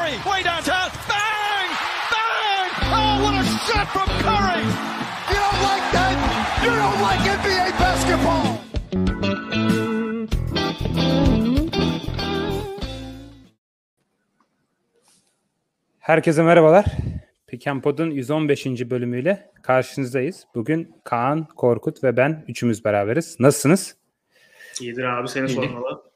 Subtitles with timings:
[0.00, 0.90] Curry, way downtown.
[1.08, 1.68] Bang!
[2.12, 2.70] Bang!
[2.96, 4.62] Oh, what a shot from Curry!
[5.30, 6.14] You don't like that?
[6.64, 8.46] You don't like NBA basketball!
[15.98, 16.84] Herkese merhabalar.
[17.46, 18.66] Pikenpod'un 115.
[18.66, 20.46] bölümüyle karşınızdayız.
[20.54, 23.36] Bugün Kaan, Korkut ve ben üçümüz beraberiz.
[23.40, 23.96] Nasılsınız?
[24.80, 26.09] İyidir abi seni sormalı.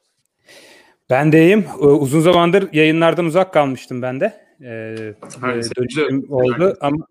[1.11, 1.65] Ben de iyiyim.
[1.81, 4.45] Ee, Uzun zamandır yayınlardan uzak kalmıştım ben de.
[4.61, 7.07] Ee, e, dönüşüm oldu ama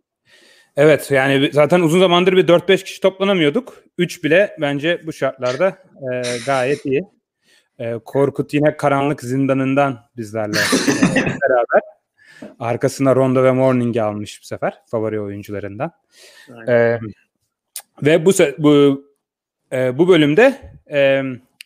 [0.77, 3.84] evet yani zaten uzun zamandır bir 4-5 kişi toplanamıyorduk.
[3.98, 5.77] 3 bile bence bu şartlarda
[6.14, 7.03] e, gayet iyi.
[7.80, 11.81] E, Korkut yine karanlık zindanından bizlerle e, beraber.
[12.59, 15.91] Arkasına Rondo ve Morning'i almış bu sefer favori oyuncularından.
[16.67, 17.00] Ee,
[18.03, 19.03] ve bu bu
[19.72, 20.58] e, bu bölümde
[20.91, 21.23] e,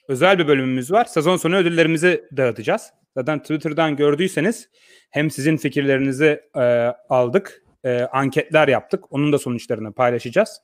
[0.08, 1.06] özel bir bölümümüz var.
[1.06, 2.94] Sezon sonu ödüllerimizi dağıtacağız.
[3.18, 4.70] Zaten Twitter'dan gördüyseniz
[5.10, 6.62] hem sizin fikirlerinizi e,
[7.10, 9.12] aldık, e, anketler yaptık.
[9.14, 10.62] Onun da sonuçlarını paylaşacağız.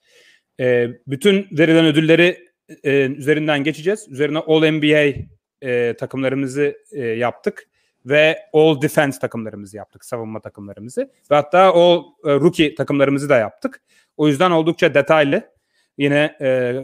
[0.60, 2.48] E, bütün verilen ödülleri
[2.84, 4.08] e, üzerinden geçeceğiz.
[4.10, 5.14] Üzerine All NBA
[5.62, 7.68] e, takımlarımızı e, yaptık
[8.06, 11.02] ve All Defense takımlarımızı yaptık, savunma takımlarımızı.
[11.32, 13.82] Ve hatta All e, Rookie takımlarımızı da yaptık.
[14.18, 15.54] O yüzden oldukça detaylı.
[15.98, 16.76] Yine e,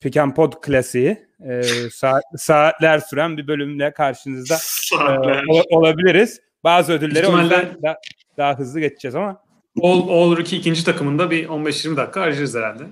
[0.00, 4.54] Pick and Pod klasiği e, saat, saatler süren bir bölümle karşınızda
[4.94, 6.40] e, olabiliriz.
[6.64, 7.98] Bazı ödülleri o yüzden da-
[8.36, 9.42] daha hızlı geçeceğiz ama
[9.82, 12.82] All, All Rookie ikinci takımında bir 15-20 dakika harcarız herhalde.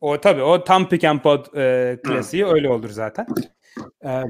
[0.00, 3.26] o tabii o tam Pick and Pod e, klasiği öyle olur zaten.
[4.04, 4.22] E,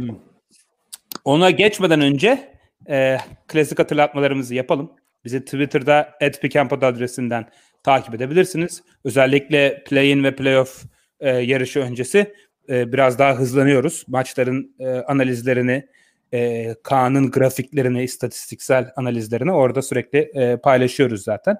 [1.24, 2.52] ona geçmeden önce
[2.88, 4.92] e, klasik hatırlatmalarımızı yapalım.
[5.24, 7.46] Bizi Twitter'da @pickandpod adresinden
[7.82, 8.82] takip edebilirsiniz.
[9.04, 10.82] Özellikle play-in ve playoff
[11.24, 12.34] e, yarışı öncesi
[12.68, 14.04] e, biraz daha hızlanıyoruz.
[14.08, 15.88] Maçların e, analizlerini,
[16.32, 21.56] e, Kaan'ın grafiklerini, istatistiksel analizlerini orada sürekli e, paylaşıyoruz zaten.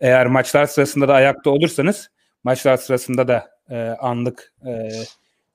[0.00, 2.10] Eğer maçlar sırasında da ayakta olursanız
[2.44, 4.88] maçlar sırasında da e, anlık e,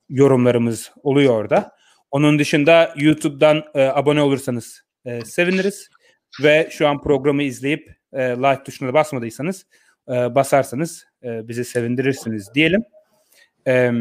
[0.08, 1.72] yorumlarımız oluyor orada.
[2.10, 5.88] Onun dışında YouTube'dan e, abone olursanız e, seviniriz.
[6.42, 9.66] Ve şu an programı izleyip e, like tuşuna basmadıysanız
[10.08, 12.84] e, basarsanız e, bizi sevindirirsiniz diyelim.
[13.68, 13.92] E,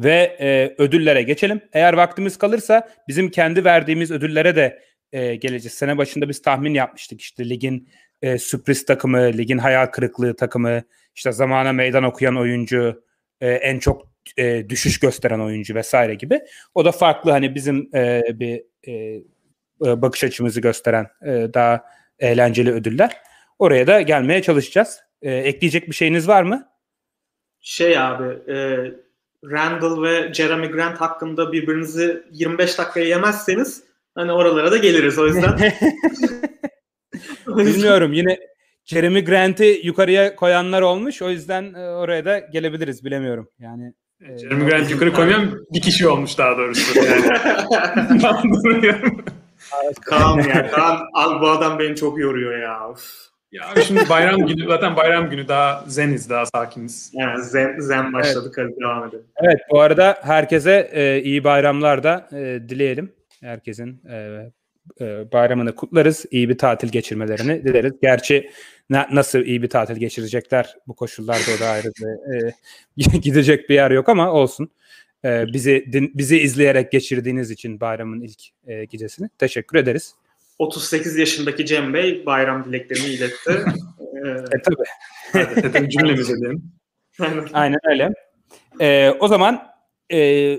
[0.00, 1.60] ve e, ödüllere geçelim.
[1.72, 4.82] Eğer vaktimiz kalırsa bizim kendi verdiğimiz ödüllere de
[5.12, 5.74] e, geleceğiz.
[5.74, 7.20] Sene başında biz tahmin yapmıştık.
[7.20, 7.88] İşte ligin
[8.22, 10.82] e, sürpriz takımı, ligin hayal kırıklığı takımı,
[11.14, 13.04] işte zamana meydan okuyan oyuncu,
[13.40, 16.40] e, en çok e, düşüş gösteren oyuncu vesaire gibi.
[16.74, 18.92] O da farklı hani bizim e, bir e,
[19.86, 21.84] e, bakış açımızı gösteren e, daha
[22.18, 23.16] eğlenceli ödüller.
[23.58, 25.00] Oraya da gelmeye çalışacağız.
[25.22, 26.71] E, ekleyecek bir şeyiniz var mı?
[27.62, 28.56] Şey abi e,
[29.44, 33.82] Randall ve Jeremy Grant hakkında birbirinizi 25 dakikaya yemezseniz
[34.14, 35.58] hani oralara da geliriz o yüzden.
[37.46, 38.38] Bilmiyorum yine
[38.84, 41.22] Jeremy Grant'i yukarıya koyanlar olmuş.
[41.22, 43.48] O yüzden e, oraya da gelebiliriz bilemiyorum.
[43.58, 46.98] Yani e, Jeremy Grant yukarı koymayan bir kişi olmuş daha doğrusu.
[46.98, 47.22] Yani.
[48.22, 49.24] Ben duruyorum.
[50.04, 52.90] Kaan ya Kaan abi bu adam beni çok yoruyor ya.
[52.90, 53.31] Uf.
[53.52, 57.10] Ya abi şimdi bayram günü zaten bayram günü daha zeniz daha sakiniz.
[57.14, 59.24] Yani zen, zen başladık hadi devam edelim.
[59.36, 63.12] Evet bu arada herkese e, iyi bayramlar da e, dileyelim.
[63.40, 64.46] Herkesin e,
[65.00, 66.24] e, bayramını kutlarız.
[66.30, 67.92] İyi bir tatil geçirmelerini dileriz.
[68.02, 68.50] Gerçi
[68.90, 72.52] na- nasıl iyi bir tatil geçirecekler bu koşullarda o da ayrı bir, e,
[73.18, 74.70] gidecek bir yer yok ama olsun.
[75.24, 80.14] E, bizi din- bizi izleyerek geçirdiğiniz için bayramın ilk e, gecesini teşekkür ederiz.
[80.58, 83.50] 38 yaşındaki Cem Bey bayram dileklerini iletti.
[84.24, 84.84] Ee, E, tabii.
[85.32, 86.62] Hadi zaten cümlemize diyelim.
[87.52, 87.78] aynen.
[87.84, 88.12] Öyle.
[88.80, 89.66] Ee, o zaman
[90.12, 90.58] e,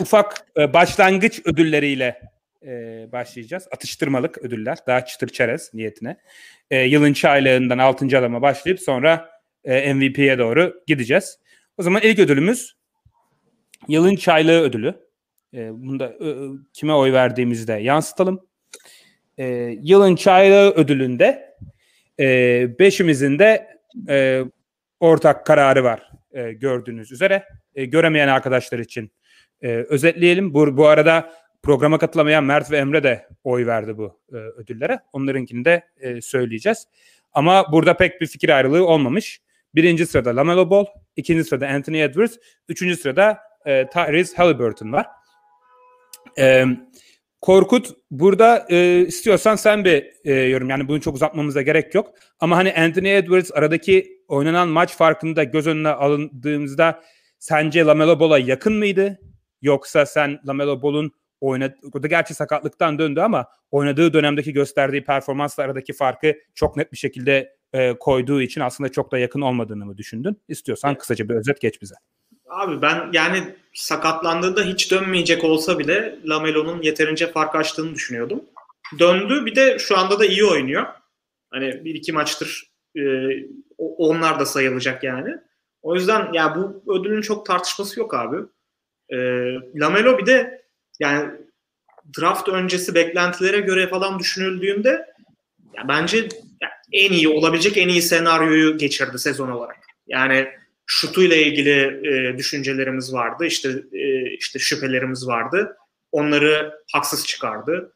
[0.00, 2.20] ufak e, başlangıç ödülleriyle
[2.66, 2.68] e,
[3.12, 3.68] başlayacağız.
[3.72, 4.78] Atıştırmalık ödüller.
[4.86, 6.16] Daha çıtır çerez niyetine.
[6.70, 8.18] E, yılın çaylağından 6.
[8.18, 9.30] adama başlayıp sonra
[9.64, 11.38] e, MVP'ye doğru gideceğiz.
[11.78, 12.76] O zaman ilk ödülümüz
[13.88, 14.94] yılın çaylığı ödülü.
[15.54, 16.28] E, bunda e,
[16.72, 18.40] kime oy verdiğimizi de yansıtalım.
[19.38, 19.44] E,
[19.82, 21.56] yılın çaylığı ödülünde
[22.20, 23.78] e, beşimizin de
[24.08, 24.44] e,
[25.00, 27.44] ortak kararı var e, gördüğünüz üzere.
[27.74, 29.12] E, göremeyen arkadaşlar için
[29.62, 30.54] e, özetleyelim.
[30.54, 35.00] Bu, bu arada programa katılamayan Mert ve Emre de oy verdi bu e, ödüllere.
[35.12, 36.86] Onlarınkini de e, söyleyeceğiz.
[37.32, 39.40] Ama burada pek bir fikir ayrılığı olmamış.
[39.74, 40.86] Birinci sırada Lamelo Ball,
[41.16, 42.36] ikinci sırada Anthony Edwards,
[42.68, 45.06] üçüncü sırada e, Tyrese Halliburton var.
[46.38, 46.64] E,
[47.42, 52.14] Korkut burada e, istiyorsan sen bir e, yorum yani bunu çok uzatmamıza gerek yok.
[52.40, 57.02] Ama hani Anthony Edwards aradaki oynanan maç farkını da göz önüne alındığımızda
[57.38, 59.18] sence Lamelo Ball'a yakın mıydı?
[59.62, 65.62] Yoksa sen Lamelo Ball'un oynadı, o da gerçi sakatlıktan döndü ama oynadığı dönemdeki gösterdiği performansla
[65.62, 69.98] aradaki farkı çok net bir şekilde e, koyduğu için aslında çok da yakın olmadığını mı
[69.98, 70.42] düşündün?
[70.48, 71.94] İstiyorsan kısaca bir özet geç bize.
[72.52, 78.44] Abi ben yani sakatlandığında hiç dönmeyecek olsa bile Lamelo'nun yeterince fark açtığını düşünüyordum.
[78.98, 80.86] Döndü bir de şu anda da iyi oynuyor.
[81.50, 83.02] Hani bir iki maçtır e,
[83.78, 85.36] onlar da sayılacak yani.
[85.82, 88.36] O yüzden ya bu ödülün çok tartışması yok abi.
[89.08, 89.16] E,
[89.74, 90.64] Lamelo bir de
[91.00, 91.30] yani
[92.20, 95.06] draft öncesi beklentilere göre falan düşünüldüğünde
[95.74, 96.28] ya bence
[96.92, 99.78] en iyi olabilecek en iyi senaryoyu geçirdi sezon olarak.
[100.06, 100.48] Yani
[100.86, 103.46] şutuyla ilgili e, düşüncelerimiz vardı.
[103.46, 105.76] İşte e, işte şüphelerimiz vardı.
[106.12, 107.92] Onları haksız çıkardı.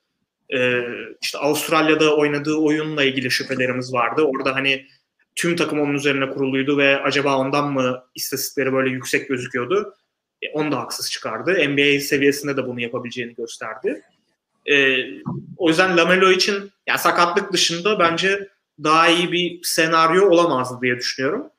[0.54, 0.82] E,
[1.22, 4.22] işte Avustralya'da oynadığı oyunla ilgili şüphelerimiz vardı.
[4.22, 4.86] Orada hani
[5.36, 9.94] tüm takım onun üzerine kuruluydu ve acaba ondan mı istatistikleri böyle yüksek gözüküyordu?
[10.42, 11.68] E, onu da haksız çıkardı.
[11.68, 14.02] NBA seviyesinde de bunu yapabileceğini gösterdi.
[14.66, 15.04] E,
[15.56, 18.48] o yüzden Lamelo için yani sakatlık dışında bence
[18.82, 21.50] daha iyi bir senaryo olamazdı diye düşünüyorum.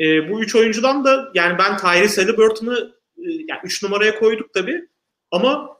[0.00, 4.88] E, bu üç oyuncudan da yani ben Tyrese Halliburton'ı e, yani üç numaraya koyduk tabii
[5.30, 5.76] ama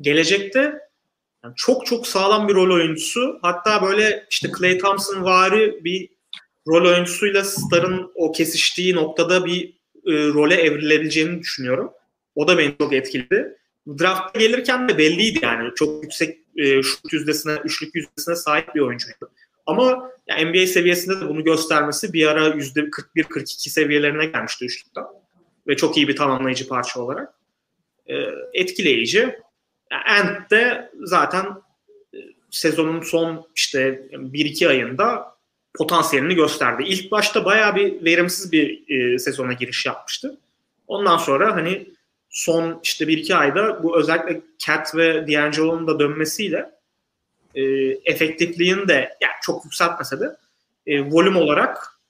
[0.00, 0.60] gelecekte
[1.44, 3.38] yani çok çok sağlam bir rol oyuncusu.
[3.42, 6.08] Hatta böyle işte Clay Thompson vari bir
[6.68, 11.90] rol oyuncusuyla Star'ın o kesiştiği noktada bir e, role evrilebileceğini düşünüyorum.
[12.34, 13.56] O da beni çok etkiledi.
[13.88, 15.74] Draft'a gelirken de belliydi yani.
[15.74, 19.30] Çok yüksek e, şut yüzdesine, üçlük yüzdesine sahip bir oyuncuydu.
[19.66, 25.04] Ama yani NBA seviyesinde de bunu göstermesi bir ara %41-42 seviyelerine gelmişti üçlükten.
[25.66, 27.34] Ve çok iyi bir tamamlayıcı parça olarak.
[28.06, 28.14] E,
[28.52, 29.38] etkileyici.
[30.08, 31.46] Ant de zaten
[32.14, 32.18] e,
[32.50, 35.36] sezonun son işte 1-2 ayında
[35.74, 36.82] potansiyelini gösterdi.
[36.86, 40.40] İlk başta bayağı bir verimsiz bir e, sezona giriş yapmıştı.
[40.86, 41.86] Ondan sonra hani
[42.30, 46.70] son işte 1-2 ayda bu özellikle Cat ve D'Angelo'nun da dönmesiyle
[47.54, 47.62] e,
[48.04, 50.36] efektifliğini de yani çok yükseltmese de
[50.86, 52.00] e, volüm olarak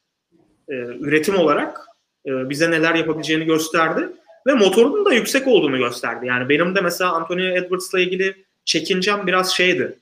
[0.69, 1.81] e, üretim olarak
[2.27, 4.09] e, bize neler yapabileceğini gösterdi
[4.47, 6.27] ve motorunun da yüksek olduğunu gösterdi.
[6.27, 9.99] Yani benim de mesela Anthony Edwards'la ilgili çekincem biraz şeydi.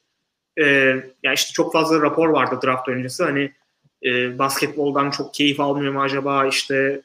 [0.59, 0.65] E,
[1.23, 3.25] yani işte çok fazla rapor vardı draft öncesi.
[3.25, 3.53] Hani
[4.05, 7.01] e, basketboldan çok keyif almıyor mu acaba işte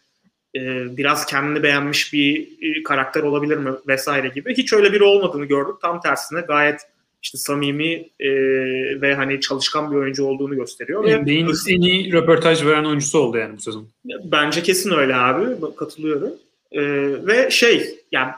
[0.56, 0.62] e,
[0.98, 4.58] biraz kendini beğenmiş bir e, karakter olabilir mi vesaire gibi.
[4.58, 5.76] Hiç öyle biri olmadığını gördük.
[5.82, 6.82] Tam tersine gayet
[7.24, 8.30] işte samimi e,
[9.02, 11.04] ve hani çalışkan bir oyuncu olduğunu gösteriyor.
[11.04, 13.88] NBA'in en iyi röportaj veren oyuncusu oldu yani bu sezon.
[14.24, 15.76] Bence kesin öyle abi.
[15.76, 16.32] Katılıyorum.
[16.72, 16.82] E,
[17.28, 18.32] ve şey yani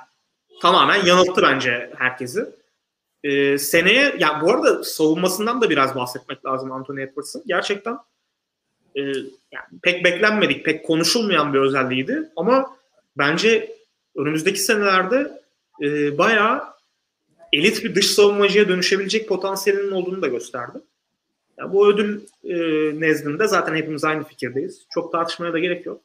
[0.61, 2.45] tamamen yanılttı bence herkesi.
[3.23, 7.43] E, seneye yani bu arada savunmasından da biraz bahsetmek lazım Anthony Edwards'ın.
[7.47, 7.97] Gerçekten
[8.95, 9.01] e,
[9.51, 12.29] yani pek beklenmedik, pek konuşulmayan bir özelliğiydi.
[12.35, 12.77] Ama
[13.17, 13.75] bence
[14.15, 15.41] önümüzdeki senelerde
[15.81, 16.74] e, bayağı
[17.53, 20.77] elit bir dış savunmacıya dönüşebilecek potansiyelinin olduğunu da gösterdi.
[21.57, 22.55] Yani bu ödül e,
[22.99, 24.85] nezdinde zaten hepimiz aynı fikirdeyiz.
[24.89, 26.01] Çok tartışmaya da gerek yok.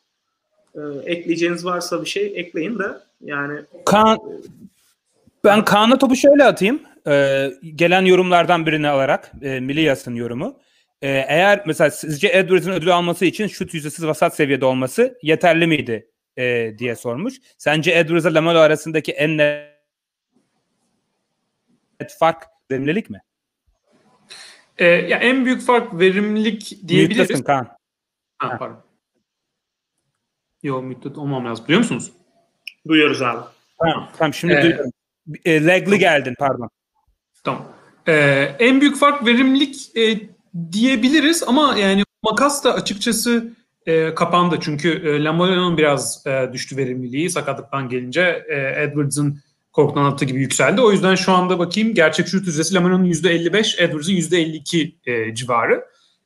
[0.75, 2.88] E, ekleyeceğiniz varsa bir şey ekleyin de
[3.20, 3.60] yani.
[3.87, 4.19] Kaan,
[5.44, 6.81] ben Kaan'a topu şöyle atayım.
[7.06, 10.56] E, gelen yorumlardan birini alarak e, Miliyas'ın yorumu.
[11.02, 16.10] E, eğer mesela sizce Edwards'ın ödül alması için şut yüzdesiz vasat seviyede olması yeterli miydi
[16.36, 17.34] e, diye sormuş.
[17.58, 19.38] Sence Edwards'la Lamelo arasındaki en
[22.00, 23.23] net fark verimlilik mi?
[24.79, 27.20] Ee, ya en büyük fark verimlilik diyebiliriz.
[27.20, 27.69] Müttesin Kaan.
[28.39, 28.82] Ha, pardon.
[30.63, 31.67] Yok müddet olmam lazım.
[31.67, 32.13] Duyuyor musunuz?
[32.89, 33.44] Duyuyoruz abi.
[33.79, 34.91] Tamam, tamam şimdi ee, duyuyorum.
[35.44, 36.70] E, legli geldin pardon.
[37.44, 37.72] Tamam.
[38.08, 40.20] Ee, en büyük fark verimlilik e,
[40.72, 43.53] diyebiliriz ama yani makas da açıkçası
[43.86, 44.58] e, kapandı.
[44.60, 49.41] Çünkü e, Lamelo'nun biraz e, düştü verimliliği sakatlıktan gelince e, Edwards'ın
[49.72, 50.81] korkudan attığı gibi yükseldi.
[50.81, 55.84] O yüzden şu anda bakayım gerçek şut yüzdesi Lamelo'nun %55, Edwards'ın %52 e, civarı.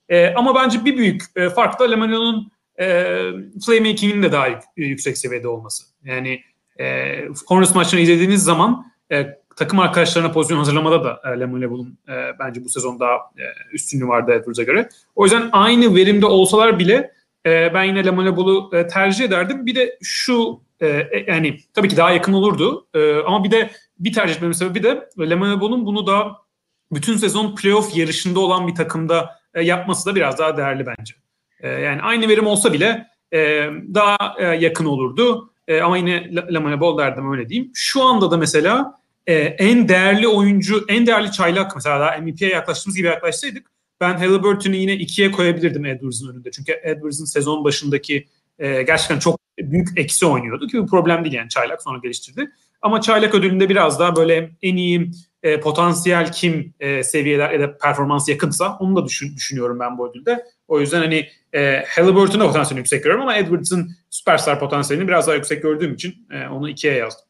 [0.09, 2.87] E, ama bence bir büyük e, fark da Lamelo'nun e,
[3.67, 4.47] playmaking'in de daha
[4.77, 5.85] yüksek seviyede olması.
[6.05, 6.41] Yani
[6.81, 12.65] e, Hornets maçını izlediğiniz zaman e, takım arkadaşlarına pozisyon hazırlamada da e, Lamelo e, bence
[12.65, 14.89] bu sezon daha e, üstünlüğü vardı Edwards'a göre.
[15.15, 17.13] O yüzden aynı verimde olsalar bile
[17.47, 19.67] e, ben yine Lamelo e, tercih ederdim.
[19.67, 23.71] Bir de şu e, e, yani tabii ki daha yakın olurdu e, ama bir de
[23.99, 26.37] bir tercih etmemin sebebi de Lamelo bunu da
[26.93, 31.15] bütün sezon playoff yarışında olan bir takımda e, yapması da biraz daha değerli bence.
[31.61, 35.51] E, yani aynı verim olsa bile e, daha e, yakın olurdu.
[35.69, 37.71] E, ama yine Ball derdim öyle diyeyim.
[37.75, 42.97] Şu anda da mesela e, en değerli oyuncu, en değerli çaylak mesela daha MVP'ye yaklaştığımız
[42.97, 43.67] gibi yaklaşsaydık
[44.01, 46.51] ben Halliburton'u yine ikiye koyabilirdim Edwards'ın önünde.
[46.51, 48.27] Çünkü Edwards'ın sezon başındaki
[48.59, 52.51] e, gerçekten çok büyük eksi oynuyordu ki bu problem değil yani çaylak sonra geliştirdi.
[52.83, 55.11] Ama çaylak ödülünde biraz daha böyle en iyi
[55.43, 60.11] e, potansiyel kim e, seviyeler ya da performans yakınsa onu da düşün, düşünüyorum ben bu
[60.11, 60.45] ödülde.
[60.69, 65.37] O yüzden hani e, Halliburton'un da potansiyelini yüksek görüyorum ama Edwards'ın süperstar potansiyelini biraz daha
[65.37, 67.25] yüksek gördüğüm için e, onu ikiye yazdım.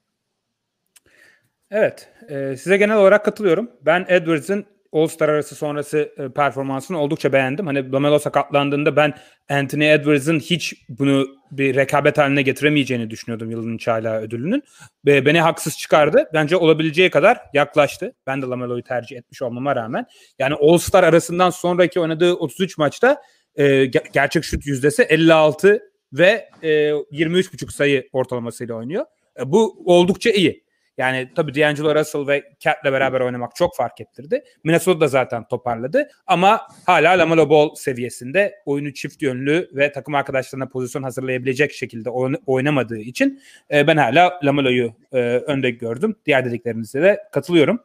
[1.71, 2.09] Evet.
[2.29, 3.71] E, size genel olarak katılıyorum.
[3.83, 7.67] Ben Edwards'ın All-Star arası sonrası e, performansını oldukça beğendim.
[7.67, 9.15] Hani Lamelo sakatlandığında ben
[9.49, 14.63] Anthony Edwards'ın hiç bunu bir rekabet haline getiremeyeceğini düşünüyordum yılın çaylağı ödülünün.
[15.07, 16.31] Ve beni haksız çıkardı.
[16.35, 18.15] Bence olabileceği kadar yaklaştı.
[18.27, 20.07] Ben de Lamelo'yu tercih etmiş olmama rağmen.
[20.39, 23.23] Yani All-Star arasından sonraki oynadığı 33 maçta
[23.57, 25.81] e, gerçek şut yüzdesi 56
[26.13, 29.05] ve e, 23,5 sayı ortalamasıyla oynuyor.
[29.41, 30.64] E, bu oldukça iyi.
[30.99, 34.45] Yani tabii D'Angelo Russell ve Cat'le beraber oynamak çok fark ettirdi.
[34.65, 40.69] Minnesota da zaten toparladı ama hala Lamelo Ball seviyesinde oyunu çift yönlü ve takım arkadaşlarına
[40.69, 42.11] pozisyon hazırlayabilecek şekilde
[42.47, 46.17] oynamadığı için e, ben hala Lamelo'yu e, önde gördüm.
[46.27, 47.83] Diğer dediklerinize de katılıyorum.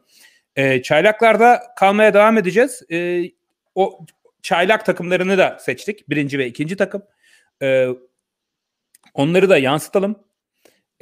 [0.56, 2.82] E, çaylaklarda kalmaya devam edeceğiz.
[2.92, 3.22] E,
[3.74, 4.06] o
[4.42, 6.08] çaylak takımlarını da seçtik.
[6.08, 7.02] Birinci ve ikinci takım.
[7.62, 7.88] E,
[9.14, 10.16] onları da yansıtalım.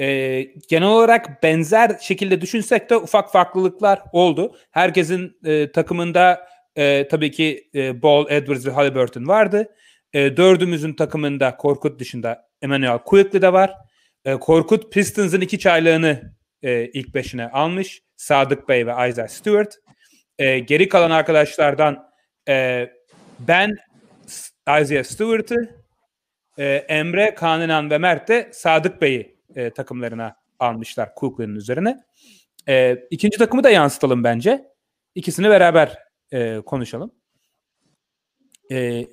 [0.00, 4.57] E, genel olarak benzer şekilde düşünsek de ufak farklılıklar oldu.
[4.71, 9.75] Herkesin e, takımında e, tabii ki e, Ball, Edwards ve Halliburton vardı.
[10.12, 13.75] E, dördümüzün takımında Korkut dışında Emmanuel Quickly de var.
[14.25, 18.02] E, Korkut Pistons'ın iki çaylığını e, ilk beşine almış.
[18.17, 19.75] Sadık Bey ve Isaiah Stewart.
[20.38, 22.11] E, geri kalan arkadaşlardan
[22.49, 22.88] e,
[23.38, 23.76] ben
[24.81, 25.76] Isaiah Stewart'ı,
[26.59, 31.96] e, Emre, Kanunan ve Mert de Sadık Bey'i e, takımlarına almışlar Cookland'ın üzerine.
[32.68, 34.64] E, ikinci takımı da yansıtalım bence.
[35.14, 35.98] İkisini beraber
[36.32, 37.12] e, konuşalım.
[38.72, 39.06] E,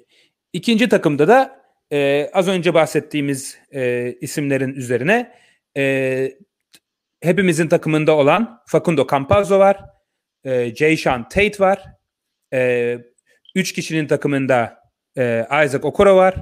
[0.54, 1.62] ikinci takımda da
[1.92, 5.36] e, az önce bahsettiğimiz e, isimlerin üzerine
[5.78, 6.38] e,
[7.22, 9.80] hepimizin takımında olan Facundo Campazzo var.
[10.44, 11.86] E, Jayshawn Tate var.
[12.54, 12.98] E,
[13.56, 14.80] üç kişinin takımında
[15.18, 16.36] e, Isaac Okoro var.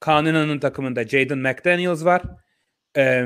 [0.00, 2.22] Kanuna'nın takımında Jaden McDaniels var.
[2.96, 3.24] E,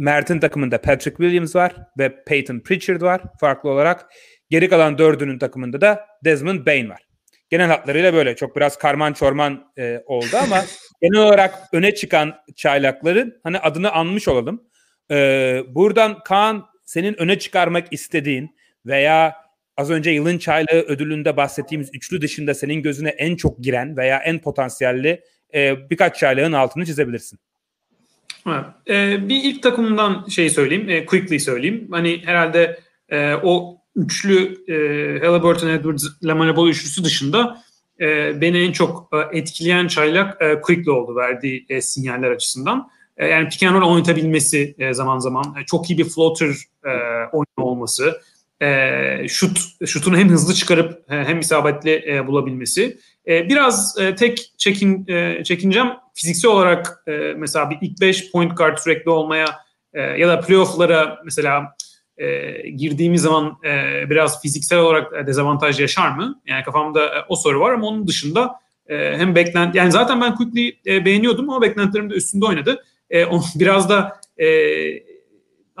[0.00, 4.06] Mert'in takımında Patrick Williams var ve Peyton Pritchard var farklı olarak.
[4.50, 7.00] Geri kalan dördünün takımında da Desmond Bain var.
[7.50, 10.64] Genel hatlarıyla böyle çok biraz karman çorman e, oldu ama
[11.02, 14.62] genel olarak öne çıkan çaylakların hani adını anmış olalım.
[15.10, 15.16] E,
[15.68, 19.34] buradan Kaan senin öne çıkarmak istediğin veya
[19.76, 24.38] az önce yılın çaylağı ödülünde bahsettiğimiz üçlü dışında senin gözüne en çok giren veya en
[24.38, 25.20] potansiyelli
[25.54, 27.38] e, birkaç çaylağın altını çizebilirsin.
[28.46, 28.64] Evet.
[28.88, 31.88] Ee, bir ilk takımından şey söyleyeyim, e, quickly söyleyeyim.
[31.90, 34.74] Hani herhalde e, o üçlü e,
[35.26, 37.62] Halliburton, Edwards, Lamanabol üçlüsü dışında
[38.00, 42.90] e, beni en çok e, etkileyen çaylak e, Quickly oldu verdiği sinyaller açısından.
[43.18, 46.48] Yani pick and roll oynatabilmesi zaman zaman, çok iyi bir floater
[46.84, 46.90] e,
[47.32, 48.20] oyunu olması,
[49.28, 52.98] şut şutunu hem hızlı çıkarıp hem isabetli e, bulabilmesi.
[53.26, 58.56] E, biraz e, tek çekin e, çekincem fiziksel olarak e, mesela bir ilk 5 point
[58.56, 59.46] guard sürekli olmaya
[60.18, 61.76] ya da playoff'lara mesela
[62.76, 63.56] girdiğimiz zaman
[64.10, 66.40] biraz fiziksel olarak dezavantaj yaşar mı?
[66.46, 71.50] Yani kafamda o soru var ama onun dışında hem beklent yani zaten ben Quickly beğeniyordum
[71.50, 72.84] ama beklentilerim de üstünde oynadı.
[73.54, 74.20] Biraz da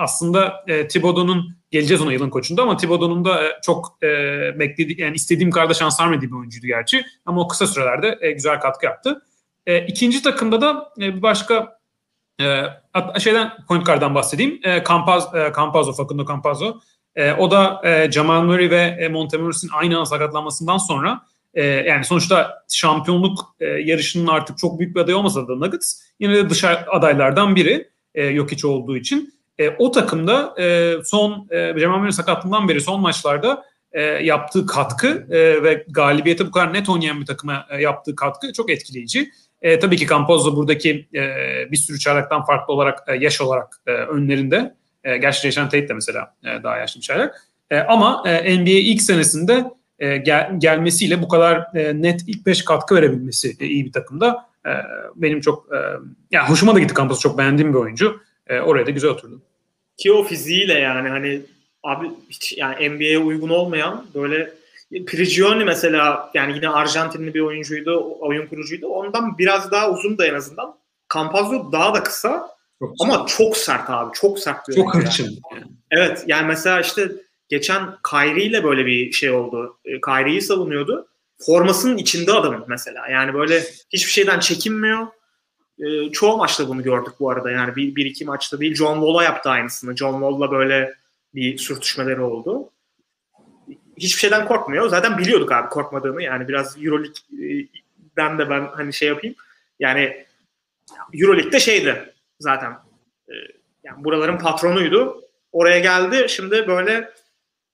[0.00, 4.08] aslında e, Thibodeau'nun geleceğiz ona yılın koçunda ama Thibodeau'nun da e, çok e,
[4.58, 8.60] bekledi yani istediğim kadar şans vermediği bir oyuncuydu gerçi ama o kısa sürelerde e, güzel
[8.60, 9.22] katkı yaptı.
[9.66, 11.78] E, ikinci takımda da e, bir başka
[12.40, 12.64] e,
[13.18, 14.60] şeyden point guard'dan bahsedeyim.
[14.64, 16.80] E, Campaz, e, Campazzo, Facundo Campazzo.
[17.16, 21.20] E, o da e, Jamal Murray ve e, Montemoris'in aynı anda sakatlanmasından sonra
[21.54, 26.34] e, yani sonuçta şampiyonluk e, yarışının artık çok büyük bir aday olmasa da Nuggets yine
[26.34, 29.39] de dışarı adaylardan biri e, yok hiç olduğu için.
[29.60, 35.26] E, o takımda e, son e, Jamal Murray sakatlığından beri son maçlarda e, yaptığı katkı
[35.30, 39.30] e, ve galibiyete bu kadar net oynayan bir takıma e, yaptığı katkı çok etkileyici.
[39.62, 41.22] E, tabii ki Campazzo buradaki e,
[41.70, 44.74] bir sürü çaylaktan farklı olarak e, yaş olarak e, önlerinde.
[45.04, 47.42] E, gerçi Jason Tate de mesela e, daha yaşlı bir çaylak.
[47.70, 49.64] E, ama e, NBA ilk senesinde
[49.98, 54.46] e, gel, gelmesiyle bu kadar e, net ilk 5 katkı verebilmesi e, iyi bir takımda.
[54.66, 54.70] E,
[55.16, 55.78] benim çok e,
[56.30, 58.20] yani hoşuma da gitti Campazzo çok beğendiğim bir oyuncu.
[58.46, 59.42] E, oraya da güzel oturdu.
[60.00, 61.42] Ki o fiziğiyle yani hani
[61.82, 64.54] abi hiç yani NBA'ye uygun olmayan böyle
[65.06, 68.86] Prigioni mesela yani yine Arjantinli bir oyuncuydu, oyun kurucuydu.
[68.86, 70.76] Ondan biraz daha uzun da en azından.
[71.14, 74.12] Campazzo daha da kısa çok ama çok sert abi.
[74.14, 75.38] Çok sert bir Çok hırçın.
[75.52, 75.64] Yani.
[75.90, 77.12] Evet yani mesela işte
[77.48, 79.78] geçen Kyrie ile böyle bir şey oldu.
[79.84, 81.08] E, Kyrie'yi savunuyordu.
[81.46, 83.08] Formasının içinde adamın mesela.
[83.08, 83.60] Yani böyle
[83.92, 85.06] hiçbir şeyden çekinmiyor.
[85.80, 87.50] E, çoğu maçta bunu gördük bu arada.
[87.50, 88.74] Yani bir, bir iki maçta değil.
[88.74, 89.96] John Wall'a yaptı aynısını.
[89.96, 90.94] John Wall'la böyle
[91.34, 92.70] bir sürtüşmeleri oldu.
[93.96, 94.88] Hiçbir şeyden korkmuyor.
[94.88, 96.22] Zaten biliyorduk abi korkmadığını.
[96.22, 99.36] Yani biraz Euroleague'den de ben hani şey yapayım.
[99.80, 100.26] Yani
[101.14, 102.70] Euroleague'de şeydi zaten.
[103.28, 103.34] E,
[103.84, 105.24] yani buraların patronuydu.
[105.52, 106.26] Oraya geldi.
[106.28, 107.10] Şimdi böyle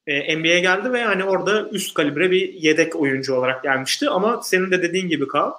[0.06, 4.10] e, NBA'ye geldi ve hani orada üst kalibre bir yedek oyuncu olarak gelmişti.
[4.10, 5.54] Ama senin de dediğin gibi Kaan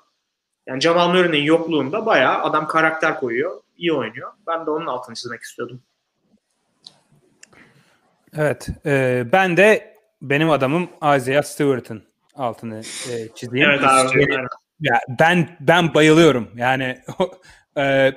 [0.68, 3.62] yani Jamal Murray'nin yokluğunda bayağı adam karakter koyuyor.
[3.78, 4.32] iyi oynuyor.
[4.48, 5.82] Ben de onun altını çizmek istiyordum.
[8.38, 8.68] Evet.
[8.86, 12.04] E, ben de benim adamım Isaiah Stewart'ın
[12.36, 13.70] altını e, çizeyim.
[13.70, 14.10] Evet abi.
[14.14, 14.38] Şey,
[14.82, 16.52] ya ben ben bayılıyorum.
[16.56, 17.02] Yani
[17.78, 18.12] e,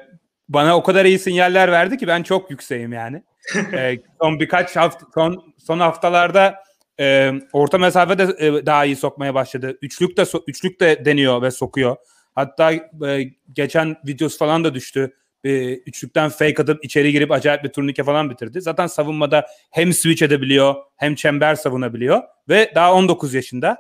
[0.49, 3.23] bana o kadar iyi sinyaller verdi ki ben çok yükseğim yani.
[3.73, 6.63] e, son birkaç hafta son son haftalarda
[7.01, 9.79] e, orta mesafede e, daha iyi sokmaya başladı.
[9.83, 11.97] Üçlük de üçlük de deniyor ve sokuyor.
[12.35, 15.17] Hatta e, geçen videosu falan da düştü.
[15.45, 18.61] E, üçlükten fake atıp içeri girip acayip bir turnike falan bitirdi.
[18.61, 23.79] Zaten savunmada hem switch edebiliyor hem çember savunabiliyor ve daha 19 yaşında.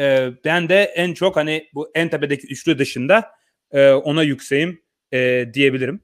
[0.00, 3.30] E, ben de en çok hani bu en tepedeki üçlü dışında
[3.72, 6.00] e, ona yükseğim e, diyebilirim.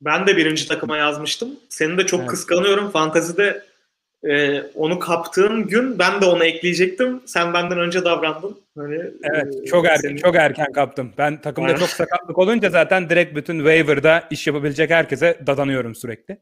[0.00, 1.48] Ben de birinci takıma yazmıştım.
[1.68, 2.30] Seni de çok evet.
[2.30, 2.90] kıskanıyorum.
[2.90, 3.67] Fantazide
[4.24, 7.20] e, onu kaptığın gün ben de onu ekleyecektim.
[7.26, 8.60] Sen benden önce davrandın.
[8.76, 10.16] Hani, evet, e, çok erken senin...
[10.16, 11.12] çok erken kaptım.
[11.18, 11.78] Ben takımda Aynen.
[11.78, 16.38] çok sakatlık olunca zaten direkt bütün waiver'da iş yapabilecek herkese dadanıyorum sürekli.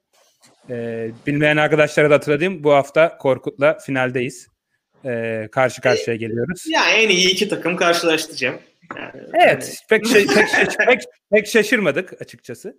[0.70, 2.64] E, bilmeyen arkadaşlara da hatırlatayım.
[2.64, 4.48] Bu hafta Korkut'la finaldeyiz.
[5.04, 6.64] E, karşı karşıya geliyoruz.
[6.66, 8.58] Ya en iyi iki takım karşılaştıracağım.
[8.96, 10.00] Yani, evet, hani...
[10.00, 11.00] pek, şey, pek, pek,
[11.32, 12.76] pek şaşırmadık açıkçası.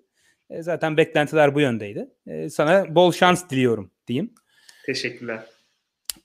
[0.49, 2.07] E, zaten beklentiler bu yöndeydi.
[2.27, 4.33] E, sana bol şans diliyorum diyeyim.
[4.87, 5.39] Teşekkürler.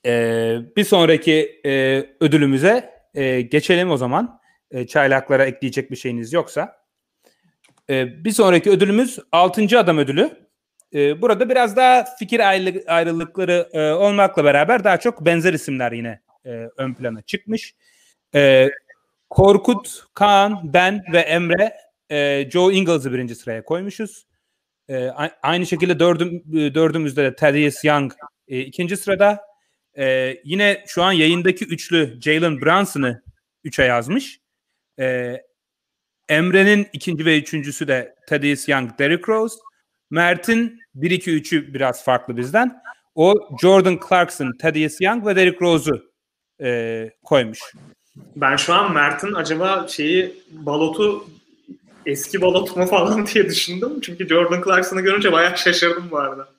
[0.05, 4.39] Ee, bir sonraki e, ödülümüze e, geçelim o zaman.
[4.71, 6.77] E, çaylaklara ekleyecek bir şeyiniz yoksa.
[7.89, 9.79] E, bir sonraki ödülümüz 6.
[9.79, 10.29] adam ödülü.
[10.93, 12.39] E, burada biraz daha fikir
[12.87, 17.75] ayrılıkları e, olmakla beraber daha çok benzer isimler yine e, ön plana çıkmış.
[18.35, 18.69] E,
[19.29, 21.73] Korkut, Kaan, ben ve Emre
[22.11, 24.27] e, Joe Ingles'ı birinci sıraya koymuşuz.
[24.89, 25.07] E,
[25.41, 28.13] aynı şekilde dördüm, dördümüzde de Thaddeus Young
[28.47, 29.41] e, ikinci sırada.
[29.97, 33.23] E, yine şu an yayındaki üçlü Jalen Brunson'ı
[33.63, 34.39] üçe yazmış.
[34.99, 35.37] E,
[36.29, 39.55] Emre'nin ikinci ve üçüncüsü de Thaddeus Young, Derrick Rose.
[40.09, 42.81] Mert'in 1-2-3'ü biraz farklı bizden.
[43.15, 46.11] O Jordan Clarkson, Thaddeus Young ve Derrick Rose'u
[46.61, 47.59] e, koymuş.
[48.35, 51.25] Ben şu an Mert'in acaba şeyi balotu
[52.05, 54.01] eski balot mu falan diye düşündüm.
[54.01, 56.52] Çünkü Jordan Clarkson'ı görünce bayağı şaşırdım bu arada.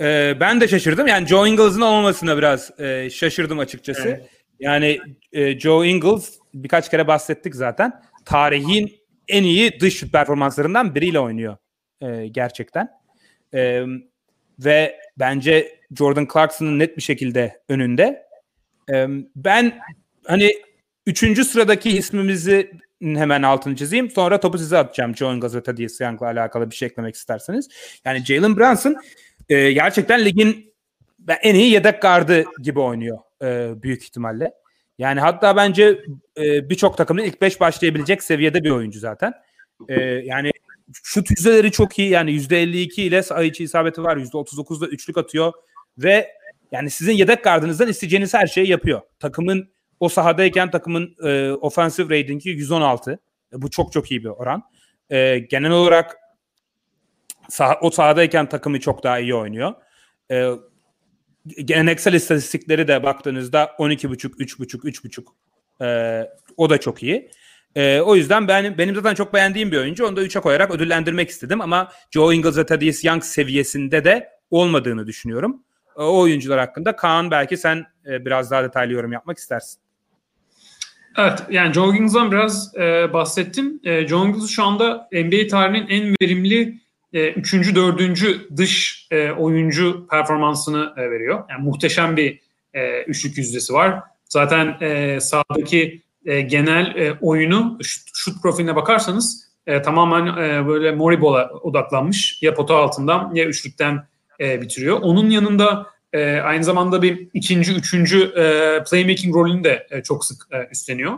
[0.00, 1.06] Ee, ben de şaşırdım.
[1.06, 4.08] Yani Joe Ingles'ın olmamasına biraz e, şaşırdım açıkçası.
[4.08, 4.28] Evet.
[4.60, 4.98] Yani
[5.32, 8.02] e, Joe Ingles birkaç kere bahsettik zaten.
[8.24, 8.92] Tarihin
[9.28, 11.56] en iyi dış şut performanslarından biriyle oynuyor
[12.00, 12.88] e, gerçekten.
[13.54, 13.82] E,
[14.58, 18.26] ve bence Jordan Clarkson'ın net bir şekilde önünde.
[18.92, 19.78] E, ben
[20.24, 20.52] hani
[21.06, 22.70] üçüncü sıradaki ismimizi
[23.02, 24.10] hemen altını çizeyim.
[24.10, 25.16] Sonra topu size atacağım.
[25.16, 27.68] Joe Ingles ve Thaddeus Young'la alakalı bir şey eklemek isterseniz.
[28.04, 28.96] Yani Jalen Brunson
[29.48, 30.74] e, gerçekten ligin
[31.42, 34.52] en iyi yedek gardı gibi oynuyor e, büyük ihtimalle.
[34.98, 36.04] Yani hatta bence
[36.36, 39.32] e, birçok takımın ilk 5 başlayabilecek seviyede bir oyuncu zaten.
[39.88, 40.50] E, yani
[40.92, 42.10] şut yüzdeleri çok iyi.
[42.10, 44.16] Yani %52 ile sayı içi isabeti var.
[44.16, 45.52] %39'da üçlük atıyor
[45.98, 46.28] ve
[46.72, 49.00] yani sizin yedek gardınızdan isteyeceğiniz her şeyi yapıyor.
[49.18, 53.12] Takımın o sahadayken takımın e, offensive ratingi 116.
[53.12, 54.62] E, bu çok çok iyi bir oran.
[55.10, 56.16] E, genel olarak
[57.50, 59.72] sah- o sahadayken takımı çok daha iyi oynuyor.
[60.30, 60.50] E,
[61.64, 65.24] geleneksel istatistikleri de baktığınızda 12.5, 3.5,
[65.80, 67.30] 3.5 e, o da çok iyi.
[67.76, 70.06] E, o yüzden ben benim zaten çok beğendiğim bir oyuncu.
[70.06, 75.06] Onu da 3'e koyarak ödüllendirmek istedim ama Joe Ingles ve Thaddeus Young seviyesinde de olmadığını
[75.06, 75.62] düşünüyorum.
[75.98, 79.82] E, o oyuncular hakkında Kaan belki sen e, biraz daha detaylı yorum yapmak istersin.
[81.18, 83.80] Evet yani Joe Ingles'dan biraz e, bahsettim.
[83.84, 90.06] E, Joe Ingles şu anda NBA tarihinin en verimli e, üçüncü, dördüncü dış e, oyuncu
[90.10, 91.44] performansını e, veriyor.
[91.50, 92.40] Yani muhteşem bir
[93.06, 94.00] üçlük yüzdesi var.
[94.28, 95.18] Zaten e,
[96.40, 99.52] genel oyunu şut, profiline bakarsanız
[99.84, 100.36] tamamen
[100.68, 102.42] böyle Moribol'a odaklanmış.
[102.42, 104.06] Ya pota altından ya üçlükten
[104.40, 104.98] bitiriyor.
[105.02, 105.86] Onun yanında
[106.44, 108.32] aynı zamanda bir ikinci, üçüncü
[108.90, 111.12] playmaking rolünü de çok sık üstleniyor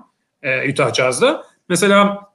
[0.70, 1.44] Utah Jazz'da.
[1.68, 2.33] Mesela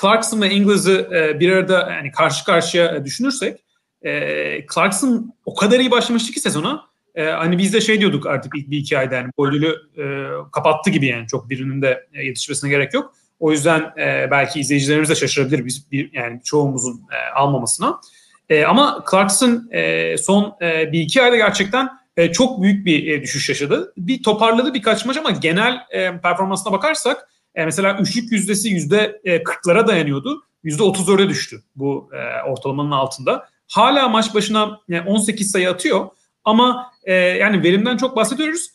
[0.00, 3.60] Clarkson ve Ingles'ı e, bir arada yani karşı karşıya e, düşünürsek
[4.02, 6.84] e, Clarkson o kadar iyi başlamıştı ki sezona.
[7.14, 10.04] E, hani biz de şey diyorduk artık ilk bir iki ayda yani Boylül'ü e,
[10.52, 13.14] kapattı gibi yani çok birinin de e, yetişmesine gerek yok.
[13.40, 18.00] O yüzden e, belki izleyicilerimiz de şaşırabilir biz bir, yani çoğumuzun e, almamasına.
[18.48, 23.22] E, ama Clarkson e, son e, bir iki ayda gerçekten e, çok büyük bir e,
[23.22, 23.92] düşüş yaşadı.
[23.96, 29.36] Bir toparladı birkaç maç ama genel e, performansına bakarsak e, mesela üçlük yüzdesi yüzde e,
[29.36, 30.44] 40'lara dayanıyordu.
[30.62, 33.48] Yüzde 34'e düştü bu e, ortalamanın altında.
[33.68, 36.08] Hala maç başına yani 18 sayı atıyor
[36.44, 38.70] ama e, yani verimden çok bahsediyoruz.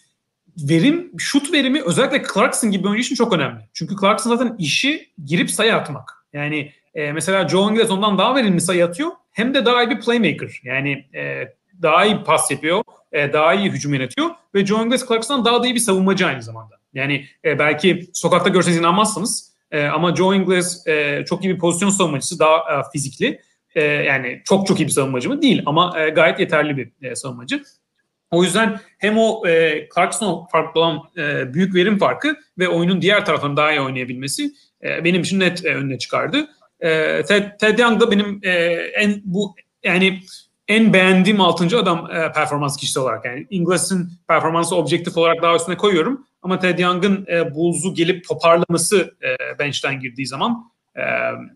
[0.57, 3.69] Verim, şut verimi özellikle Clarkson gibi oyuncu için çok önemli.
[3.73, 6.25] Çünkü Clarkson zaten işi girip sayı atmak.
[6.33, 9.11] Yani e, mesela Joe Ingles ondan daha verimli sayı atıyor.
[9.31, 10.61] Hem de daha iyi bir playmaker.
[10.63, 12.83] Yani e, daha iyi pas yapıyor.
[13.11, 14.29] E, daha iyi hücum yönetiyor.
[14.55, 16.74] Ve Joe Ingles Clarkson'dan daha da iyi bir savunmacı aynı zamanda.
[16.95, 19.55] Yani e, belki sokakta görseniz inanmazsınız.
[19.71, 22.39] E, ama Joe Ingles e, çok iyi bir pozisyon savunmacısı.
[22.39, 23.39] Daha e, fizikli.
[23.75, 25.41] E, yani çok çok iyi bir savunmacı mı?
[25.41, 27.63] Değil ama e, gayet yeterli bir e, savunmacı.
[28.31, 33.25] O yüzden hem o e, Clarkson farklı olan e, büyük verim farkı ve oyunun diğer
[33.25, 34.51] tarafını daha iyi oynayabilmesi
[34.83, 36.47] e, benim için net e, önüne çıkardı.
[36.79, 38.51] E, Ted, Ted Young da benim e,
[38.93, 40.19] en bu yani
[40.67, 41.77] en beğendiğim 6.
[41.77, 43.25] adam e, performans kişisi olarak.
[43.25, 46.27] Yani Ingles'in performansı objektif olarak daha üstüne koyuyorum.
[46.45, 51.01] Ama Ted Young'ın e, Bulls'u gelip toparlaması e, bench'ten girdiği zaman e,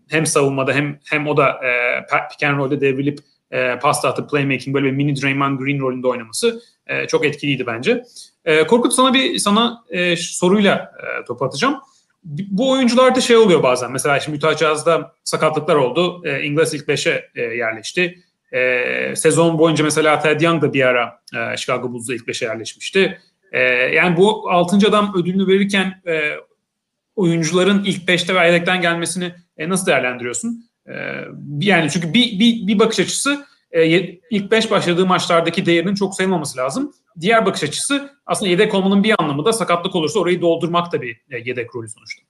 [0.08, 2.00] hem savunmada hem hem o da e,
[2.30, 3.18] pick and roll'de devrilip
[3.50, 8.04] e, pasta atıp playmaking böyle bir mini Draymond Green rolünde oynaması e, çok etkiliydi bence.
[8.44, 11.76] E, Korkut sana bir sana e, soruyla e, top atacağım.
[12.24, 13.92] Bu oyuncularda şey oluyor bazen.
[13.92, 16.22] Mesela şimdi Utah Jazz'da sakatlıklar oldu.
[16.24, 18.18] E, Ingles ilk 5'e e, yerleşti.
[18.52, 23.18] E, sezon boyunca mesela Ted Young da bir ara e, Chicago Bulls'da ilk 5'e yerleşmişti.
[23.52, 23.60] E,
[23.94, 24.76] yani bu 6.
[24.88, 26.32] adam ödülünü verirken e,
[27.16, 30.70] oyuncuların ilk 5'te ve yedekten gelmesini e, nasıl değerlendiriyorsun?
[30.86, 30.92] E,
[31.60, 33.86] yani çünkü bir, bir, bir bakış açısı e,
[34.30, 36.92] ilk 5 başladığı maçlardaki değerinin çok sayılmaması lazım.
[37.20, 41.20] Diğer bakış açısı aslında yedek olmanın bir anlamı da sakatlık olursa orayı doldurmak da bir
[41.30, 42.22] e, yedek rolü sonuçta.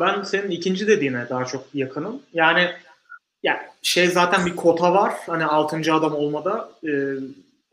[0.00, 2.22] Ben senin ikinci dediğine daha çok yakınım.
[2.32, 2.70] Yani
[3.42, 5.14] ya şey zaten bir kota var.
[5.26, 6.90] Hani altıncı adam olmada e,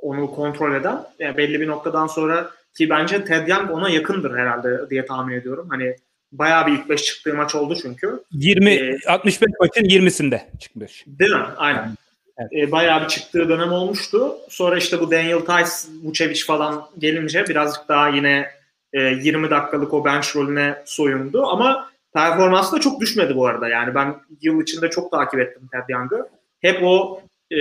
[0.04, 0.98] onu kontrol eden.
[1.20, 5.68] Yani belli bir noktadan sonra ki bence Ted Young ona yakındır herhalde diye tahmin ediyorum.
[5.70, 5.96] Hani
[6.32, 8.24] bayağı bir ilk 5 çıktığı maç oldu çünkü.
[8.32, 11.04] 20 ee, 65 maçın 20'sinde çıkmış.
[11.08, 11.46] Değil mi?
[11.58, 11.96] Aynen.
[12.38, 12.68] Evet.
[12.68, 14.36] E, bayağı bir çıktığı dönem olmuştu.
[14.50, 15.72] Sonra işte bu Daniel Tice,
[16.04, 18.48] Vucevic falan gelince birazcık daha yine
[18.94, 21.46] e, 20 dakikalık o bench rolüne soyundu.
[21.46, 23.68] Ama performansı da çok düşmedi bu arada.
[23.68, 26.28] Yani ben yıl içinde çok takip ettim Ted Young'ı.
[26.62, 27.22] Hep o
[27.54, 27.60] e,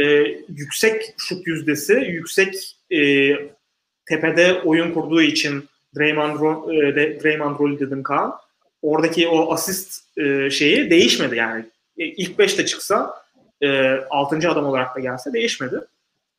[0.49, 3.33] yüksek şut yüzdesi, yüksek e,
[4.07, 6.35] tepede oyun kurduğu için Draymond,
[6.71, 8.35] e, Draymond rolü dedim Kaan.
[8.83, 11.65] Oradaki o asist e, şeyi değişmedi yani.
[11.99, 13.23] E, ilk 5'te çıksa
[13.63, 14.51] e, 6.
[14.51, 15.81] adam olarak da gelse değişmedi.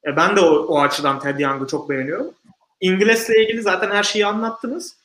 [0.05, 2.33] E, ben de o, o açıdan Ted Young'ı çok beğeniyorum.
[2.81, 4.95] İngiliz'le ilgili zaten her şeyi anlattınız.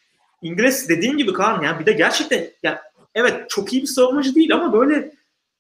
[0.43, 2.83] İngiliz dediğin gibi Kaan yani bir de gerçekten ya
[3.15, 5.11] evet çok iyi bir savunmacı değil ama böyle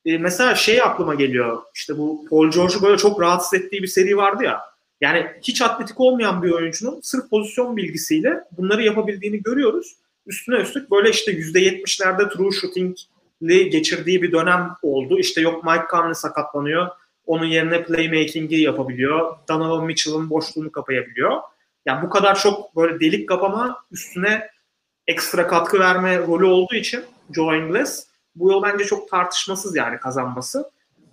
[0.08, 1.62] e, mesela şey aklıma geliyor.
[1.74, 4.60] İşte bu Paul George'u böyle çok rahatsız ettiği bir seri vardı ya.
[5.00, 9.96] Yani hiç atletik olmayan bir oyuncunun sırf pozisyon bilgisiyle bunları yapabildiğini görüyoruz.
[10.26, 15.18] Üstüne üstlük böyle işte %70'lerde true shooting'li geçirdiği bir dönem oldu.
[15.18, 16.88] İşte yok Mike Conley sakatlanıyor.
[17.26, 19.36] Onun yerine playmaking'i yapabiliyor.
[19.48, 21.40] Donovan Mitchell'ın boşluğunu kapayabiliyor.
[21.86, 24.50] Yani bu kadar çok böyle delik kapama üstüne
[25.06, 30.70] ekstra katkı verme rolü olduğu için Joe Ingles bu yol bence çok tartışmasız yani kazanması.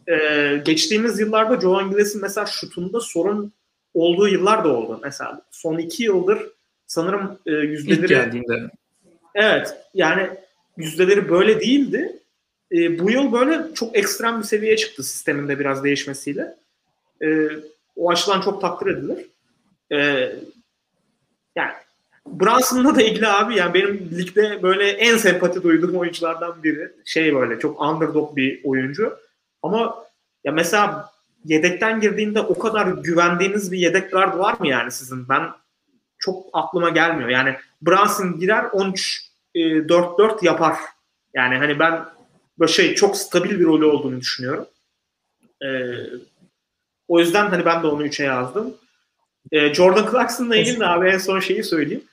[0.07, 3.53] Ee, geçtiğimiz yıllarda Joe Ingles'in mesela şutunda sorun
[3.93, 4.99] olduğu yıllar da oldu.
[5.03, 6.49] Mesela son iki yıldır
[6.87, 8.01] sanırım e, yüzdeleri...
[8.01, 8.69] İlk geldiğinde.
[9.35, 10.29] Evet yani
[10.77, 12.19] yüzdeleri böyle değildi.
[12.71, 16.55] E, bu yıl böyle çok ekstrem bir seviyeye çıktı sisteminde biraz değişmesiyle.
[17.21, 17.49] E,
[17.95, 19.25] o açıdan çok takdir edilir.
[19.91, 19.97] E,
[21.55, 21.71] yani
[22.27, 26.91] Brunson'la da ilgili abi yani benim ligde böyle en sempati duyduğum oyunculardan biri.
[27.05, 29.17] Şey böyle çok underdog bir oyuncu.
[29.63, 30.05] Ama
[30.43, 31.09] ya mesela
[31.45, 35.29] yedekten girdiğinde o kadar güvendiğiniz bir yedek guard var mı yani sizin?
[35.29, 35.49] Ben
[36.17, 37.29] çok aklıma gelmiyor.
[37.29, 40.75] Yani Brunson girer 13 4-4 e, yapar.
[41.33, 42.05] Yani hani ben
[42.59, 44.65] böyle şey çok stabil bir rolü olduğunu düşünüyorum.
[45.63, 45.67] Ee,
[47.07, 48.73] o yüzden hani ben de onu 3'e yazdım.
[49.51, 52.03] Ee, Jordan Clarkson'la ilgili de abi en son şeyi söyleyeyim.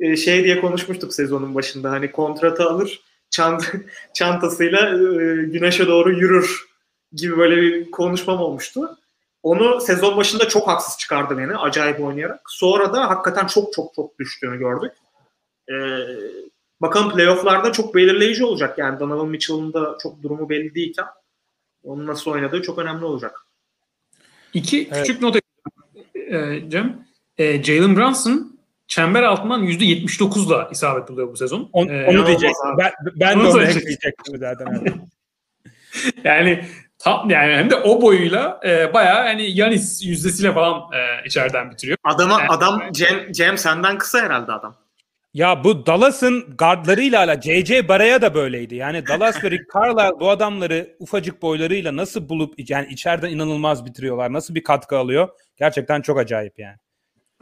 [0.00, 1.90] Ee, şey diye konuşmuştuk sezonun başında.
[1.90, 3.00] Hani kontratı alır
[3.30, 3.74] çant
[4.14, 6.66] çantasıyla e, güneşe doğru yürür
[7.12, 8.98] gibi böyle bir konuşmam olmuştu.
[9.42, 12.40] Onu sezon başında çok haksız çıkardı beni acayip oynayarak.
[12.48, 14.92] Sonra da hakikaten çok çok çok düştüğünü gördük.
[15.70, 15.74] Ee,
[16.80, 18.78] bakalım playofflarda çok belirleyici olacak.
[18.78, 21.06] Yani Donovan Mitchell'ın da çok durumu belli değilken
[21.84, 23.46] onun nasıl oynadığı çok önemli olacak.
[24.54, 25.06] İki evet.
[25.06, 25.36] küçük not
[26.14, 27.06] e, Cem.
[27.38, 28.58] E, Jalen Brunson
[28.92, 31.70] çember altından %79'la isabet buluyor bu sezon.
[31.72, 32.66] On, Ee, onu diyecektim.
[32.66, 32.82] abi.
[32.82, 34.84] Ben, ben Onu de onu ekleyecektim zaten.
[36.24, 36.64] yani
[36.98, 41.98] tam yani hem de o boyuyla e, bayağı yani Yanis yüzdesiyle falan e, içeriden bitiriyor.
[42.04, 42.50] Adama Evet.
[42.50, 44.76] adam Cem, Cem senden kısa herhalde adam.
[45.34, 48.74] Ya bu Dallas'ın gardlarıyla ala JJ Baraya da böyleydi.
[48.74, 54.32] Yani Dallas ve Rick Carlisle bu adamları ufacık boylarıyla nasıl bulup yani içeriden inanılmaz bitiriyorlar.
[54.32, 55.28] Nasıl bir katkı alıyor?
[55.56, 56.76] Gerçekten çok acayip yani.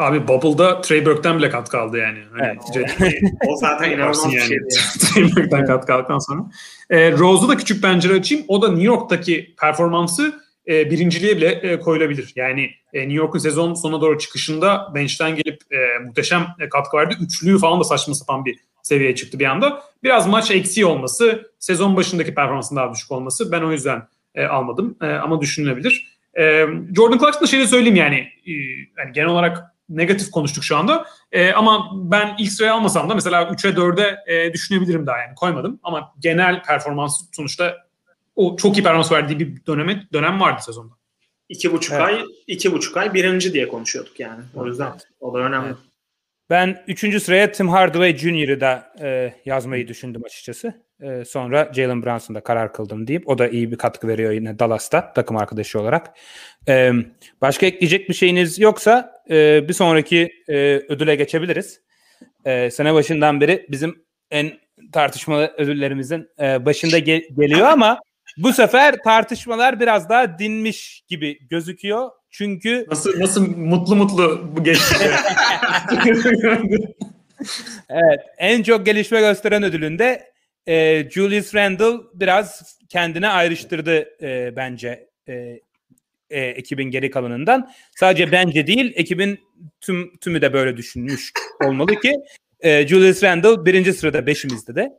[0.00, 2.18] Abi Bubble'da Trey Burke'den bile katkı aldı yani.
[2.38, 2.58] Hani
[3.46, 4.68] O zaten inanılmaz bir şeydi.
[5.00, 6.40] Trey Burke'den katkı aldıktan sonra.
[6.90, 8.44] E, Rose'u da küçük pencere açayım.
[8.48, 12.32] O da New York'taki performansı e, birinciliğe bile e, koyulabilir.
[12.36, 17.16] Yani e, New York'un sezon sonuna doğru çıkışında bench'ten gelip e, muhteşem e, katkı verdi.
[17.20, 19.82] Üçlüğü falan da saçma sapan bir seviyeye çıktı bir anda.
[20.02, 24.02] Biraz maç eksiği olması, sezon başındaki performansın daha düşük olması ben o yüzden
[24.34, 24.96] e, almadım.
[25.02, 26.20] E, ama düşünülebilir.
[26.38, 28.52] E, Jordan Clarkson'da şey de söyleyeyim yani, e,
[28.98, 31.04] yani genel olarak negatif konuştuk şu anda.
[31.32, 35.80] E, ama ben ilk sıraya almasam da mesela 3'e 4'e e, düşünebilirim daha yani koymadım.
[35.82, 37.76] Ama genel performans sonuçta
[38.36, 40.94] o çok iyi performans verdiği bir döneme, dönem vardı sezonda.
[41.48, 42.02] İki buçuk Evet.
[42.04, 44.44] ay, iki buçuk ay birinci diye konuşuyorduk yani.
[44.54, 45.66] O yüzden o da önemli.
[45.66, 45.76] Evet.
[46.50, 47.22] Ben 3.
[47.22, 50.82] sıraya Tim Hardaway Jr.'ı da e, yazmayı düşündüm açıkçası.
[51.02, 55.12] E, sonra Jalen Brunson'da karar kıldım deyip o da iyi bir katkı veriyor yine Dallas'ta
[55.12, 56.10] takım arkadaşı olarak.
[56.68, 56.92] E,
[57.40, 60.54] başka ekleyecek bir şeyiniz yoksa e, bir sonraki e,
[60.88, 61.80] ödüle geçebiliriz.
[62.44, 64.52] E, sene başından beri bizim en
[64.92, 68.00] tartışmalı ödüllerimizin e, başında ge- geliyor ama
[68.36, 72.10] bu sefer tartışmalar biraz daha dinmiş gibi gözüküyor.
[72.30, 75.10] Çünkü Nasıl nasıl mutlu mutlu bu geçti.
[77.90, 80.30] Evet, en çok gelişme gösteren ödülünde
[80.70, 85.60] e, Julius Randle biraz kendine ayrıştırdı e, bence e,
[86.30, 87.70] e, ekibin geri kalanından.
[87.96, 89.40] Sadece bence değil, ekibin
[89.80, 91.32] tüm tümü de böyle düşünmüş
[91.64, 92.14] olmalı ki
[92.60, 94.92] e, Julius Randle birinci sırada beşimizde de.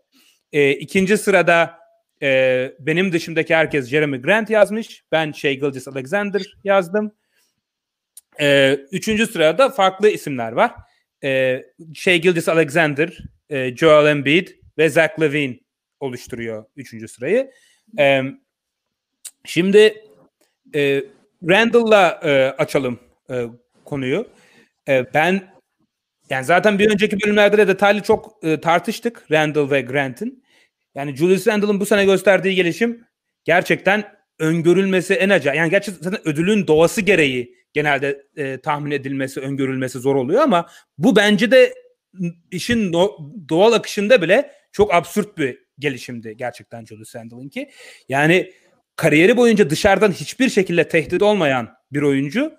[0.53, 1.79] E, ikinci sırada
[2.21, 5.03] e, benim dışımdaki herkes Jeremy Grant yazmış.
[5.11, 7.11] Ben Shea Gilgeous Alexander yazdım.
[8.41, 10.71] E, üçüncü sırada farklı isimler var
[11.23, 13.17] e, Shea Gilgis Alexander,
[13.49, 15.59] e, Joel Embiid ve Zach Levine
[15.99, 17.51] oluşturuyor üçüncü sırayı.
[17.99, 18.21] E,
[19.45, 20.05] şimdi
[20.75, 21.03] e,
[21.49, 23.45] Randall'la e, açalım e,
[23.85, 24.27] konuyu.
[24.87, 25.51] E, ben
[26.29, 30.43] yani zaten bir önceki bölümlerde de detaylı çok e, tartıştık Randall ve Grant'in.
[30.95, 33.05] Yani Julius Randall'ın bu sene gösterdiği gelişim
[33.43, 34.03] gerçekten
[34.39, 35.57] öngörülmesi en acayip.
[35.57, 41.51] Yani gerçekten ödülün doğası gereği genelde e, tahmin edilmesi, öngörülmesi zor oluyor ama bu bence
[41.51, 41.73] de
[42.51, 42.93] işin
[43.49, 47.69] doğal akışında bile çok absürt bir gelişimdi gerçekten Julius Randle'ınki.
[48.09, 48.53] Yani
[48.95, 52.53] kariyeri boyunca dışarıdan hiçbir şekilde tehdit olmayan bir oyuncu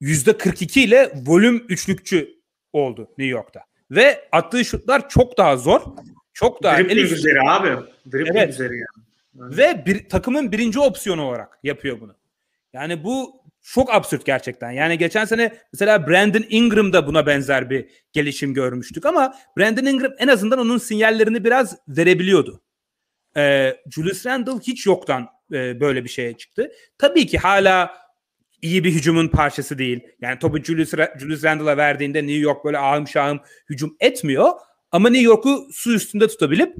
[0.00, 2.28] %42 ile volüm üçlükçü
[2.72, 3.60] oldu New York'ta.
[3.90, 5.80] Ve attığı şutlar çok daha zor.
[6.32, 7.68] Çok daha Dribbling üstü- üzeri abi.
[8.12, 8.50] Dribbling Evet.
[8.50, 9.56] üzeri yani.
[9.56, 12.14] ve bir takımın birinci opsiyonu olarak yapıyor bunu.
[12.72, 14.70] Yani bu çok absürt gerçekten.
[14.70, 20.12] Yani geçen sene mesela Brandon Ingram da buna benzer bir gelişim görmüştük ama Brandon Ingram
[20.18, 22.62] en azından onun sinyallerini biraz verebiliyordu.
[23.36, 26.72] Ee, Julius Randle hiç yoktan e, böyle bir şeye çıktı.
[26.98, 27.94] Tabii ki hala
[28.62, 30.00] iyi bir hücumun parçası değil.
[30.20, 34.50] Yani topu Julius, Julius Randle'a verdiğinde New York böyle ağım şahım hücum etmiyor.
[34.90, 36.76] Ama New York'u su üstünde tutabilip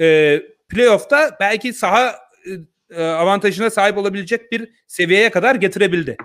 [0.00, 2.08] e, playoff'ta belki saha
[2.46, 2.50] e,
[2.96, 6.16] avantajına sahip olabilecek bir seviyeye kadar getirebildi.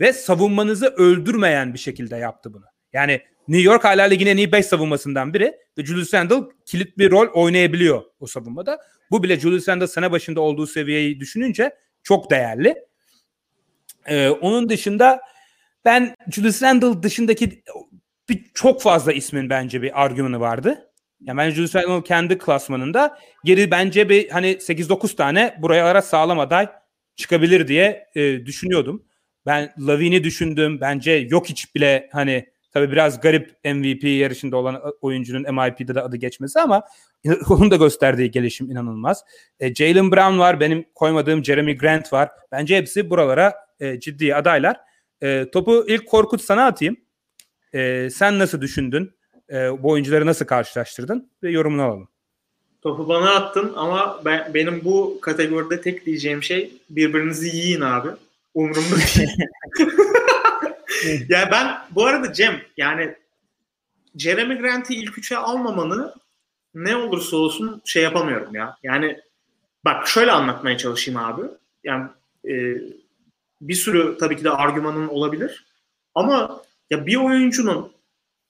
[0.00, 2.64] Ve savunmanızı öldürmeyen bir şekilde yaptı bunu.
[2.92, 7.10] Yani New York hala ligin en iyi 5 savunmasından biri ve Julius Randle kilit bir
[7.10, 8.78] rol oynayabiliyor o savunmada.
[9.10, 12.74] Bu bile Julius Randle sene başında olduğu seviyeyi düşününce çok değerli.
[14.06, 15.20] Ee, onun dışında
[15.84, 17.62] ben Julius Randle dışındaki
[18.28, 20.85] bir çok fazla ismin bence bir argümanı vardı.
[21.20, 26.68] Yani ben Julius Randle kendi klasmanında geri bence bir hani 8-9 tane buralara sağlam aday
[27.16, 29.04] çıkabilir diye e, düşünüyordum.
[29.46, 30.80] Ben Lavine'i düşündüm.
[30.80, 36.16] Bence yok hiç bile hani tabii biraz garip MVP yarışında olan oyuncunun MIP'de de adı
[36.16, 36.82] geçmesi ama
[37.48, 39.24] onun da gösterdiği gelişim inanılmaz.
[39.60, 40.60] E, Jalen Brown var.
[40.60, 42.30] Benim koymadığım Jeremy Grant var.
[42.52, 44.76] Bence hepsi buralara e, ciddi adaylar.
[45.22, 46.96] E, topu ilk Korkut sana atayım.
[47.74, 49.15] E, sen nasıl düşündün?
[49.50, 51.30] E, bu oyuncuları nasıl karşılaştırdın?
[51.42, 52.08] Ve yorumunu alalım.
[52.82, 58.08] Topu bana attın ama ben, benim bu kategoride tek diyeceğim şey birbirinizi yiyin abi.
[58.54, 59.36] Umurumda değil.
[61.28, 63.14] yani ben bu arada Cem yani
[64.16, 66.14] Jeremy Grant'i ilk üçe almamanı
[66.74, 68.76] ne olursa olsun şey yapamıyorum ya.
[68.82, 69.20] Yani
[69.84, 71.42] bak şöyle anlatmaya çalışayım abi.
[71.84, 72.06] Yani
[72.48, 72.54] e,
[73.60, 75.66] bir sürü tabii ki de argümanın olabilir.
[76.14, 77.92] Ama ya bir oyuncunun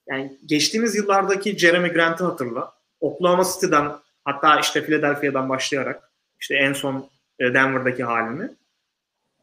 [0.07, 2.73] yani geçtiğimiz yıllardaki Jeremy Grant'ı hatırla.
[3.01, 3.93] Oklahoma City'den
[4.25, 8.51] hatta işte Philadelphia'dan başlayarak işte en son e, Denver'daki halini.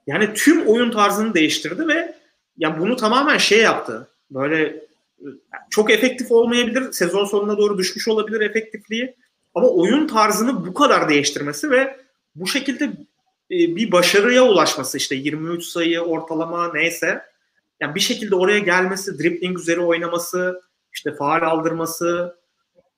[0.08, 2.15] Yani tüm oyun tarzını değiştirdi ve
[2.58, 4.08] ya bunu tamamen şey yaptı.
[4.32, 5.28] Böyle e,
[5.69, 6.91] çok efektif olmayabilir.
[6.91, 9.15] Sezon sonuna doğru düşmüş olabilir efektifliği.
[9.56, 11.99] Ama oyun tarzını bu kadar değiştirmesi ve
[12.36, 12.86] bu şekilde
[13.52, 17.21] e, bir başarıya ulaşması işte 23 sayı ortalama neyse
[17.84, 20.62] yani bir şekilde oraya gelmesi, dribbling üzeri oynaması,
[20.93, 22.36] işte faal aldırması,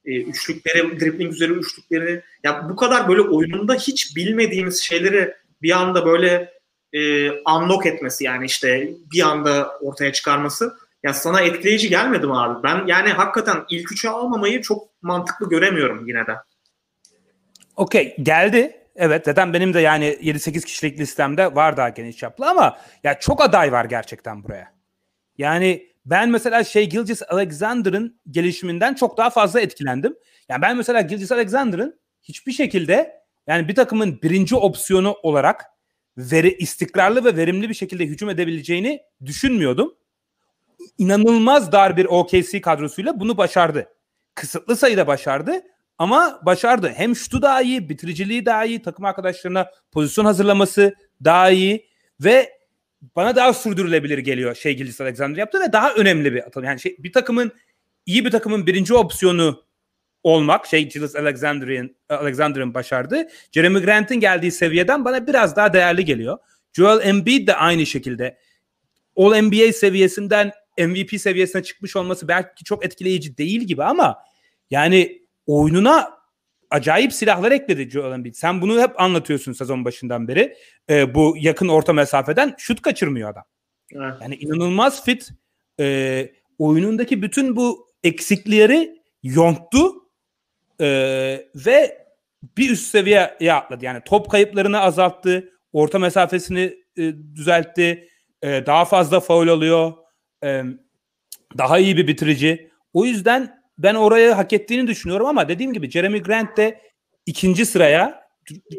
[0.05, 6.05] e, üçlükleri, dribbling üzeri üçlükleri ya bu kadar böyle oyununda hiç bilmediğimiz şeyleri bir anda
[6.05, 6.53] böyle
[6.93, 12.63] e, unlock etmesi yani işte bir anda ortaya çıkarması ya sana etkileyici gelmedi mi abi?
[12.63, 16.35] Ben yani hakikaten ilk üçe almamayı çok mantıklı göremiyorum yine de.
[17.75, 18.81] Okey geldi.
[18.95, 23.41] Evet zaten benim de yani 7-8 kişilik listemde var daha geniş çaplı ama ya çok
[23.41, 24.74] aday var gerçekten buraya.
[25.37, 30.15] Yani ben mesela şey Gilgis Alexander'ın gelişiminden çok daha fazla etkilendim.
[30.49, 35.65] Yani ben mesela Gilgis Alexander'ın hiçbir şekilde yani bir takımın birinci opsiyonu olarak
[36.17, 39.95] veri istikrarlı ve verimli bir şekilde hücum edebileceğini düşünmüyordum.
[40.97, 43.89] İnanılmaz dar bir OKC kadrosuyla bunu başardı.
[44.35, 45.61] Kısıtlı sayıda başardı
[45.97, 46.93] ama başardı.
[46.95, 52.54] Hem şutu daha iyi, bitiriciliği daha iyi, takım arkadaşlarına pozisyon hazırlaması daha iyi ve
[53.01, 56.65] bana daha sürdürülebilir geliyor şey Gilgis Alexander yaptı ve daha önemli bir atılım.
[56.65, 57.51] Yani şey, bir takımın
[58.05, 59.65] iyi bir takımın birinci opsiyonu
[60.23, 63.27] olmak şey Gilgis Alexander'ın Alexander'ın başardı.
[63.51, 66.37] Jeremy Grant'in geldiği seviyeden bana biraz daha değerli geliyor.
[66.73, 68.37] Joel Embiid de aynı şekilde
[69.15, 74.17] All NBA seviyesinden MVP seviyesine çıkmış olması belki çok etkileyici değil gibi ama
[74.69, 76.14] yani oyununa
[76.75, 78.33] acayip silahlar ekledi Joel Embiid.
[78.33, 80.57] Sen bunu hep anlatıyorsun sezon başından beri.
[80.89, 83.43] Ee, bu yakın orta mesafeden şut kaçırmıyor adam.
[83.93, 84.13] Evet.
[84.21, 85.29] Yani inanılmaz fit.
[85.79, 89.93] Ee, oyunundaki bütün bu eksiklikleri yonttu
[90.81, 92.05] ee, ve
[92.57, 93.85] bir üst seviyeye atladı.
[93.85, 95.49] Yani top kayıplarını azalttı.
[95.73, 98.09] Orta mesafesini e, düzeltti.
[98.41, 99.93] E, daha fazla faul alıyor.
[100.43, 100.63] E,
[101.57, 102.71] daha iyi bir bitirici.
[102.93, 106.81] O yüzden ben orayı hak ettiğini düşünüyorum ama dediğim gibi Jeremy Grant de
[107.25, 108.25] ikinci sıraya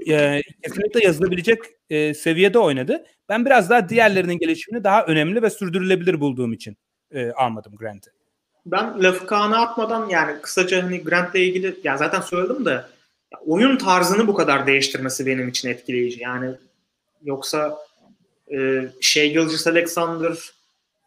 [0.08, 1.58] e, kesinlikle yazılabilecek
[1.90, 3.04] e, seviyede oynadı.
[3.28, 6.76] Ben biraz daha diğerlerinin gelişimini daha önemli ve sürdürülebilir bulduğum için
[7.10, 8.10] e, almadım Grant'i.
[8.66, 12.84] Ben lafı Kaan'a atmadan yani kısaca hani Grant'le ilgili ya zaten söyledim de
[13.46, 16.22] oyun tarzını bu kadar değiştirmesi benim için etkileyici.
[16.22, 16.50] Yani
[17.22, 17.78] yoksa
[18.52, 20.55] e, şey Gilgis Alexander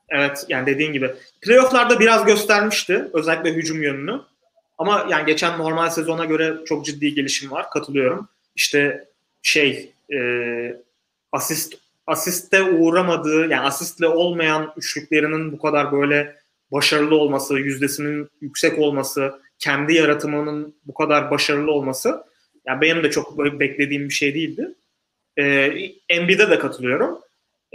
[0.10, 1.12] Evet yani dediğin gibi.
[1.41, 3.06] Playoff'larda biraz göstermişti.
[3.13, 4.22] Özellikle hücum yönünü.
[4.78, 7.69] Ama yani geçen normal sezona göre çok ciddi gelişim var.
[7.69, 8.30] Katılıyorum.
[8.56, 9.08] İşte
[9.41, 10.19] şey e,
[11.32, 11.76] asist
[12.08, 16.36] asiste uğramadığı yani asistle olmayan üçlüklerinin bu kadar böyle
[16.72, 22.24] başarılı olması, yüzdesinin yüksek olması, kendi yaratımının bu kadar başarılı olması
[22.65, 24.76] yani benim de çok beklediğim bir şey değildi.
[25.38, 25.91] Ee,
[26.22, 27.19] NBA'de de katılıyorum.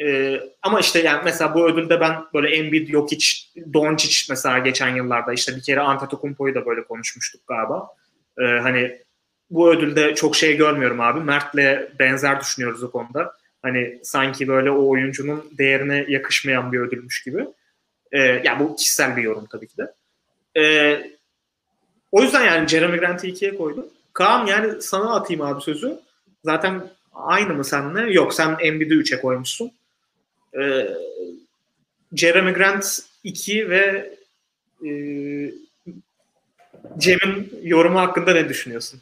[0.03, 3.27] Ee, ama işte yani mesela bu ödülde ben böyle Embiid, Jokic,
[3.73, 7.89] Doncic mesela geçen yıllarda işte bir kere Antetokounmpo'yu da böyle konuşmuştuk galiba.
[8.39, 8.99] Ee, hani
[9.51, 11.21] bu ödülde çok şey görmüyorum abi.
[11.21, 13.33] Mert'le benzer düşünüyoruz o konuda.
[13.63, 17.47] Hani sanki böyle o oyuncunun değerine yakışmayan bir ödülmüş gibi.
[18.13, 19.93] Ee, yani bu kişisel bir yorum tabii ki de.
[20.61, 21.11] Ee,
[22.13, 23.87] o yüzden yani Jeremy Grant'i ikiye koydum.
[24.13, 25.99] Kaan yani sana atayım abi sözü.
[26.45, 28.13] Zaten aynı mı senle?
[28.13, 29.73] Yok sen Embiid'i 3'e koymuşsun
[30.61, 30.89] e,
[32.15, 34.15] Jeremy Grant 2 ve
[34.85, 34.91] e,
[36.99, 39.01] Cem'in yorumu hakkında ne düşünüyorsun?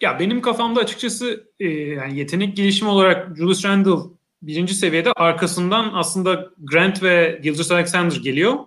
[0.00, 4.10] Ya benim kafamda açıkçası e, yani yetenek gelişimi olarak Julius Randle
[4.42, 8.58] birinci seviyede arkasından aslında Grant ve Gilgis Alexander geliyor.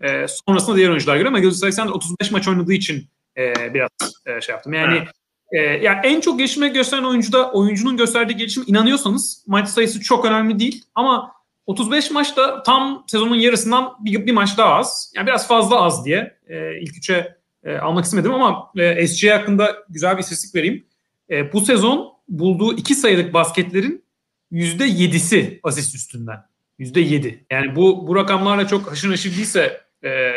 [0.00, 3.90] E, sonrasında diğer oyuncular geliyor ama Gilgis Alexander 35 maç oynadığı için e, biraz
[4.26, 4.72] e, şey yaptım.
[4.72, 5.04] Yani.
[5.52, 10.58] E, yani en çok gelişme gösteren oyuncuda oyuncunun gösterdiği gelişim inanıyorsanız maç sayısı çok önemli
[10.58, 11.32] değil ama
[11.66, 15.12] 35 maçta tam sezonun yarısından bir, bir maç daha az.
[15.16, 19.76] Yani biraz fazla az diye e, ilk üçe e, almak istemedim ama e, SC hakkında
[19.88, 20.86] güzel bir istatistik vereyim.
[21.30, 24.04] E, bu sezon bulduğu iki sayılık basketlerin
[24.52, 26.38] %7'si asist üstünden.
[26.78, 27.38] %7.
[27.50, 30.32] Yani bu bu rakamlarla çok haşır neşir değilse e,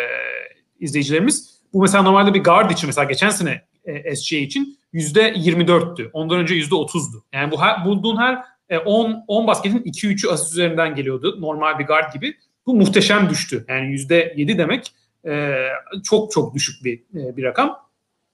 [0.80, 6.10] izleyicilerimiz bu mesela normalde bir guard için mesela geçen sene e, SC için %24'tü.
[6.14, 7.24] Ondan önce %30'du.
[7.34, 8.44] Yani bu her, bulduğun her
[8.86, 11.38] 10 e, 10 basketin 2-3'ü asist üzerinden geliyordu.
[11.40, 12.38] Normal bir guard gibi.
[12.66, 13.66] Bu muhteşem düştü.
[13.68, 14.94] Yani %7 demek
[15.28, 15.56] e,
[16.04, 17.78] çok çok düşük bir e, bir rakam.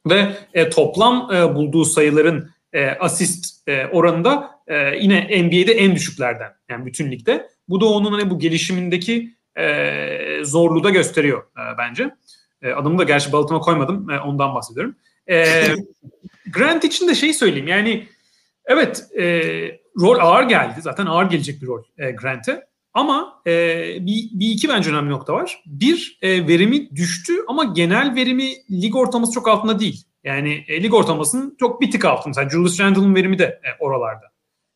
[0.09, 0.35] Ve
[0.69, 2.49] toplam bulduğu sayıların
[2.99, 6.51] asist oranında e, yine NBA'de en düşüklerden.
[6.69, 7.49] Yani bütün ligde.
[7.69, 9.37] Bu da onun hani bu gelişimindeki
[10.43, 11.43] zorluğu da gösteriyor
[11.77, 12.15] bence.
[12.75, 14.07] Adımı da gerçi Baltimore koymadım.
[14.25, 14.95] Ondan bahsediyorum.
[15.29, 15.63] E,
[16.53, 17.67] Grant için de şey söyleyeyim.
[17.67, 18.07] Yani
[18.65, 19.23] evet e,
[19.99, 20.81] rol ağır geldi.
[20.81, 22.67] Zaten ağır gelecek bir rol e, Grant'e.
[22.93, 23.51] Ama e,
[24.05, 25.63] bir, bir iki bence önemli nokta var.
[25.65, 30.03] Bir, e, verimi düştü ama genel verimi lig ortalaması çok altında değil.
[30.23, 32.27] Yani e, lig ortalamasının çok bir tık altında.
[32.27, 34.25] Mesela Julius Randle'ın verimi de e, oralarda.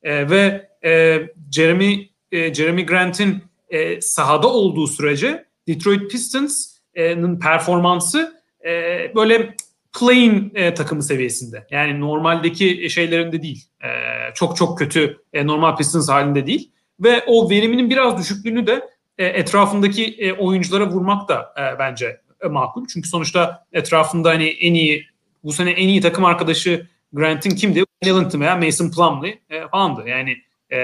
[0.04, 1.22] E, ve e,
[1.52, 8.72] Jeremy e, Jeremy Grant'in e, sahada olduğu sürece Detroit Pistons'ın performansı e,
[9.16, 9.56] böyle
[10.00, 11.68] plain e, takımı seviyesinde.
[11.72, 13.66] Yani normaldeki şeylerinde değil.
[13.84, 13.88] E,
[14.34, 16.72] çok çok kötü e, normal Pistons halinde değil.
[17.00, 22.48] Ve o veriminin biraz düşüklüğünü de e, etrafındaki e, oyunculara vurmak da e, bence e,
[22.48, 22.88] makul.
[22.94, 25.06] Çünkü sonuçta etrafında hani en iyi
[25.44, 27.84] bu sene en iyi takım arkadaşı Grant'in kimdi?
[28.02, 30.10] Ellington veya Mason Plumlee e, falandı.
[30.10, 30.38] Yani
[30.72, 30.78] e,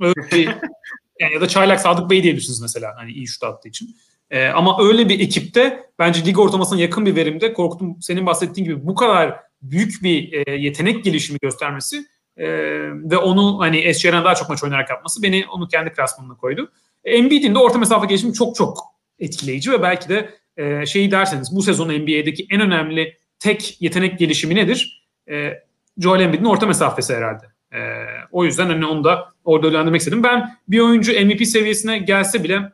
[0.00, 0.46] öyle bir,
[1.20, 3.96] yani ya da Çaylak Sadık Bey diyebilirsiniz mesela hani iyi şut attığı için.
[4.30, 8.86] E, ama öyle bir ekipte bence lig ortalamasına yakın bir verimde Korkut'un senin bahsettiğin gibi
[8.86, 12.06] bu kadar büyük bir e, yetenek gelişimi göstermesi
[12.36, 12.46] e,
[13.10, 16.70] ve onu hani SCR'den daha çok maç oynayarak yapması beni onu kendi klasmanına koydu.
[17.04, 18.78] Embiid'in de orta mesafe gelişimi çok çok
[19.18, 24.54] etkileyici ve belki de e, şeyi derseniz bu sezon NBA'deki en önemli tek yetenek gelişimi
[24.54, 25.08] nedir?
[25.30, 25.52] E,
[25.98, 27.44] Joel Embiid'in orta mesafesi herhalde.
[27.72, 27.80] E,
[28.32, 30.22] o yüzden hani onu da orada öğrendirmek istedim.
[30.22, 32.72] Ben bir oyuncu MVP seviyesine gelse bile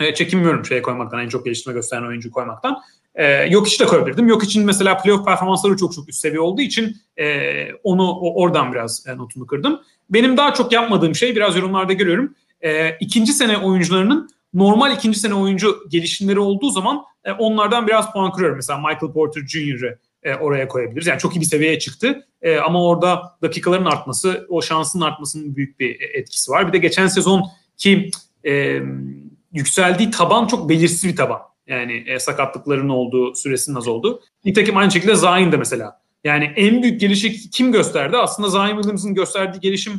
[0.00, 2.78] e, çekinmiyorum şeye koymaktan, en çok geliştirme gösteren oyuncu koymaktan.
[3.14, 4.28] E, yok hiç de koyabilirdim.
[4.28, 8.72] Yok için mesela playoff performansları çok çok üst seviye olduğu için e, onu o, oradan
[8.72, 9.80] biraz e, notumu kırdım.
[10.10, 12.34] Benim daha çok yapmadığım şey biraz yorumlarda görüyorum.
[12.60, 18.32] E, ikinci sene oyuncularının normal ikinci sene oyuncu gelişimleri olduğu zaman e, onlardan biraz puan
[18.32, 18.56] kırıyorum.
[18.56, 21.06] Mesela Michael Porter Jr.'ı e, oraya koyabiliriz.
[21.06, 25.80] Yani çok iyi bir seviyeye çıktı e, ama orada dakikaların artması, o şansın artmasının büyük
[25.80, 26.68] bir etkisi var.
[26.68, 27.44] Bir de geçen sezon
[27.76, 28.10] ki
[28.46, 28.80] e,
[29.52, 31.40] yükseldiği taban çok belirsiz bir taban.
[31.66, 34.22] Yani e, sakatlıkların olduğu, süresinin az olduğu.
[34.44, 36.02] Nitekim aynı şekilde Zayn de mesela.
[36.24, 38.16] Yani en büyük gelişi kim gösterdi?
[38.16, 39.92] Aslında Zayn Williams'ın gösterdiği gelişim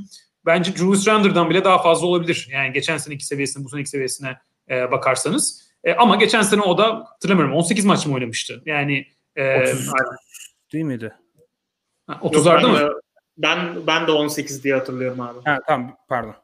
[0.46, 2.50] bence Julius Randle'dan bile daha fazla olabilir.
[2.52, 4.38] Yani geçen seneki seviyesine, bu seneki seviyesine
[4.70, 5.74] e, bakarsanız.
[5.84, 8.62] E, ama geçen sene o da hatırlamıyorum 18 maç mı oynamıştı?
[8.66, 9.92] Yani e, 30
[10.74, 11.14] değil miydi?
[12.10, 12.94] 30'larda mı?
[13.38, 15.40] Ben ben de 18 diye hatırlıyorum abi.
[15.46, 16.36] Ha, tamam pardon.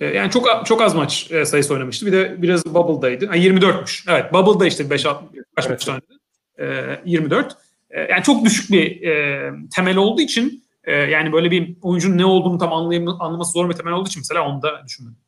[0.00, 2.06] E, yani çok çok az maç e, sayısı oynamıştı.
[2.06, 3.26] Bir de biraz Bubble'daydı.
[3.26, 4.12] Ha, 24'müş.
[4.12, 5.24] Evet Bubble'da işte 5 6
[5.56, 6.20] kaç maç oynadı.
[6.58, 7.56] E, 24.
[7.90, 12.24] E, yani çok düşük bir e, temel olduğu için e, yani böyle bir oyuncunun ne
[12.24, 15.18] olduğunu tam anlayam anlaması zor bir temel olduğu için mesela onu da düşünmedim.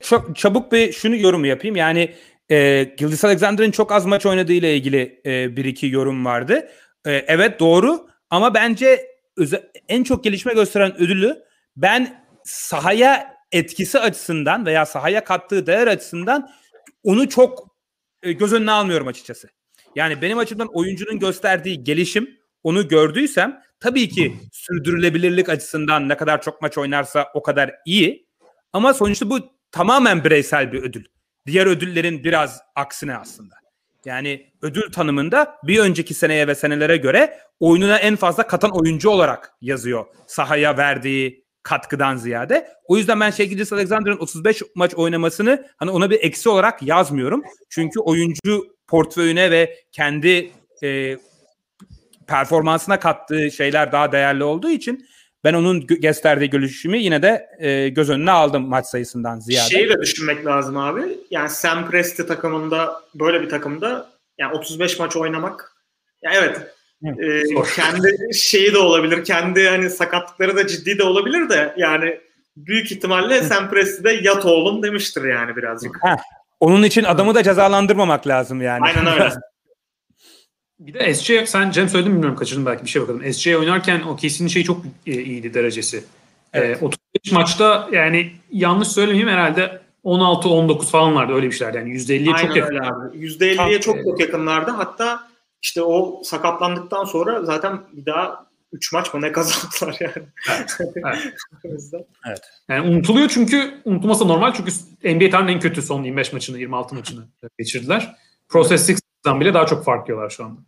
[0.00, 1.76] Çok çabuk bir şunu yorum yapayım.
[1.76, 2.14] Yani
[2.50, 6.68] e, Gildas Alexander'ın çok az maç oynadığı ile ilgili e, bir iki yorum vardı.
[7.06, 9.00] E, evet doğru ama bence
[9.88, 11.42] en çok gelişme gösteren ödülü
[11.76, 16.50] ben sahaya etkisi açısından veya sahaya kattığı değer açısından
[17.02, 17.76] onu çok
[18.22, 19.48] e, göz önüne almıyorum açıkçası.
[19.94, 26.62] Yani benim açımdan oyuncunun gösterdiği gelişim onu gördüysem tabii ki sürdürülebilirlik açısından ne kadar çok
[26.62, 28.26] maç oynarsa o kadar iyi.
[28.72, 29.38] Ama sonuçta bu
[29.70, 31.04] tamamen bireysel bir ödül.
[31.46, 33.54] Diğer ödüllerin biraz aksine aslında.
[34.04, 39.52] Yani ödül tanımında bir önceki seneye ve senelere göre oyununa en fazla katan oyuncu olarak
[39.60, 40.06] yazıyor.
[40.26, 42.68] Sahaya verdiği katkıdan ziyade.
[42.84, 47.42] O yüzden ben şey Gilles Alexander'ın 35 maç oynamasını hani ona bir eksi olarak yazmıyorum.
[47.70, 50.50] Çünkü oyuncu portföyüne ve kendi
[50.82, 51.18] e,
[52.26, 55.06] performansına kattığı şeyler daha değerli olduğu için
[55.44, 59.68] ben onun gösterdiği gelişimi yine de e, göz önüne aldım maç sayısından ziyade.
[59.68, 61.02] Şeyi de düşünmek lazım abi.
[61.30, 65.72] Yani Sam Presti takımında böyle bir takımda yani 35 maç oynamak
[66.22, 67.42] ya evet e,
[67.76, 69.24] kendi şeyi de olabilir.
[69.24, 72.20] Kendi hani sakatlıkları da ciddi de olabilir de yani
[72.56, 75.98] büyük ihtimalle Sam Presti de yat oğlum demiştir yani birazcık.
[76.02, 76.16] Heh.
[76.60, 78.80] Onun için adamı da cezalandırmamak lazım yani.
[78.82, 79.30] Aynen öyle.
[80.78, 83.32] Bir de SC sen Cem söyledin bilmiyorum kaçırdım belki bir şey bakalım.
[83.32, 86.04] SC oynarken o kesin şey çok iyiydi derecesi.
[86.52, 86.82] Evet.
[86.82, 91.74] Ee, 35 maçta yani yanlış söylemeyeyim herhalde 16-19 falan vardı öyle bir şeyler.
[91.74, 92.76] Yani %50'ye çok yakın.
[92.76, 93.16] Abi.
[93.16, 94.70] %50'ye çok çok yakınlardı.
[94.70, 95.28] Hatta
[95.66, 100.26] işte o sakatlandıktan sonra zaten bir daha 3 maç mı ne kazandılar yani.
[100.50, 100.78] Evet.
[100.96, 101.24] evet.
[102.26, 102.40] evet.
[102.68, 104.72] Yani unutuluyor çünkü unutulması normal çünkü
[105.14, 107.24] NBA tarihinin en kötü son 25 maçını 26 maçını
[107.58, 108.16] geçirdiler.
[108.48, 110.60] Process evet bile daha çok fark yiyorlar şu anda.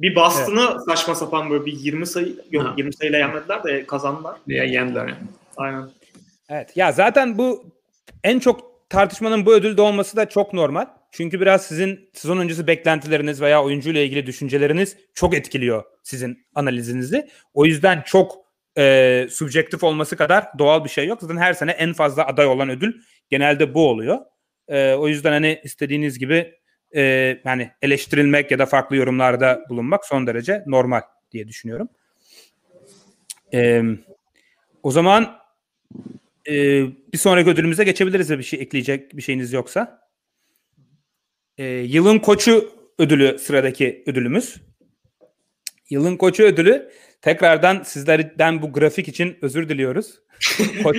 [0.00, 0.80] Bir Boston'ı evet.
[0.88, 2.74] saçma sapan böyle bir 20 sayı yok ha.
[2.76, 4.36] 20 sayıyla yenmediler de kazandılar.
[4.46, 5.28] Ya yendiler yani.
[5.56, 5.90] Aynen.
[6.48, 6.76] Evet.
[6.76, 7.64] Ya zaten bu
[8.24, 10.86] en çok tartışmanın bu ödülde olması da çok normal.
[11.10, 17.28] Çünkü biraz sizin sezon öncesi beklentileriniz veya oyuncuyla ilgili düşünceleriniz çok etkiliyor sizin analizinizi.
[17.54, 18.36] O yüzden çok
[18.78, 21.20] e, subjektif olması kadar doğal bir şey yok.
[21.20, 22.92] Zaten her sene en fazla aday olan ödül
[23.28, 24.18] genelde bu oluyor.
[24.68, 26.54] E, o yüzden hani istediğiniz gibi
[26.96, 27.02] e,
[27.44, 31.00] yani eleştirilmek ya da farklı yorumlarda bulunmak son derece normal
[31.32, 31.88] diye düşünüyorum.
[33.54, 33.82] E,
[34.82, 35.38] o zaman
[36.48, 36.54] e,
[37.12, 40.07] bir sonraki ödülümüze geçebiliriz bir şey ekleyecek bir şeyiniz yoksa.
[41.58, 44.56] E, yılın koçu ödülü sıradaki ödülümüz.
[45.90, 46.90] Yılın koçu ödülü
[47.22, 50.22] tekrardan sizlerden bu grafik için özür diliyoruz.
[50.82, 50.96] Koç,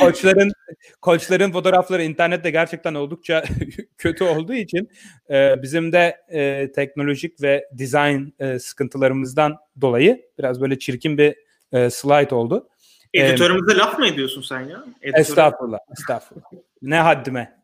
[0.00, 0.52] koçların
[1.00, 3.44] koçların fotoğrafları internette gerçekten oldukça
[3.98, 4.90] kötü olduğu için
[5.30, 11.34] e, bizim de e, teknolojik ve design e, sıkıntılarımızdan dolayı biraz böyle çirkin bir
[11.72, 12.68] e, slide oldu.
[13.14, 14.84] Editörümüze ee, laf mı ediyorsun sen ya?
[15.02, 15.20] Editörü...
[15.20, 16.44] Estağfurullah, estağfurullah.
[16.82, 17.56] Ne haddime.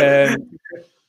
[0.00, 0.28] ee,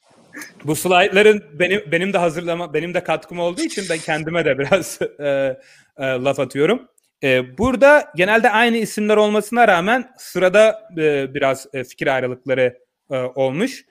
[0.65, 4.99] bu slaytların benim benim de hazırlama benim de katkım olduğu için ben kendime de biraz
[5.19, 5.57] e,
[5.97, 6.87] e, laf atıyorum.
[7.23, 12.77] E, burada genelde aynı isimler olmasına rağmen sırada e, biraz e, fikir ayrılıkları
[13.11, 13.85] e, olmuş.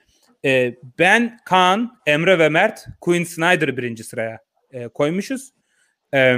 [0.45, 4.39] E, ben, Kaan, Emre ve Mert Queen Snyder birinci sıraya
[4.71, 5.51] e, koymuşuz.
[6.13, 6.37] E,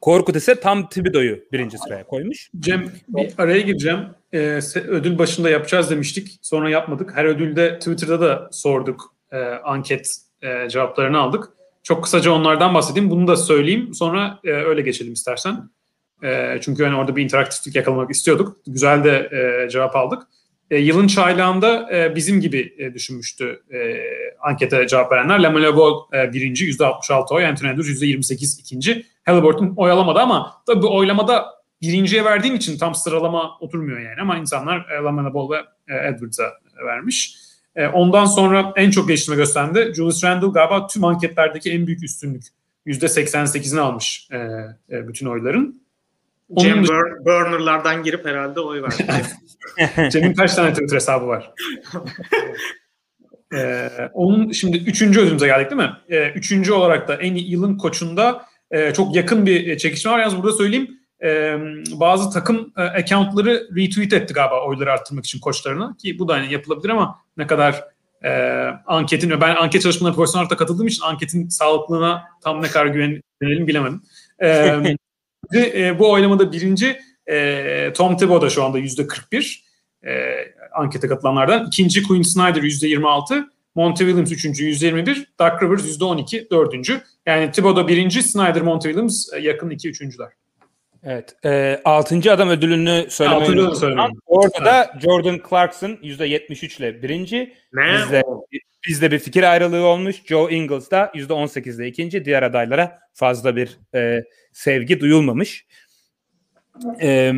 [0.00, 2.50] Korkut ise tam Thibodeau'yu birinci sıraya koymuş.
[2.58, 4.00] Cem bir araya gireceğim.
[4.32, 6.38] Ee, ödül başında yapacağız demiştik.
[6.42, 7.12] Sonra yapmadık.
[7.14, 9.14] Her ödülde Twitter'da da sorduk.
[9.32, 11.48] E, anket e, cevaplarını aldık.
[11.82, 13.10] Çok kısaca onlardan bahsedeyim.
[13.10, 13.94] Bunu da söyleyeyim.
[13.94, 15.70] Sonra e, öyle geçelim istersen.
[16.24, 18.56] E, çünkü hani orada bir interaktiflik yakalamak istiyorduk.
[18.66, 20.22] Güzel de e, cevap aldık.
[20.70, 23.78] E, yılın çaylağında e, bizim gibi e, düşünmüştü e,
[24.40, 25.38] ankete cevap verenler.
[25.38, 27.46] Lamela Ball e, birinci, %66 oy.
[27.46, 29.06] Anthony Edwards %28 ikinci.
[29.24, 31.46] Halliburton oy alamadı ama tabii oylamada
[31.82, 34.20] birinciye verdiğim için tam sıralama oturmuyor yani.
[34.20, 35.56] Ama insanlar e, Lamela Ball ve
[35.88, 36.52] e, Edwards'a
[36.86, 37.36] vermiş.
[37.76, 39.92] E, ondan sonra en çok geliştirme gösterdi.
[39.96, 42.42] Julius Randle galiba tüm anketlerdeki en büyük üstünlük.
[42.86, 44.36] %88'ini almış e,
[44.90, 45.85] e, bütün oyların.
[46.48, 49.04] Onun Cem Bur- Burner'lardan girip herhalde oy verdi.
[50.10, 51.50] Cem'in kaç tane Twitter hesabı var?
[53.54, 55.92] ee, onun şimdi üçüncü ödülümüze geldik değil mi?
[56.08, 60.18] Ee, üçüncü olarak da en iyi yılın koçunda e, çok yakın bir çekişme var.
[60.18, 60.90] Yalnız burada söyleyeyim
[61.22, 61.58] e,
[61.92, 66.52] bazı takım e, accountları retweet etti galiba oyları arttırmak için koçlarına ki bu da hani
[66.52, 67.84] yapılabilir ama ne kadar
[68.24, 68.30] e,
[68.86, 73.66] anketin ve ben anket çalışmalarına profesyonel olarak katıldığım için anketin sağlıklılığına tam ne kadar güvenelim
[73.66, 74.02] bilemedim.
[74.42, 74.96] E,
[75.54, 79.64] e, bu oylamada birinci e, Tom Thibodeau şu anda yüzde 41
[80.06, 80.34] e,
[80.74, 81.66] ankete katılanlardan.
[81.66, 83.46] İkinci Quinn Snyder yüzde 26.
[83.74, 85.26] Monty Williams üçüncü yüzde 21.
[85.40, 87.00] Doug Rivers yüzde 12 dördüncü.
[87.26, 90.28] Yani Thibodeau birinci, Snyder, Monty Williams e, yakın iki üçüncüler.
[91.04, 91.36] Evet.
[91.44, 93.98] E, altıncı adam ödülünü söylemeyi unuttum.
[94.26, 97.54] Orada da Jordan Clarkson %73 ile birinci.
[97.72, 97.92] Ne?
[97.92, 98.22] Bizde,
[98.86, 100.16] bizde bir fikir ayrılığı olmuş.
[100.26, 102.24] Joe Ingles da %18 ile ikinci.
[102.24, 104.22] Diğer adaylara fazla bir e,
[104.56, 105.66] sevgi duyulmamış.
[107.00, 107.32] E,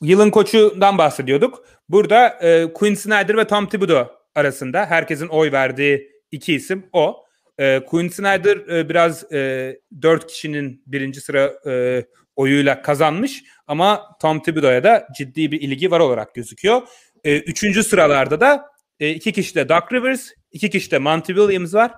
[0.00, 1.66] yılın koçundan bahsediyorduk.
[1.88, 7.24] Burada e, Quinn Snyder ve Tom Thibodeau arasında herkesin oy verdiği iki isim o.
[7.58, 12.04] E, Quinn Snyder e, biraz e, dört kişinin birinci sıra e,
[12.36, 16.82] oyuyla kazanmış ama Tom Thibodeau'ya da ciddi bir ilgi var olarak gözüküyor.
[17.24, 18.64] E, üçüncü sıralarda da
[19.00, 21.92] e, iki kişi de Doug Rivers, iki kişi de Monty Williams var.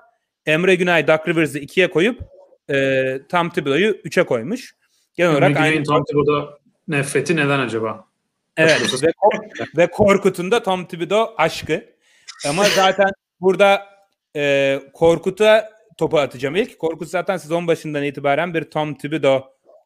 [0.46, 2.33] Emre Günay Doug Rivers'ı ikiye koyup
[2.70, 4.74] e, Tom Thibodeau'yu üçe koymuş.
[5.16, 6.58] Genel Emre olarak aynı Tom Thibodeau
[6.88, 8.04] nefreti neden acaba?
[8.56, 9.12] Evet ve,
[9.76, 11.84] ve Korkut'un da Tom Thibodeau aşkı.
[12.48, 13.10] Ama zaten
[13.40, 13.86] burada
[14.36, 16.78] e, Korkut'a topu atacağım ilk.
[16.78, 19.44] Korkut zaten sezon başından itibaren bir Tom Thibodeau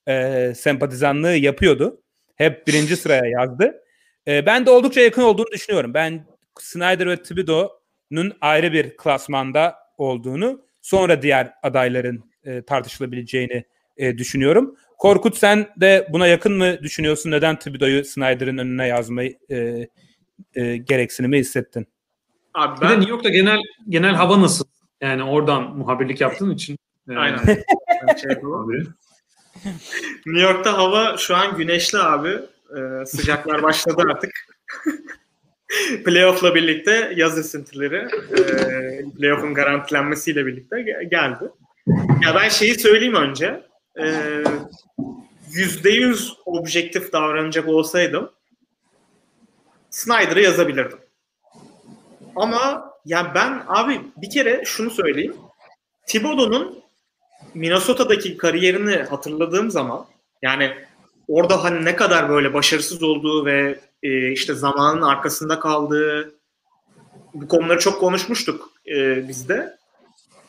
[0.09, 2.01] e, sempatizanlığı yapıyordu.
[2.37, 3.83] Hep birinci sıraya yazdı.
[4.29, 5.95] E, ben de oldukça yakın olduğunu düşünüyorum.
[5.95, 6.27] Ben
[6.61, 13.65] Snyder ve Thibodeau'nun ayrı bir klasmanda olduğunu sonra diğer adayların e, tartışılabileceğini
[13.97, 14.77] e, düşünüyorum.
[14.99, 17.31] Korkut sen de buna yakın mı düşünüyorsun?
[17.31, 19.89] Neden Thibodeau'yu Snyder'ın önüne yazmayı e,
[20.55, 21.87] e, gereksinimi hissettin?
[22.55, 22.89] Abi ben...
[22.89, 23.59] Bir de New York'ta genel
[23.89, 24.65] genel hava nasıl?
[25.01, 26.79] Yani oradan muhabirlik yaptığın için.
[27.09, 27.39] Yani, Aynen.
[28.17, 28.31] şey
[30.27, 32.39] New York'ta hava şu an güneşli abi.
[32.77, 34.31] Ee, sıcaklar başladı artık.
[36.05, 38.09] Playoff'la birlikte yaz esintileri
[38.39, 38.41] e,
[39.19, 41.45] playoff'un garantilenmesiyle birlikte geldi.
[42.23, 43.63] Ya ben şeyi söyleyeyim önce.
[44.01, 44.45] Ee,
[45.51, 48.31] yüzde yüz objektif davranacak olsaydım
[49.91, 50.99] Snyder'ı yazabilirdim.
[52.37, 55.37] Ama yani ben abi bir kere şunu söyleyeyim.
[56.07, 56.83] Thibodeau'nun
[57.55, 60.07] Minnesota'daki kariyerini hatırladığım zaman
[60.43, 60.75] yani
[61.29, 66.35] orada hani ne kadar böyle başarısız olduğu ve e, işte zamanın arkasında kaldığı
[67.35, 69.78] bu konuları çok konuşmuştuk e, bizde.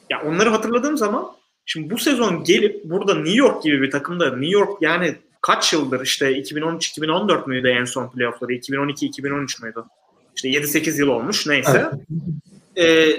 [0.10, 1.32] Ya onları hatırladığım zaman
[1.66, 6.02] şimdi bu sezon gelip burada New York gibi bir takımda New York yani kaç yıldır
[6.02, 8.54] işte 2013-2014 müydü en son playoffları?
[8.54, 9.84] 2012-2013 müydü?
[10.36, 11.92] İşte 7-8 yıl olmuş neyse.
[12.78, 13.10] Ee,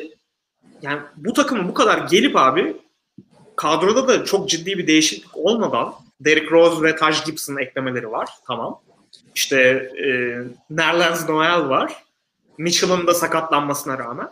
[0.83, 2.77] yani bu takımın bu kadar gelip abi
[3.57, 8.29] kadroda da çok ciddi bir değişiklik olmadan Derrick Rose ve Taj Gibson eklemeleri var.
[8.47, 8.81] Tamam.
[9.35, 9.59] İşte
[10.07, 10.09] e,
[10.71, 12.05] Nerlens Noel var.
[12.59, 14.29] Mitchell'ın da sakatlanmasına rağmen.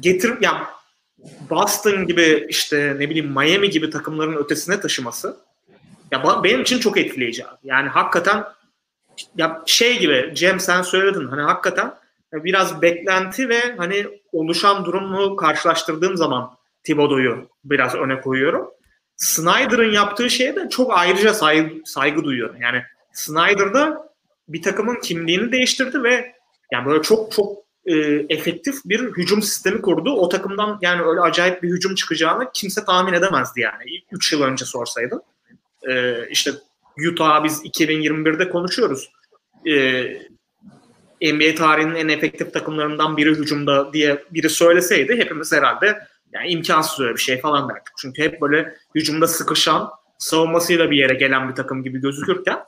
[0.00, 0.58] Getir, yani
[1.50, 5.36] Boston gibi işte ne bileyim Miami gibi takımların ötesine taşıması
[6.10, 7.58] ya benim için çok etkileyici abi.
[7.64, 8.44] Yani hakikaten
[9.36, 11.94] ya şey gibi Cem sen söyledin hani hakikaten
[12.32, 16.50] biraz beklenti ve hani oluşan durumu karşılaştırdığım zaman
[16.84, 18.70] Thibodeau'yu biraz öne koyuyorum.
[19.16, 22.56] Snyder'ın yaptığı şeye de çok ayrıca saygı, saygı duyuyorum.
[22.60, 24.12] Yani Snyder'da
[24.48, 26.34] bir takımın kimliğini değiştirdi ve
[26.72, 30.12] yani böyle çok çok e, efektif bir hücum sistemi kurdu.
[30.12, 33.84] O takımdan yani öyle acayip bir hücum çıkacağını kimse tahmin edemezdi yani.
[34.12, 35.22] 3 yıl önce sorsaydın.
[35.88, 36.50] E, işte
[37.10, 39.10] Utah biz 2021'de konuşuyoruz.
[39.66, 40.02] E,
[41.22, 45.98] NBA tarihinin en efektif takımlarından biri hücumda diye biri söyleseydi hepimiz herhalde
[46.32, 47.92] yani imkansız öyle bir şey falan derdik.
[47.98, 52.58] Çünkü hep böyle hücumda sıkışan, savunmasıyla bir yere gelen bir takım gibi gözükürken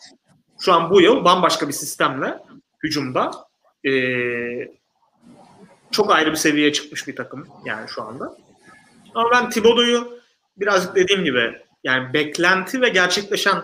[0.61, 2.39] şu an bu yıl bambaşka bir sistemle
[2.83, 3.31] hücumda
[3.85, 3.91] e,
[5.91, 8.37] çok ayrı bir seviyeye çıkmış bir takım yani şu anda.
[9.15, 10.21] Ama ben Thibodeau'yu
[10.57, 13.63] birazcık dediğim gibi yani beklenti ve gerçekleşen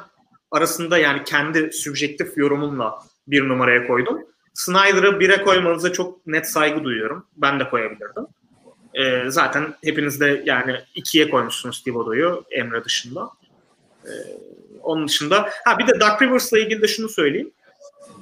[0.50, 2.94] arasında yani kendi sübjektif yorumumla
[3.28, 4.18] bir numaraya koydum.
[4.54, 7.26] Snyder'ı bire koymanıza çok net saygı duyuyorum.
[7.36, 8.26] Ben de koyabilirdim.
[8.94, 13.30] Ee, zaten hepiniz de yani ikiye koymuşsunuz Thibodeau'yu Emre dışında.
[14.04, 14.10] Ee,
[14.82, 17.50] onun dışında ha bir de Doug Rivers'la ilgili de şunu söyleyeyim.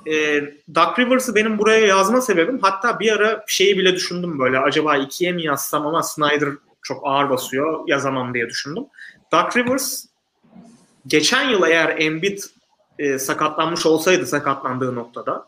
[0.07, 0.41] Ee,
[0.75, 5.33] Doug Rivers'ı benim buraya yazma sebebim hatta bir ara şeyi bile düşündüm böyle acaba ikiye
[5.33, 6.49] mi yazsam ama Snyder
[6.83, 8.85] çok ağır basıyor yazamam diye düşündüm.
[9.33, 10.05] Doug Rivers
[11.07, 12.39] geçen yıl eğer Embiid
[12.99, 15.47] e, sakatlanmış olsaydı sakatlandığı noktada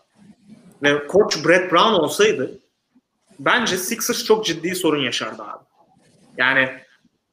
[0.83, 2.59] ve koç Brett Brown olsaydı
[3.39, 5.65] bence Sixers çok ciddi sorun yaşardı abi.
[6.39, 6.61] Yani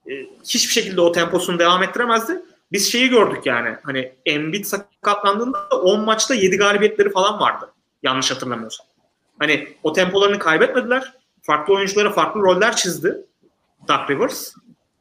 [0.10, 0.12] e,
[0.44, 2.42] hiçbir şekilde o temposunu devam ettiremezdi.
[2.74, 7.74] Biz şeyi gördük yani hani Embiid sakatlandığında 10 maçta 7 galibiyetleri falan vardı.
[8.04, 8.88] Yanlış hatırlamıyorsam.
[9.40, 11.14] Hani o tempolarını kaybetmediler.
[11.42, 13.26] Farklı oyunculara farklı roller çizdi
[13.88, 14.54] Doug Rivers.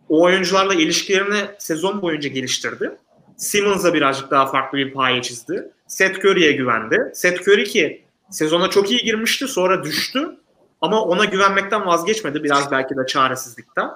[0.09, 2.99] O oyuncularla ilişkilerini sezon boyunca geliştirdi.
[3.37, 5.73] Simmons'a birazcık daha farklı bir paye çizdi.
[5.87, 7.11] Seth Curry'e güvendi.
[7.15, 10.37] Seth Curry ki sezona çok iyi girmişti sonra düştü.
[10.81, 13.91] Ama ona güvenmekten vazgeçmedi biraz belki de çaresizlikten.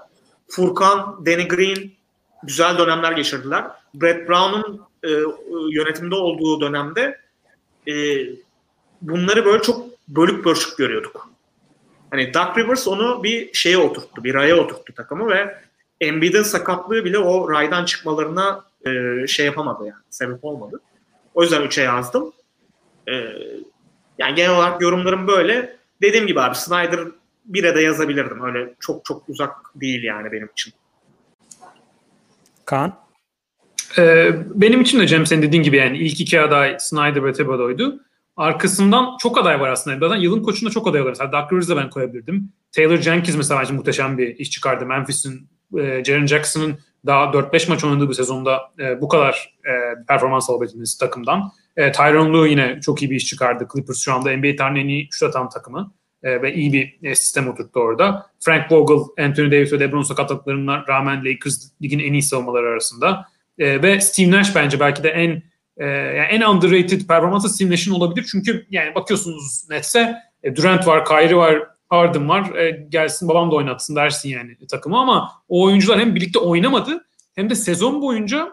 [0.48, 1.90] Furkan, Danny Green
[2.46, 3.64] güzel dönemler geçirdiler.
[3.94, 5.10] Brett Brown'un e,
[5.70, 7.20] yönetimde olduğu dönemde
[7.88, 7.94] e,
[9.02, 11.30] bunları böyle çok bölük bölçük görüyorduk.
[12.10, 15.58] Hani Doug Rivers onu bir şeye oturttu, bir raya oturttu takımı ve
[16.00, 20.80] Embiid'in sakatlığı bile o raydan çıkmalarına e, şey yapamadı yani, sebep olmadı.
[21.34, 22.32] O yüzden 3'e yazdım.
[23.08, 23.12] E,
[24.18, 25.76] yani genel olarak yorumlarım böyle.
[26.02, 27.00] Dediğim gibi abi Snyder
[27.50, 28.44] 1'e de yazabilirdim.
[28.44, 30.72] Öyle çok çok uzak değil yani benim için.
[32.66, 32.98] Kaan?
[33.98, 38.00] Ee, benim için de Cem senin dediğin gibi yani ilk iki aday Snyder ve Thibodeau'ydu.
[38.36, 40.08] Arkasından çok aday var aslında.
[40.08, 41.08] Zaten yılın koçunda çok aday var.
[41.08, 42.52] Mesela Doug Rivers'ı ben koyabilirdim.
[42.72, 44.86] Taylor Jenkins mesela bence muhteşem bir iş çıkardı.
[44.86, 45.48] Memphis'in,
[45.78, 50.98] e, Jaren Jackson'ın daha 4-5 maç oynadığı bir sezonda e, bu kadar e, performans alabilmesi
[50.98, 51.52] takımdan.
[51.76, 53.68] E, Tyron Lue yine çok iyi bir iş çıkardı.
[53.72, 55.92] Clippers şu anda NBA tarihinin en iyi şut atan takımı
[56.26, 58.26] e, ve iyi bir e, sistem oturttu orada.
[58.40, 63.26] Frank Vogel, Anthony Davis ve LeBron sakatlıklarına rağmen Lakers ligin en iyi savunmaları arasında.
[63.58, 65.42] E, ve Steve Nash bence belki de en
[66.16, 68.26] yani en underrated performansı Steve Nash'in olabilir.
[68.30, 70.16] Çünkü yani bakıyorsunuz Nets'e
[70.56, 72.50] Durant var, Kyrie var, Harden var.
[72.88, 77.54] Gelsin babam da oynatsın dersin yani takımı ama o oyuncular hem birlikte oynamadı hem de
[77.54, 78.52] sezon boyunca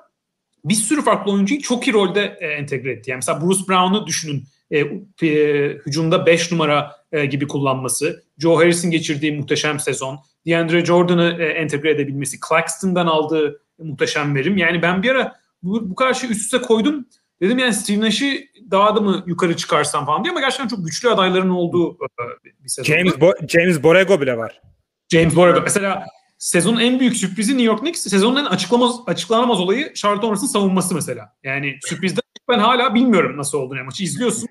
[0.66, 2.22] bir sürü farklı oyuncuyu çok iyi rolde
[2.60, 3.12] entegre etti.
[3.12, 4.44] Yani mesela Bruce Brown'u düşünün.
[4.74, 4.80] E,
[5.28, 11.46] e, hücumda 5 numara e, gibi kullanması, Joe Harris'in geçirdiği muhteşem sezon, DeAndre Jordan'ı e,
[11.46, 14.58] entegre edebilmesi, Claxton'dan aldığı muhteşem verim.
[14.58, 17.06] Yani ben bir ara bu, bu kadar şey üst üste koydum.
[17.42, 21.10] Dedim yani Steve Nash'i daha da mı yukarı çıkarsam falan diye ama gerçekten çok güçlü
[21.10, 22.94] adayların olduğu e, bir sezon.
[22.94, 24.62] James, Bo- James Borrego bile var.
[25.10, 25.62] James Borrego.
[25.62, 26.06] Mesela
[26.44, 28.02] sezonun en büyük sürprizi New York Knicks.
[28.02, 31.36] Sezonun en açıklamaz, açıklanamaz olayı Charlotte Hornets'ın savunması mesela.
[31.44, 33.78] Yani sürprizde ben hala bilmiyorum nasıl olduğunu.
[33.78, 34.48] Yani maçı izliyorsun.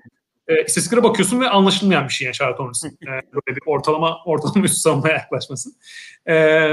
[0.47, 2.89] E, istatistiklere bakıyorsun ve anlaşılmayan bir şey yani Charlotte Hornets'ın.
[3.03, 5.69] E, böyle bir ortalama ortalama üst savunmaya yaklaşması.
[6.27, 6.67] E,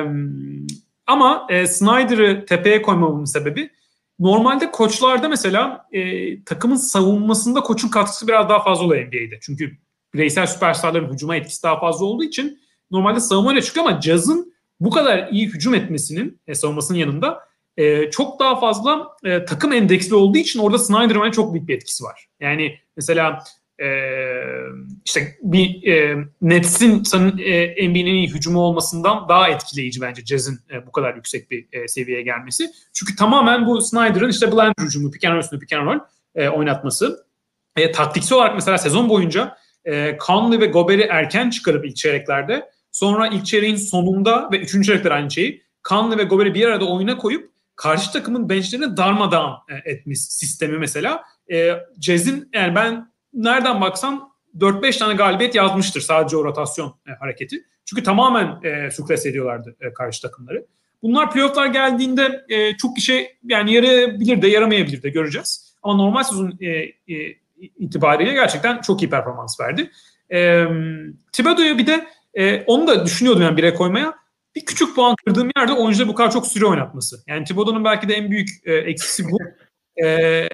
[1.06, 3.70] ama e, Snyder'ı tepeye koymamın sebebi
[4.18, 9.38] normalde koçlarda mesela e, takımın savunmasında koçun katkısı biraz daha fazla oluyor NBA'de.
[9.42, 9.76] Çünkü
[10.14, 12.58] bireysel süperstarların hücuma etkisi daha fazla olduğu için
[12.90, 14.50] normalde savunmayla çıkıyor ama Jazz'ın
[14.80, 17.40] bu kadar iyi hücum etmesinin e, savunmasının yanında
[17.76, 22.04] e, çok daha fazla e, takım endeksli olduğu için orada Snyderman'e çok büyük bir etkisi
[22.04, 22.28] var.
[22.40, 23.44] Yani mesela
[25.04, 27.04] işte bir e, Nets'in
[27.38, 32.22] e, NBA'nin hücumu olmasından daha etkileyici bence Jazz'in e, bu kadar yüksek bir e, seviyeye
[32.22, 32.70] gelmesi.
[32.92, 35.98] Çünkü tamamen bu Snyder'ın işte blend hücumu, pick and roll üstünde pick and roll
[36.34, 37.26] e, oynatması.
[37.76, 43.28] E, taktiksel olarak mesela sezon boyunca e, Conley ve Gobert'i erken çıkarıp ilk çeyreklerde sonra
[43.28, 47.50] ilk çeyreğin sonunda ve üçüncü çeyrekler aynı şeyi Conley ve Gobert'i bir arada oyuna koyup
[47.76, 51.24] karşı takımın benchlerini darmadağın e, etmiş sistemi mesela.
[51.52, 51.70] E,
[52.00, 57.64] Jazz'in yani ben nereden baksam 4-5 tane galibiyet yazmıştır sadece o rotasyon e, hareketi.
[57.84, 60.66] Çünkü tamamen e, sükres ediyorlardı e, karşı takımları.
[61.02, 65.76] Bunlar playofflar geldiğinde e, çok işe yani yarayabilir de yaramayabilir de göreceğiz.
[65.82, 66.94] Ama normal sezon e, e,
[67.78, 69.90] itibariyle gerçekten çok iyi performans verdi.
[70.32, 70.66] E,
[71.32, 74.14] Thibodeau'ya bir de e, onu da düşünüyordum yani bire koymaya.
[74.54, 77.22] Bir küçük puan kırdığım yerde oyuncuları bu kadar çok süre oynatması.
[77.26, 79.38] Yani Thibodeau'nun belki de en büyük e, eksisi bu.
[80.04, 80.48] E,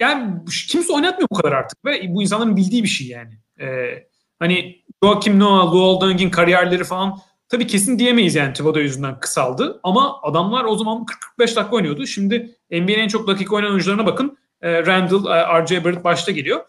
[0.00, 0.32] yani
[0.68, 3.34] kimse oynatmıyor bu kadar artık ve bu insanların bildiği bir şey yani.
[3.60, 4.06] Ee,
[4.38, 7.18] hani Joakim Noah, Luol Deng'in kariyerleri falan
[7.48, 11.06] tabii kesin diyemeyiz yani Thibodeau yüzünden kısaldı ama adamlar o zaman
[11.38, 12.06] 40-45 dakika oynuyordu.
[12.06, 14.38] Şimdi NBA'nin en çok dakika oynayan oyuncularına bakın.
[14.62, 16.60] E, Randall, e, RJ Barrett başta geliyor.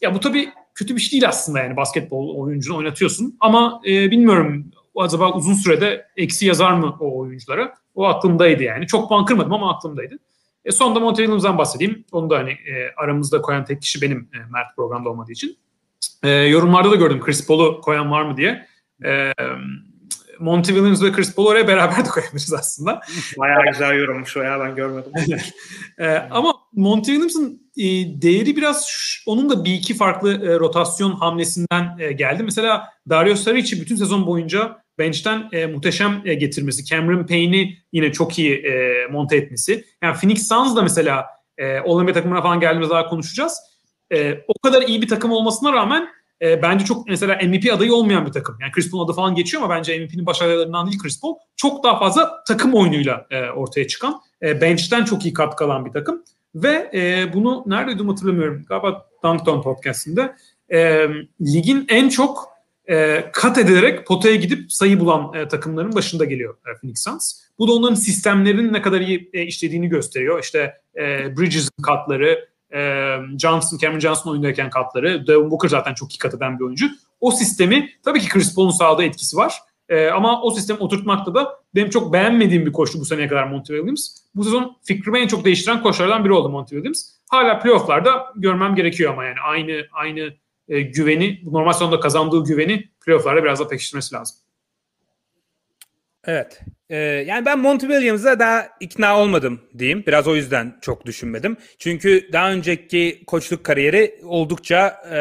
[0.00, 4.70] Ya bu tabii kötü bir şey değil aslında yani basketbol oyuncunu oynatıyorsun ama e, bilmiyorum
[4.96, 7.74] acaba uzun sürede eksi yazar mı o oyunculara?
[7.94, 8.86] O aklımdaydı yani.
[8.86, 10.18] Çok puan kırmadım ama aklımdaydı.
[10.64, 12.04] E, son da Monte Williams'dan bahsedeyim.
[12.12, 15.58] Onu da hani e, aramızda koyan tek kişi benim e, Mert programda olmadığı için.
[16.22, 18.66] E, yorumlarda da gördüm Chris Paul'u koyan var mı diye.
[19.04, 19.32] E,
[20.40, 23.00] Monty Williams ve Chris Paul oraya beraber de koyabiliriz aslında.
[23.38, 25.12] Bayağı güzel yorummuş o ya ben görmedim.
[25.98, 27.84] e, ama Monty Williams'ın e,
[28.22, 28.88] değeri biraz
[29.26, 32.42] onun da bir iki farklı e, rotasyon hamlesinden e, geldi.
[32.42, 36.84] Mesela Dario Saric bütün sezon boyunca bench'ten e, muhteşem e, getirmesi.
[36.84, 39.84] Cameron Payne'i yine çok iyi e, monte etmesi.
[40.02, 41.26] Yani Phoenix Suns da mesela
[41.58, 43.58] e, All takımına falan geldiğimizde daha konuşacağız.
[44.12, 46.08] E, o kadar iyi bir takım olmasına rağmen
[46.42, 48.56] e, bence çok mesela MVP adayı olmayan bir takım.
[48.60, 51.34] Yani Chris Paul adı falan geçiyor ama bence MVP'nin başarılarından değil Chris Paul.
[51.56, 55.92] Çok daha fazla takım oyunuyla e, ortaya çıkan, e, bench'ten çok iyi katkı alan bir
[55.92, 56.24] takım.
[56.54, 58.64] Ve e, bunu nerede duydum hatırlamıyorum.
[58.68, 60.36] Galiba Dunkton podcastinde.
[60.72, 61.08] E,
[61.40, 62.48] ligin en çok
[62.90, 67.40] e, kat edilerek potaya gidip sayı bulan e, takımların başında geliyor e, Phoenix Suns.
[67.58, 70.42] Bu da onların sistemlerinin ne kadar iyi e, işlediğini gösteriyor.
[70.42, 76.18] İşte e, Bridges'in katları, e, Johnson, Cameron Johnson oyundayken katları, Devin Booker zaten çok iyi
[76.18, 76.86] kat eden bir oyuncu.
[77.20, 79.54] O sistemi tabii ki Chris Paul'un sağladığı etkisi var.
[79.88, 83.72] E, ama o sistemi oturtmakta da benim çok beğenmediğim bir koçtu bu seneye kadar Monty
[83.72, 84.08] Williams.
[84.34, 87.10] Bu sezon fikrimi en çok değiştiren koçlardan biri oldu Monty Williams.
[87.30, 90.34] Hala playofflarda görmem gerekiyor ama yani aynı aynı
[90.68, 94.36] e, güveni, normal sonunda kazandığı güveni playofflarda biraz da pekiştirmesi lazım.
[96.28, 96.60] Evet.
[96.90, 100.04] Ee, yani ben Monty Williams'a daha ikna olmadım diyeyim.
[100.06, 101.56] Biraz o yüzden çok düşünmedim.
[101.78, 105.18] Çünkü daha önceki koçluk kariyeri oldukça e,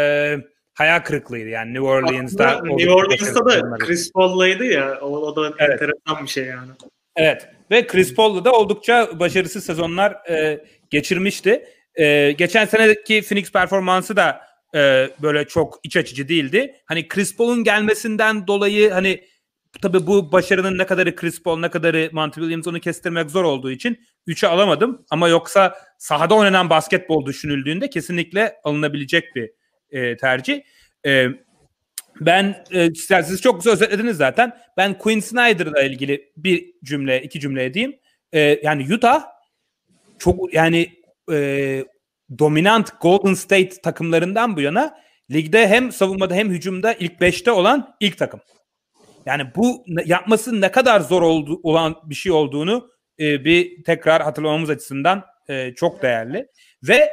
[0.73, 1.49] hayal kırıklığıydı.
[1.49, 2.61] Yani New Orleans'da.
[2.63, 4.99] New Orleans'ta da Chris Paul'laydı ya.
[5.01, 5.71] O, o da evet.
[5.71, 6.71] enteresan bir şey yani.
[7.15, 7.47] Evet.
[7.71, 11.65] Ve Chris Paul'la da oldukça başarısız sezonlar e, geçirmişti.
[11.95, 14.41] E, geçen seneki Phoenix performansı da
[14.75, 16.75] e, böyle çok iç açıcı değildi.
[16.85, 19.21] Hani Chris Paul'un gelmesinden dolayı hani
[19.81, 23.71] tabii bu başarının ne kadarı Chris Paul ne kadarı Monty Williams onu kestirmek zor olduğu
[23.71, 25.05] için 3'e alamadım.
[25.09, 29.51] Ama yoksa sahada oynanan basketbol düşünüldüğünde kesinlikle alınabilecek bir
[29.89, 30.61] e, tercih.
[31.05, 31.27] E,
[32.21, 34.57] ben e, siz çok güzel özetlediniz zaten.
[34.77, 37.99] Ben Quinn Snyder'la ilgili bir cümle, iki cümle edeyim.
[38.33, 39.23] E, yani Utah
[40.19, 40.91] çok yani
[41.31, 41.85] e,
[42.39, 44.97] dominant Golden State takımlarından bu yana
[45.31, 48.39] ligde hem savunmada hem hücumda ilk 5'te olan ilk takım.
[49.27, 54.69] Yani bu yapması ne kadar zor oldu, olan bir şey olduğunu e, bir tekrar hatırlamamız
[54.69, 56.47] açısından e, çok değerli.
[56.83, 57.09] Ve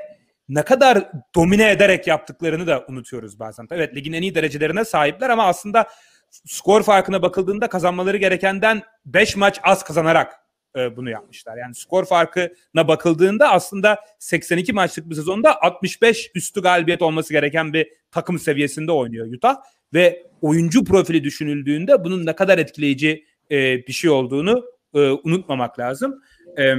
[0.49, 3.67] ne kadar domine ederek yaptıklarını da unutuyoruz bazen.
[3.71, 5.89] Evet ligin en iyi derecelerine sahipler ama aslında
[6.31, 10.33] skor farkına bakıldığında kazanmaları gerekenden 5 maç az kazanarak
[10.77, 11.57] e, bunu yapmışlar.
[11.57, 17.89] Yani skor farkına bakıldığında aslında 82 maçlık bir sezonda 65 üstü galibiyet olması gereken bir
[18.11, 19.57] takım seviyesinde oynuyor Utah
[19.95, 24.65] ve oyuncu profili düşünüldüğünde bunun ne kadar etkileyici e, bir şey olduğunu
[24.95, 26.23] e, unutmamak lazım.
[26.59, 26.75] E,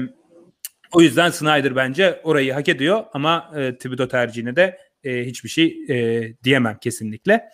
[0.93, 5.85] o yüzden Snyder bence orayı hak ediyor ama e, Thibodeau tercihine de e, hiçbir şey
[5.89, 7.49] e, diyemem kesinlikle.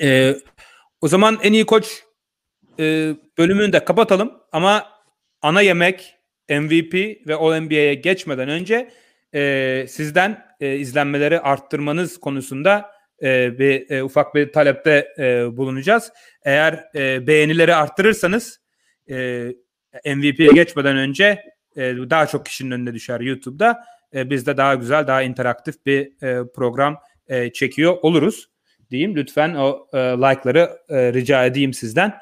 [0.00, 0.36] E,
[1.00, 2.02] o zaman en iyi koç
[2.78, 4.86] e, bölümünü de kapatalım ama
[5.42, 6.14] ana yemek
[6.50, 6.94] MVP
[7.26, 8.90] ve All-NBA'ye geçmeden önce
[9.34, 16.12] e, sizden e, izlenmeleri arttırmanız konusunda e, bir e, ufak bir talepte e, bulunacağız.
[16.44, 18.60] Eğer e, beğenileri arttırırsanız
[19.10, 19.46] e,
[20.14, 21.42] MVP'ye geçmeden önce
[21.76, 23.84] e, daha çok kişinin önüne düşer YouTube'da.
[24.14, 26.98] E, biz de daha güzel, daha interaktif bir e, program
[27.28, 28.50] e, çekiyor oluruz
[28.90, 29.16] diyeyim.
[29.16, 32.14] Lütfen o e, like'ları e, rica edeyim sizden.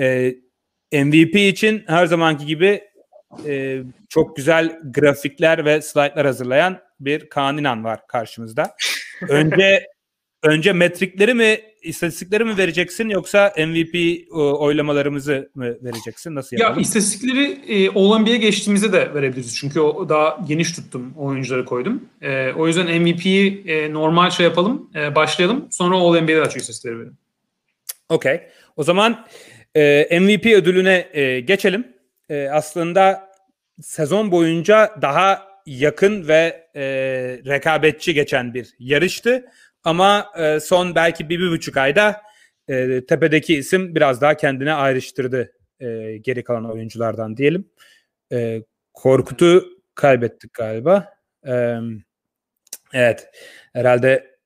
[0.00, 0.34] E,
[0.92, 2.84] MVP için her zamanki gibi
[3.46, 8.74] e, çok güzel grafikler ve slaytlar hazırlayan bir Kaan İnan var karşımızda.
[9.28, 9.86] Önce
[10.44, 16.34] önce metrikleri mi istatistikleri mi vereceksin yoksa MVP oylamalarımızı mı vereceksin?
[16.34, 16.78] Nasıl yapalım?
[16.78, 19.56] Ya istatistikleri e, All-NBA'ye geçtiğimizde de verebiliriz.
[19.56, 22.02] Çünkü o daha geniş tuttum oyuncuları koydum.
[22.22, 24.90] E, o yüzden MVP'yi e, normal şey yapalım.
[24.94, 25.68] E, başlayalım.
[25.70, 27.16] Sonra All-NBA'de açık istatistikleri verelim.
[28.08, 28.40] Okey.
[28.76, 29.26] O zaman
[29.76, 31.86] e, MVP ödülüne e, geçelim.
[32.28, 33.30] E, aslında
[33.80, 36.82] sezon boyunca daha yakın ve e,
[37.46, 39.44] rekabetçi geçen bir yarıştı.
[39.84, 42.22] Ama e, son belki bir, bir buçuk ayda
[42.68, 47.70] e, tepedeki isim biraz daha kendine ayrıştırdı e, geri kalan oyunculardan diyelim.
[48.32, 48.62] E,
[48.94, 49.64] Korkut'u
[49.94, 51.14] kaybettik galiba.
[51.46, 51.76] E,
[52.92, 53.28] evet.
[53.72, 54.36] Herhalde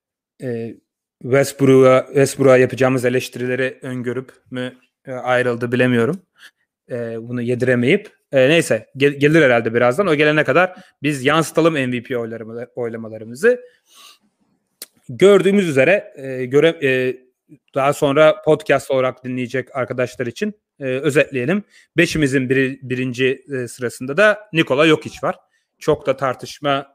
[0.43, 0.75] e,
[1.23, 4.73] Westbrook'a Westbrook'a yapacağımız eleştirileri öngörüp mü
[5.07, 6.23] e, ayrıldı bilemiyorum.
[6.91, 8.11] E, bunu yediremeyip.
[8.33, 10.07] E, neyse gel, gelir herhalde birazdan.
[10.07, 12.11] O gelene kadar biz yansıtalım MVP
[12.77, 13.61] oylamalarımızı
[15.09, 17.17] gördüğümüz üzere e, göre e,
[17.75, 21.63] daha sonra podcast olarak dinleyecek arkadaşlar için e, özetleyelim.
[21.97, 25.37] Beşimizin bir, birinci e, sırasında da Nikola Jokic var.
[25.79, 26.87] Çok da tartışmalı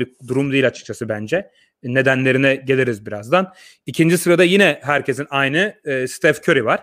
[0.00, 1.50] bir durum değil açıkçası bence.
[1.82, 3.54] Nedenlerine geliriz birazdan.
[3.86, 6.80] İkinci sırada yine herkesin aynı e, Steph Curry var.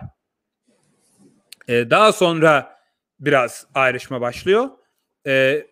[1.68, 2.76] E, daha sonra
[3.20, 4.68] biraz ayrışma başlıyor.
[5.26, 5.66] E,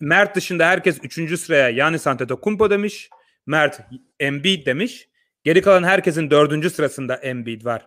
[0.00, 3.10] Mert dışında herkes üçüncü sıraya Yanis Antetokounmpo demiş.
[3.46, 3.80] Mert
[4.20, 5.08] Embiid demiş.
[5.44, 7.86] Geri kalan herkesin dördüncü sırasında Embiid var.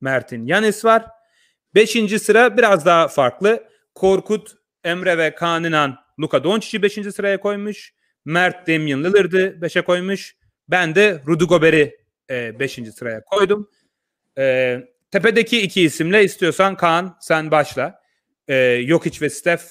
[0.00, 1.04] Mert'in Yanis var.
[1.74, 3.64] Beşinci sıra biraz daha farklı.
[3.94, 4.50] Korkut,
[4.84, 7.94] Emre ve Kaan İnan Luka Doncic'i beşinci sıraya koymuş.
[8.24, 10.36] Mert Damian Lillard'ı beşe koymuş.
[10.68, 11.96] Ben de Rudy Gobert'i
[12.30, 13.70] e, beşinci sıraya koydum.
[14.38, 14.76] E,
[15.10, 18.00] tepedeki iki isimle istiyorsan Kaan sen başla.
[18.48, 19.62] E, Jokic ve Steph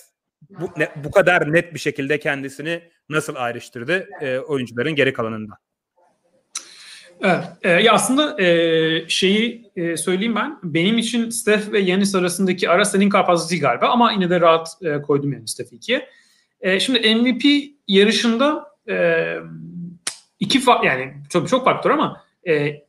[0.50, 5.54] bu, ne, bu kadar net bir şekilde kendisini nasıl ayrıştırdı e, oyuncuların geri kalanında?
[7.22, 10.60] Evet, e, ya aslında e, şeyi e, söyleyeyim ben.
[10.64, 14.68] Benim için Steph ve Yanis arasındaki ara senin fazla değil galiba ama yine de rahat
[14.82, 16.10] e, koydum yani Steph'i ikiye.
[16.62, 19.36] E, şimdi MVP yarışında e,
[20.40, 22.84] iki fa- yani çok çok faktör ama e,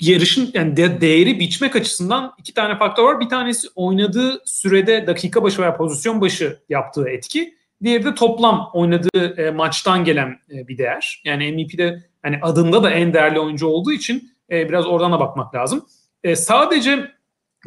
[0.00, 3.20] yarışın yani de, değeri biçmek açısından iki tane faktör var.
[3.20, 7.55] Bir tanesi oynadığı sürede dakika başı veya pozisyon başı yaptığı etki.
[7.82, 11.22] Diğeri de toplam oynadığı e, maçtan gelen e, bir değer.
[11.24, 15.54] Yani MVP'de hani adında da en değerli oyuncu olduğu için e, biraz oradan da bakmak
[15.54, 15.86] lazım.
[16.24, 17.10] E, sadece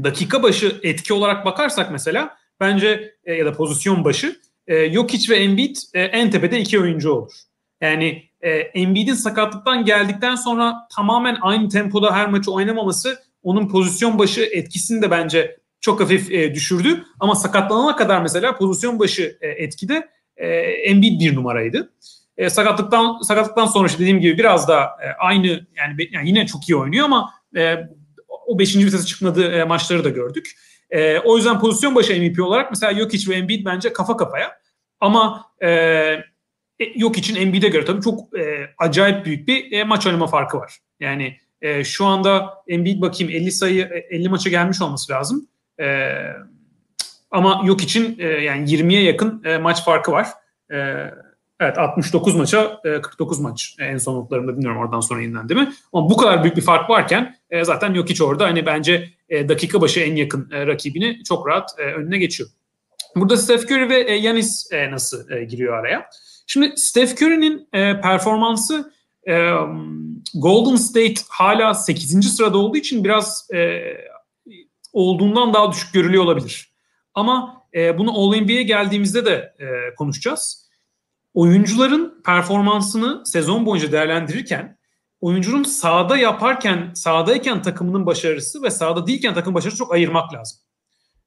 [0.03, 5.37] dakika başı etki olarak bakarsak mesela bence e, ya da pozisyon başı e, Jokic ve
[5.37, 7.31] Embiid e, en tepede iki oyuncu olur.
[7.81, 14.41] Yani e, Embiid'in sakatlıktan geldikten sonra tamamen aynı tempoda her maçı oynamaması onun pozisyon başı
[14.41, 17.05] etkisini de bence çok hafif e, düşürdü.
[17.19, 21.93] Ama sakatlanana kadar mesela pozisyon başı e, etkide e, Embiid bir numaraydı.
[22.37, 26.69] E, sakatlıktan sakatlıktan sonra işte dediğim gibi biraz da e, aynı yani, yani yine çok
[26.69, 27.75] iyi oynuyor ama e,
[28.47, 28.75] o 5.
[28.75, 30.51] vitese çıkmadığı e, maçları da gördük.
[30.89, 34.59] E, o yüzden pozisyon başı MVP olarak mesela Jokic ve Embiid bence kafa kafaya.
[34.99, 35.69] Ama e,
[36.95, 40.77] yok için Embiid'e göre tabii çok e, acayip büyük bir e, maç oynama farkı var.
[40.99, 45.47] Yani e, şu anda Embiid bakayım 50 sayı 50 maça gelmiş olması lazım.
[45.79, 46.15] E,
[47.31, 50.27] ama yok için e, yani 20'ye yakın e, maç farkı var.
[50.71, 50.77] E,
[51.59, 55.73] evet 69 maça e, 49 maç en son notlarımda bilmiyorum oradan sonra yeniden değil mi?
[55.93, 59.49] Ama bu kadar büyük bir fark varken e, zaten yok hiç orada hani bence e,
[59.49, 62.49] dakika başı en yakın e, rakibini çok rahat e, önüne geçiyor.
[63.15, 66.09] Burada Steph Curry ve e, Yanis e, nasıl e, giriyor araya?
[66.47, 68.93] Şimdi Steph Curry'nin e, performansı
[69.27, 69.51] e,
[70.33, 72.35] Golden State hala 8.
[72.35, 73.81] sırada olduğu için biraz e,
[74.93, 76.73] olduğundan daha düşük görülüyor olabilir.
[77.13, 80.69] Ama e, bunu All-NBA'ye geldiğimizde de e, konuşacağız.
[81.33, 84.77] Oyuncuların performansını sezon boyunca değerlendirirken
[85.21, 90.59] oyuncunun sahada yaparken, sahadayken takımının başarısı ve sahada değilken takım başarısı çok ayırmak lazım.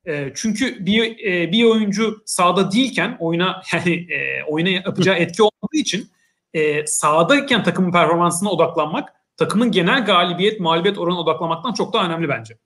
[0.06, 5.76] E, çünkü bir e, bir oyuncu sahada değilken oyuna yani e, oyuna yapacağı etki olmadığı
[5.76, 6.10] için
[6.54, 12.58] e, sahadayken takımın performansına odaklanmak takımın genel galibiyet mağlubiyet oranına odaklanmaktan çok daha önemli bence.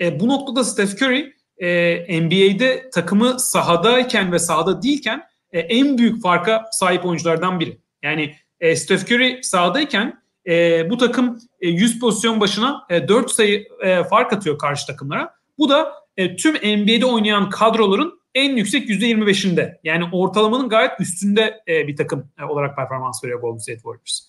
[0.00, 5.22] E, bu noktada Steph Curry e, NBA'de takımı sahadayken ve sahada değilken
[5.52, 7.78] e, en büyük farka sahip oyunculardan biri.
[8.02, 13.64] Yani e, Steph Curry sahadayken e, bu takım e, 100 pozisyon başına e, 4 sayı
[13.84, 15.34] e, fark atıyor karşı takımlara.
[15.58, 19.78] Bu da e, tüm NBA'de oynayan kadroların en yüksek %25'inde.
[19.84, 24.20] Yani ortalamanın gayet üstünde e, bir takım e, olarak performans veriyor Golden State Warriors.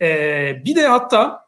[0.00, 1.46] E, bir de hatta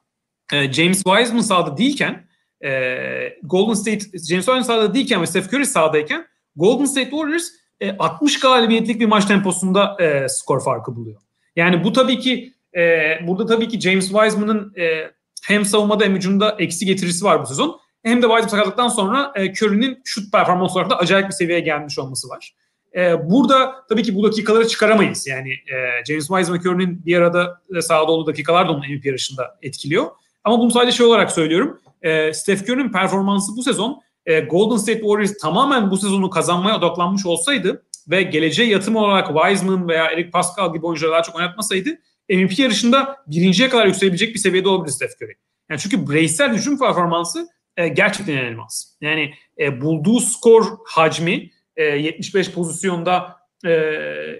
[0.53, 2.27] e, James Wiseman sahada değilken
[2.65, 7.49] e, Golden State James Wiseman sahada değilken ve Steph Curry sahadayken Golden State Warriors
[7.81, 11.21] e, 60 galibiyetlik bir maç temposunda e, skor farkı buluyor.
[11.57, 12.81] Yani bu tabii ki e,
[13.27, 15.11] burada tabii ki James Wiseman'ın e,
[15.43, 17.81] hem savunmada hem hücumda eksi getirisi var bu sezon.
[18.03, 21.99] Hem de Wiseman sakatlıktan sonra e, Curry'nin şut performansı olarak da acayip bir seviyeye gelmiş
[21.99, 22.55] olması var.
[22.97, 25.27] E, burada tabii ki bu dakikaları çıkaramayız.
[25.27, 29.59] Yani e, James Wiseman Curry'nin bir arada e, sahada olduğu dakikalar da onun MVP yarışında
[29.63, 30.07] etkiliyor.
[30.45, 31.81] Ama bunu sadece şey olarak söylüyorum.
[32.03, 37.27] E, Steph Curry'nin performansı bu sezon e, Golden State Warriors tamamen bu sezonu kazanmaya odaklanmış
[37.27, 41.91] olsaydı ve geleceğe yatım olarak Wiseman veya Eric Pascal gibi oyuncuları daha çok oynatmasaydı
[42.31, 45.35] MVP yarışında birinciye kadar yükselebilecek bir seviyede olabilir Steph Curry.
[45.71, 48.97] Yani çünkü bireysel hücum performansı e, gerçekten inanılmaz.
[49.01, 53.71] Yani e, bulduğu skor hacmi e, 75 pozisyonda e,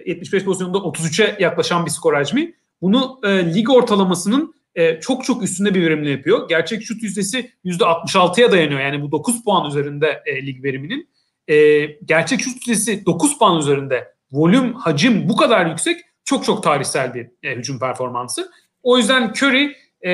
[0.05, 2.53] 75 pozisyonda 33'e yaklaşan bir skor hacmi.
[2.81, 6.49] Bunu e, lig ortalamasının e, çok çok üstünde bir verimli yapıyor.
[6.49, 8.79] Gerçek şut yüzdesi %66'ya dayanıyor.
[8.79, 11.09] Yani bu 9 puan üzerinde e, lig veriminin.
[11.47, 14.13] E, gerçek şut yüzdesi 9 puan üzerinde.
[14.31, 16.01] Volüm, hacim bu kadar yüksek.
[16.25, 18.51] Çok çok tarihsel bir e, hücum performansı.
[18.83, 20.11] O yüzden Curry e,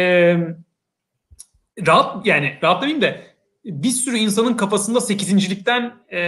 [1.87, 3.21] rahat yani rahat demeyeyim de
[3.65, 6.19] bir sürü insanın kafasında 8.likten e,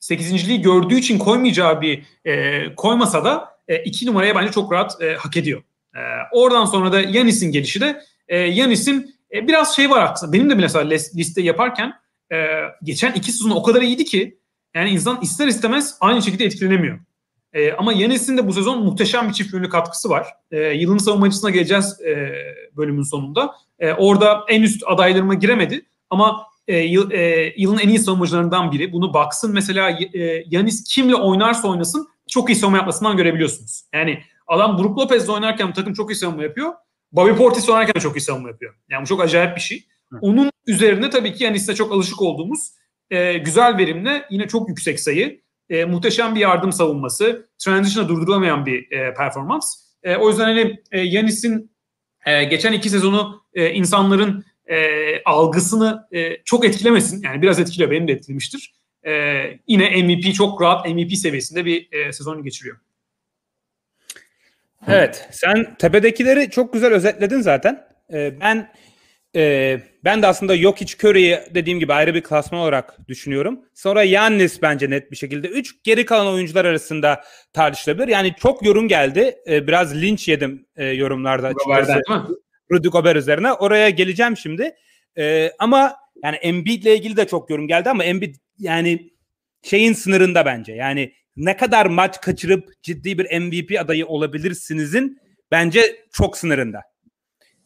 [0.00, 5.14] 8.liği gördüğü için koymayacağı bir e, koymasa da e, iki numaraya bence çok rahat e,
[5.14, 5.62] hak ediyor.
[5.98, 6.00] E,
[6.32, 10.32] oradan sonra da Yanis'in gelişi de e, Yanis'in e, biraz şey var aslında.
[10.32, 11.92] Benim de mesela liste yaparken
[12.32, 12.36] e,
[12.82, 14.38] geçen iki sezon o kadar iyiydi ki
[14.74, 16.98] yani insan ister istemez aynı şekilde etkilenemiyor.
[17.52, 20.26] E, ama Yanis'in de bu sezon muhteşem bir çift yönlü katkısı var.
[20.50, 22.32] E, yılın savunmacısına geleceğiz e,
[22.76, 23.54] bölümün sonunda.
[23.78, 28.92] E, orada en üst adaylarıma giremedi ama e, yıl, e, yılın en iyi savunmacılarından biri.
[28.92, 33.82] Bunu baksın mesela e, Yanis kimle oynarsa oynasın çok iyi savunma yapmasından görebiliyorsunuz.
[33.94, 36.72] Yani adam Brook Lopez'le oynarken takım çok iyi savunma yapıyor.
[37.12, 38.74] Bobby Portis oynarken çok iyi savunma yapıyor.
[38.88, 39.86] Yani bu çok acayip bir şey.
[40.20, 42.72] Onun üzerine tabii ki Yanis'te çok alışık olduğumuz
[43.10, 45.40] e, güzel verimle yine çok yüksek sayı,
[45.70, 49.74] e, muhteşem bir yardım savunması, transition'a durdurulamayan bir e, performans.
[50.02, 51.70] E, o yüzden hani e, Yanis'in
[52.26, 54.76] e, geçen iki sezonu e, insanların e,
[55.24, 57.22] algısını e, çok etkilemesin.
[57.22, 58.74] Yani biraz etkiliyor, benim de etkilemiştir.
[59.06, 59.12] E,
[59.66, 62.76] yine MVP çok rahat MVP seviyesinde bir e, sezon geçiriyor.
[64.86, 67.84] Evet, sen tepedekileri çok güzel özetledin zaten.
[68.12, 68.72] Ee, ben
[69.36, 73.60] e, ben de aslında yok hiç Curry'i dediğim gibi ayrı bir klasman olarak düşünüyorum.
[73.74, 75.48] Sonra Yannis bence net bir şekilde.
[75.48, 78.08] Üç geri kalan oyuncular arasında tartışılabilir.
[78.08, 79.36] Yani çok yorum geldi.
[79.48, 81.52] Ee, biraz linç yedim e, yorumlarda.
[82.72, 83.52] Rudy Gobert üzerine.
[83.52, 84.76] Oraya geleceğim şimdi.
[85.18, 89.12] Ee, ama yani Embiid ile ilgili de çok yorum geldi ama Embiid yani
[89.62, 90.72] şeyin sınırında bence.
[90.72, 95.18] Yani ne kadar maç kaçırıp ciddi bir MVP adayı olabilirsinizin
[95.50, 96.82] bence çok sınırında.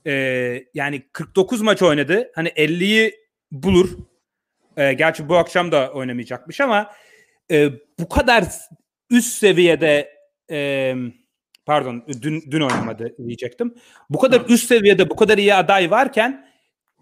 [0.06, 2.30] Ee, yani 49 maç oynadı.
[2.34, 3.14] Hani 50'yi
[3.50, 3.98] bulur.
[4.76, 6.90] Ee, gerçi bu akşam da oynamayacakmış ama
[7.50, 8.44] e, bu kadar
[9.10, 10.12] üst seviyede
[10.50, 10.94] e,
[11.66, 13.74] pardon dün, dün oynamadı diyecektim.
[14.10, 16.48] Bu kadar üst seviyede bu kadar iyi aday varken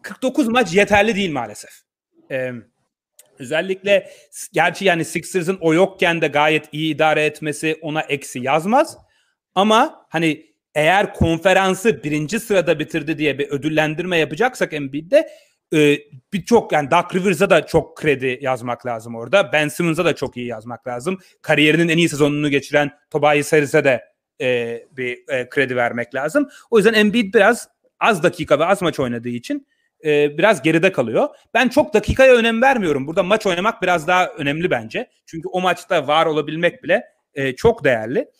[0.02, 1.70] 49 maç yeterli değil maalesef.
[2.30, 2.52] Ee,
[3.40, 4.10] özellikle
[4.52, 8.98] gerçi yani Sixers'ın o yokken de gayet iyi idare etmesi ona eksi yazmaz.
[9.54, 15.28] Ama hani eğer konferansı birinci sırada bitirdi diye bir ödüllendirme yapacaksak Embiid'de
[15.74, 15.98] e,
[16.32, 19.52] birçok yani Doug Rivers'a da çok kredi yazmak lazım orada.
[19.52, 21.18] Ben Simmons'a da çok iyi yazmak lazım.
[21.42, 24.04] Kariyerinin en iyi sezonunu geçiren Tobias Harris'e de
[24.40, 26.48] e, bir e, kredi vermek lazım.
[26.70, 27.68] O yüzden Embiid biraz
[28.00, 29.66] az dakika ve az maç oynadığı için
[30.04, 31.28] e, biraz geride kalıyor.
[31.54, 33.06] Ben çok dakikaya önem vermiyorum.
[33.06, 35.10] Burada maç oynamak biraz daha önemli bence.
[35.26, 37.02] Çünkü o maçta var olabilmek bile
[37.34, 38.30] e, çok değerli.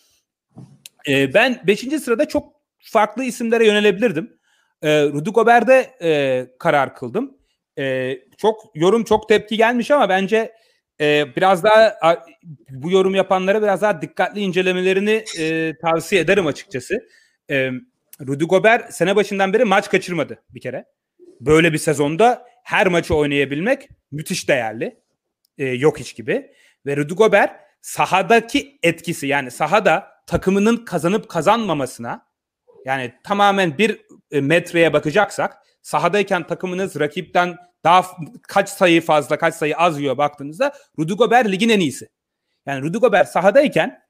[1.09, 1.81] E, ben 5.
[1.81, 4.37] sırada çok farklı isimlere yönelebilirdim.
[4.83, 7.39] E, Rudy Gobert'de e, karar kıldım.
[7.79, 10.53] E, çok yorum çok tepki gelmiş ama bence
[11.01, 11.97] e, biraz daha
[12.71, 16.95] bu yorum yapanlara biraz daha dikkatli incelemelerini e, tavsiye ederim açıkçası.
[17.51, 17.71] E,
[18.27, 20.85] Rudy Gobert sene başından beri maç kaçırmadı bir kere.
[21.41, 25.01] Böyle bir sezonda her maçı oynayabilmek müthiş değerli.
[25.59, 26.53] E, yok hiç gibi.
[26.87, 32.27] Ve Rudy Gobert sahadaki etkisi yani sahada takımının kazanıp kazanmamasına
[32.85, 38.07] yani tamamen bir e, metreye bakacaksak sahadayken takımınız rakipten daha
[38.49, 42.09] kaç sayı fazla kaç sayı az yiyor baktığınızda Rudy Gobert ligin en iyisi.
[42.67, 44.03] Yani Rudy Gobert sahadayken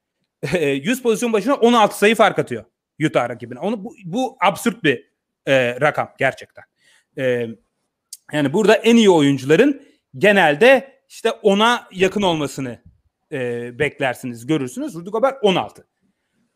[0.60, 2.64] 100 pozisyon başına 16 sayı fark atıyor
[3.06, 3.58] Utah rakibine.
[3.58, 5.10] Onu, bu, bu absürt bir
[5.46, 6.64] e, rakam gerçekten.
[7.20, 7.46] E,
[8.32, 9.82] yani burada en iyi oyuncuların
[10.18, 12.82] genelde işte ona yakın olmasını
[13.32, 14.94] e, beklersiniz, görürsünüz.
[14.94, 15.86] Rudy Gobert 16.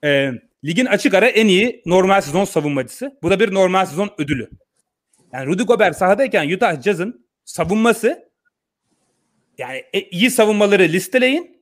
[0.04, 0.30] E,
[0.64, 3.18] ligin açık ara en iyi normal sezon savunmacısı.
[3.22, 4.50] Bu da bir normal sezon ödülü.
[5.32, 8.28] Yani Rudy Gobert sahadayken Utah Jazz'ın savunması
[9.58, 11.54] yani e, iyi savunmaları listeleyin.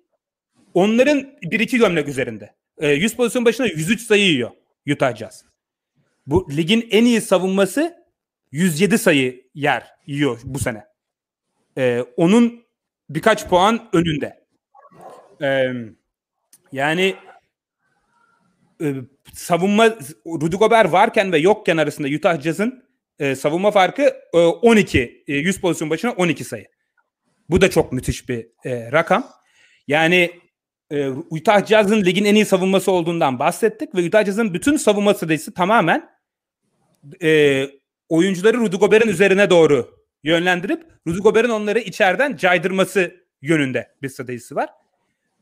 [0.75, 2.55] Onların bir iki gömlek üzerinde.
[2.79, 4.51] E, 100 pozisyon başına 103 sayı yiyor
[4.93, 5.45] Utah Jazz.
[6.27, 8.02] Bu ligin en iyi savunması
[8.53, 10.85] 107 sayı yer yiyor bu sene.
[11.79, 12.65] E, onun
[13.11, 14.47] birkaç puan önünde.
[15.43, 15.73] E,
[16.73, 17.17] yani
[18.83, 18.95] e,
[19.35, 19.87] savunma
[20.27, 22.85] Rudy Gobert varken ve yokken arasında Utah Jazz'ın
[23.19, 24.03] e, savunma farkı
[24.35, 25.25] e, 12.
[25.29, 26.67] E, 100 pozisyon başına 12 sayı.
[27.51, 29.29] Bu da çok müthiş bir e, rakam.
[29.87, 30.41] Yani
[30.91, 35.55] e, Utah Jazz'ın ligin en iyi savunması olduğundan bahsettik ve Utah Jazz'ın bütün savunma stratejisi
[35.55, 36.11] tamamen
[37.23, 37.82] e,
[38.13, 44.69] oyuncuları Rudy Gobert'in üzerine doğru yönlendirip Rudy Gobert'in onları içeriden caydırması yönünde bir stratejisi var.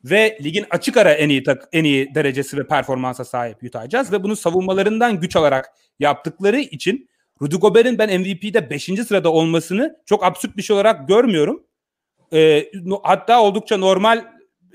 [0.04, 4.12] Ve ligin açık ara en iyi tak, en iyi derecesi ve performansa sahip Utah Jazz
[4.12, 7.08] ve bunu savunmalarından güç alarak yaptıkları için
[7.42, 8.84] Rudy Gobert'in ben MVP'de 5.
[8.84, 11.62] sırada olmasını çok absürt bir şey olarak görmüyorum.
[12.32, 12.66] E,
[13.02, 14.24] hatta oldukça normal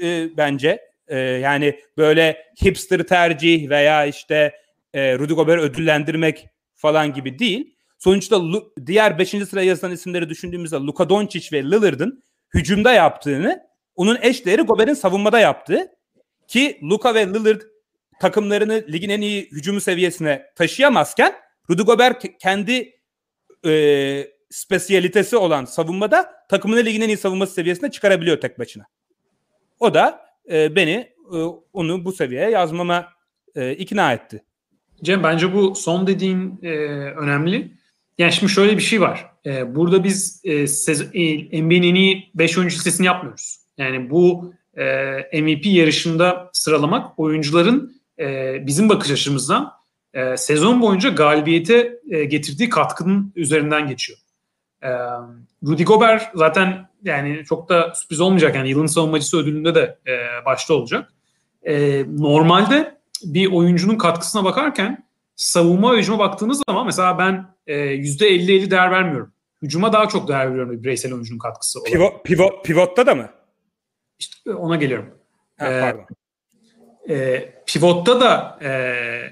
[0.01, 0.81] e, bence.
[1.07, 4.55] E, yani böyle hipster tercih veya işte
[4.93, 7.74] e, Rudy Gobert'i ödüllendirmek falan gibi değil.
[7.97, 8.41] Sonuçta
[8.85, 9.29] diğer 5.
[9.29, 12.23] sıraya yazılan isimleri düşündüğümüzde Luka Doncic ve Lillard'ın
[12.53, 13.63] hücumda yaptığını,
[13.95, 15.87] onun eşleri Gobert'in savunmada yaptığı
[16.47, 17.61] ki Luka ve Lillard
[18.19, 21.35] takımlarını ligin en iyi hücumu seviyesine taşıyamazken
[21.69, 22.93] Rudy Gobert kendi
[23.65, 28.85] e, spesiyalitesi olan savunmada takımını ligin en iyi savunması seviyesine çıkarabiliyor tek başına.
[29.79, 31.37] O da e, beni e,
[31.73, 33.09] onu bu seviyeye yazmama
[33.55, 34.43] e, ikna etti.
[35.03, 36.69] Cem bence bu son dediğin e,
[37.11, 37.71] önemli.
[38.17, 39.31] Yani şimdi şöyle bir şey var.
[39.45, 43.59] E, burada biz e, e, NBA'nin en iyi 5 oyuncu listesini yapmıyoruz.
[43.77, 49.71] Yani bu e, MVP yarışında sıralamak oyuncuların e, bizim bakış açımızdan
[50.13, 54.19] e, sezon boyunca galibiyete e, getirdiği katkının üzerinden geçiyor.
[54.83, 54.89] E,
[55.63, 60.73] Rudy Gobert zaten yani çok da sürpriz olmayacak yani yılın savunmacısı ödülünde de e, başta
[60.73, 61.13] olacak.
[61.63, 65.04] E, normalde bir oyuncunun katkısına bakarken
[65.35, 69.33] savunma hücuma baktığınız zaman mesela ben e, %50-50 değer vermiyorum.
[69.61, 71.93] Hücuma daha çok değer veriyorum bir bireysel oyuncunun katkısı olarak.
[71.93, 73.29] Pivot, pivot, pivotta da mı?
[74.19, 75.09] İşte ona geliyorum.
[75.57, 76.05] Ha, ee, pardon.
[77.09, 78.69] E, pivotta da e,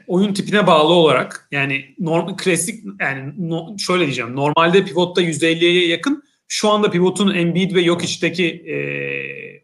[0.08, 6.24] oyun tipine bağlı olarak yani norm, klasik yani no, şöyle diyeceğim normalde pivotta %50'ye yakın
[6.48, 8.76] şu anda pivotun Embiid ve Jokic'teki e,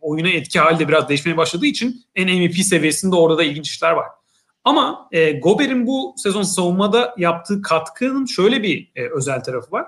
[0.02, 4.06] oyuna etki halde biraz değişmeye başladığı için en MVP seviyesinde orada da ilginç işler var.
[4.64, 9.86] Ama e, Gobert'in bu sezon savunmada yaptığı katkının şöyle bir e, özel tarafı var.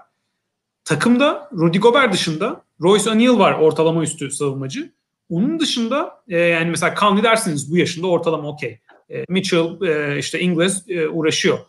[0.85, 4.91] Takımda Rudy Gobert dışında Royce O'Neal var ortalama üstü savunmacı.
[5.29, 8.79] Onun dışında e, yani mesela Conley dersiniz bu yaşında ortalama okey.
[9.09, 11.59] E, Mitchell e, işte Ingles e, uğraşıyor.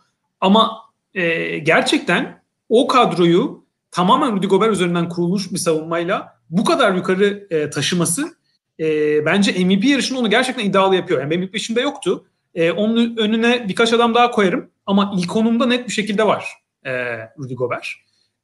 [0.41, 0.77] Ama
[1.13, 7.69] e, gerçekten o kadroyu tamamen Rudy Gobert üzerinden kurulmuş bir savunmayla bu kadar yukarı e,
[7.69, 8.35] taşıması
[8.79, 8.85] e,
[9.25, 11.21] bence MVP yarışında onu gerçekten iddialı yapıyor.
[11.21, 12.25] Yani ilk beşimde yoktu.
[12.55, 16.45] E, onun önüne birkaç adam daha koyarım ama ilk onumda net bir şekilde var
[16.85, 16.91] e,
[17.39, 17.87] Rudy Gobert.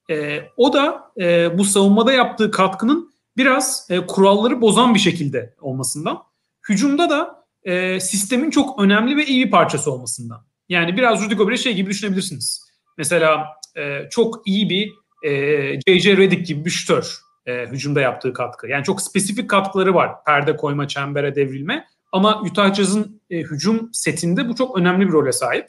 [0.09, 6.23] E, o da e, bu savunmada yaptığı katkının biraz e, kuralları bozan bir şekilde olmasından.
[6.69, 10.45] Hücumda da e, sistemin çok önemli ve iyi bir parçası olmasından.
[10.69, 12.69] Yani biraz Rudy Gobert'i şey gibi düşünebilirsiniz.
[12.97, 13.47] Mesela
[13.77, 14.93] e, çok iyi bir
[15.23, 16.17] e, J.J.
[16.17, 18.67] Redick gibi bir şütör e, hücumda yaptığı katkı.
[18.67, 20.23] Yani çok spesifik katkıları var.
[20.25, 21.85] Perde koyma, çembere devrilme.
[22.11, 25.67] Ama Utah Jazz'ın e, hücum setinde bu çok önemli bir role sahip.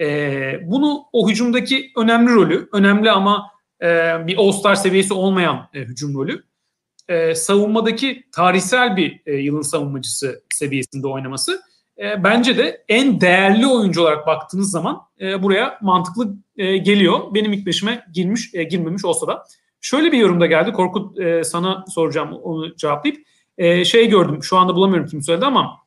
[0.00, 3.50] E, bunu o hücumdaki önemli rolü, önemli ama
[3.82, 3.86] e,
[4.26, 6.44] bir All-Star seviyesi olmayan e, hücum rolü
[7.08, 11.62] e, savunmadaki tarihsel bir e, yılın savunmacısı seviyesinde oynaması
[11.98, 17.20] e, bence de en değerli oyuncu olarak baktığınız zaman e, buraya mantıklı e, geliyor.
[17.34, 19.44] Benim ilk beşime girmiş e, girmemiş olsa da.
[19.80, 20.72] Şöyle bir yorumda geldi.
[20.72, 23.26] Korkut e, sana soracağım onu cevaplayıp.
[23.58, 25.78] E, şey gördüm şu anda bulamıyorum kim söyledi ama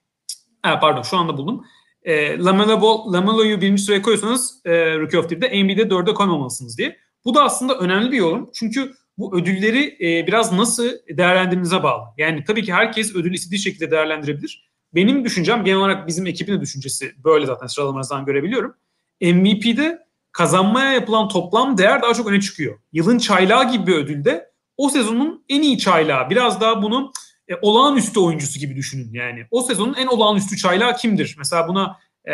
[0.66, 1.66] e, pardon şu anda buldum.
[2.04, 6.98] E, Lamelo Lamelo'yu birinci sıraya koyuyorsanız e, Rookie of the Year'de NBA'de dörde koymamalısınız diye.
[7.26, 8.50] Bu da aslında önemli bir yorum.
[8.54, 12.04] Çünkü bu ödülleri e, biraz nasıl değerlendirdiğinize bağlı.
[12.18, 14.68] Yani tabii ki herkes ödülü istediği şekilde değerlendirebilir.
[14.96, 18.76] Benim düşüncem genel olarak bizim ekibin de düşüncesi böyle zaten sıralamanızdan görebiliyorum.
[19.22, 22.80] MVP'de kazanmaya yapılan toplam değer daha çok öne çıkıyor.
[22.94, 27.12] Yılın çaylağı gibi bir ödülde o sezonun en iyi çaylağı biraz daha bunu
[27.50, 29.46] e, olağanüstü oyuncusu gibi düşünün yani.
[29.52, 31.36] O sezonun en olağanüstü çaylağı kimdir?
[31.38, 32.34] Mesela buna e,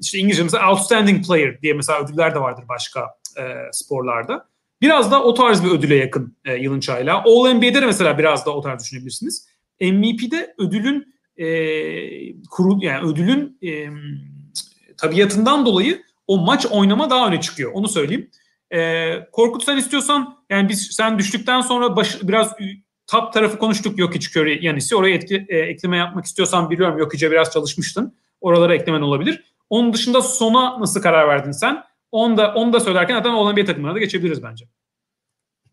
[0.00, 3.00] işte İngilizce mesela outstanding player diye mesela ödüller de vardır başka
[3.38, 4.48] e, sporlarda.
[4.80, 7.18] Biraz da o tarz bir ödüle yakın e, yılın çaylağı.
[7.18, 9.48] All NBA'de de mesela biraz da o tarz düşünebilirsiniz.
[9.80, 11.46] MVP'de ödülün e,
[12.50, 13.88] kurul yani ödülün e,
[14.96, 17.72] tabiatından dolayı o maç oynama daha öne çıkıyor.
[17.74, 18.30] Onu söyleyeyim.
[18.70, 22.52] E, Korkut sen istiyorsan yani biz sen düştükten sonra baş, biraz
[23.06, 24.96] top tarafı konuştuk yok hiç Curry Yanis'i.
[24.96, 28.14] Oraya etki, e, ekleme yapmak istiyorsan biliyorum yok Jokic'e biraz çalışmıştın.
[28.40, 29.44] Oralara eklemen olabilir.
[29.70, 31.84] Onun dışında sona nasıl karar verdin sen?
[32.12, 34.68] Onu da, onu da söylerken zaten olan bir takımına da geçebiliriz bence.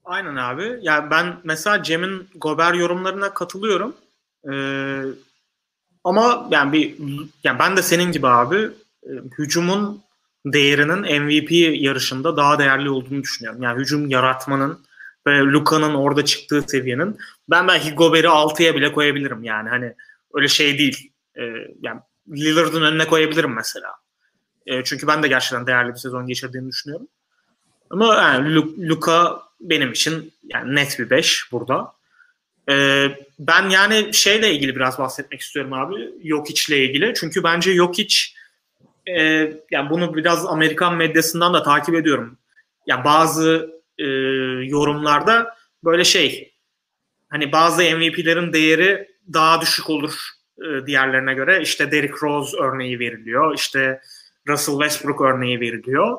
[0.04, 0.80] Aynen abi.
[0.82, 3.96] Yani ben mesela Cem'in Gober yorumlarına katılıyorum.
[4.52, 5.02] Ee,
[6.04, 6.96] ama yani bir
[7.44, 8.70] yani ben de senin gibi abi
[9.04, 10.04] e, hücumun
[10.46, 11.52] değerinin MVP
[11.82, 13.62] yarışında daha değerli olduğunu düşünüyorum.
[13.64, 14.80] Yani hücum yaratmanın
[15.28, 17.18] ve Luka'nın orada çıktığı seviyenin
[17.50, 19.94] ben belki Gober'i 6'ya bile koyabilirim yani hani
[20.34, 21.12] öyle şey değil.
[21.36, 21.42] Ee,
[21.82, 22.00] yani
[22.30, 23.94] Lillard'ın önüne koyabilirim mesela.
[24.66, 27.08] E, çünkü ben de gerçekten değerli bir sezon geçirdiğini düşünüyorum.
[27.90, 28.56] Ama yani
[28.90, 31.94] Luka benim için yani net bir 5 burada.
[32.70, 33.08] E,
[33.40, 36.10] ben yani şeyle ilgili biraz bahsetmek istiyorum abi.
[36.30, 37.14] Jokic ile ilgili.
[37.16, 38.18] Çünkü bence Jokic
[39.08, 39.22] e,
[39.72, 42.38] yani bunu biraz Amerikan medyasından da takip ediyorum.
[42.88, 44.08] Yani bazı e,
[44.66, 46.54] yorumlarda böyle şey
[47.30, 50.14] hani bazı MVP'lerin değeri daha düşük olur
[50.58, 51.62] e, diğerlerine göre.
[51.62, 53.56] İşte Derrick Rose örneği veriliyor.
[53.56, 54.02] İşte
[54.48, 56.18] Russell Westbrook örneği veriliyor.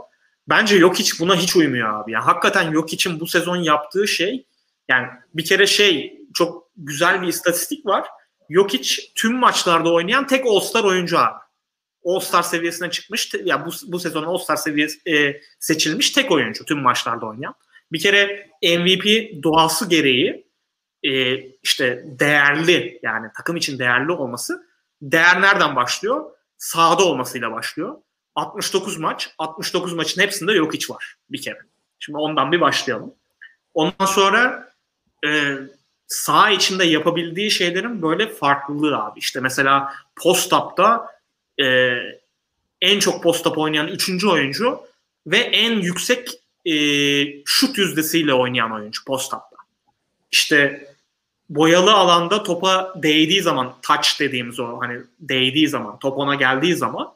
[0.49, 2.13] Bence yok hiç buna hiç uymuyor abi.
[2.13, 4.47] Yani hakikaten yok için bu sezon yaptığı şey
[4.89, 8.07] yani bir kere şey çok güzel bir istatistik var.
[8.49, 11.39] Yok hiç tüm maçlarda oynayan tek All-Star oyuncu abi.
[12.05, 13.35] All-Star seviyesine çıkmış.
[13.45, 17.55] Ya bu, bu sezon All-Star seviyesi e, seçilmiş tek oyuncu tüm maçlarda oynayan.
[17.93, 20.47] Bir kere MVP doğası gereği
[21.03, 24.67] e, işte değerli yani takım için değerli olması
[25.03, 26.25] değer nereden başlıyor?
[26.59, 27.97] Sahada olmasıyla başlıyor.
[28.35, 31.59] 69 maç, 69 maçın hepsinde yok hiç var bir kere.
[31.99, 33.15] Şimdi ondan bir başlayalım.
[33.75, 34.73] Ondan sonra
[35.27, 35.57] e,
[36.07, 39.19] saha içinde yapabildiği şeylerin böyle farklılığı abi.
[39.19, 41.07] İşte mesela post-up'ta
[41.63, 41.97] e,
[42.81, 44.25] en çok post-up oynayan 3.
[44.25, 44.81] oyuncu
[45.27, 46.75] ve en yüksek e,
[47.45, 49.57] şut yüzdesiyle oynayan oyuncu post-up'ta.
[50.31, 50.89] İşte
[51.49, 57.13] boyalı alanda topa değdiği zaman touch dediğimiz o hani değdiği zaman top ona geldiği zaman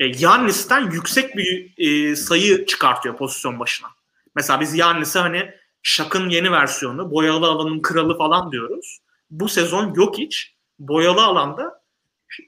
[0.00, 3.88] e, Yannis'ten yüksek bir e, sayı çıkartıyor pozisyon başına.
[4.34, 5.50] Mesela biz Yannis'e hani
[5.82, 8.98] Şak'ın yeni versiyonu, boyalı alanın kralı falan diyoruz.
[9.30, 10.54] Bu sezon yok hiç.
[10.78, 11.82] Boyalı alanda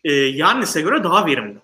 [0.04, 1.58] e, Yannis'e göre daha verimli.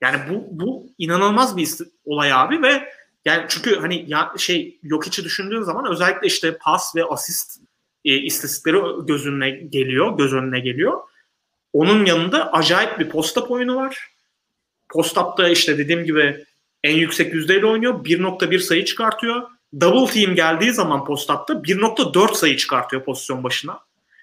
[0.00, 1.68] Yani bu bu inanılmaz bir
[2.04, 2.88] olay abi ve
[3.24, 7.60] yani çünkü hani ya şey yok içi düşündüğün zaman özellikle işte pas ve asist
[8.04, 11.00] e, istatistikleri göz önüne geliyor, göz önüne geliyor.
[11.72, 14.10] Onun yanında acayip bir post-up oyunu var.
[14.88, 16.44] Post-up'ta işte dediğim gibi
[16.84, 18.04] en yüksek yüzdeyle oynuyor.
[18.04, 19.42] 1.1 sayı çıkartıyor.
[19.80, 23.80] Double team geldiği zaman post-up'ta 1.4 sayı çıkartıyor pozisyon başına.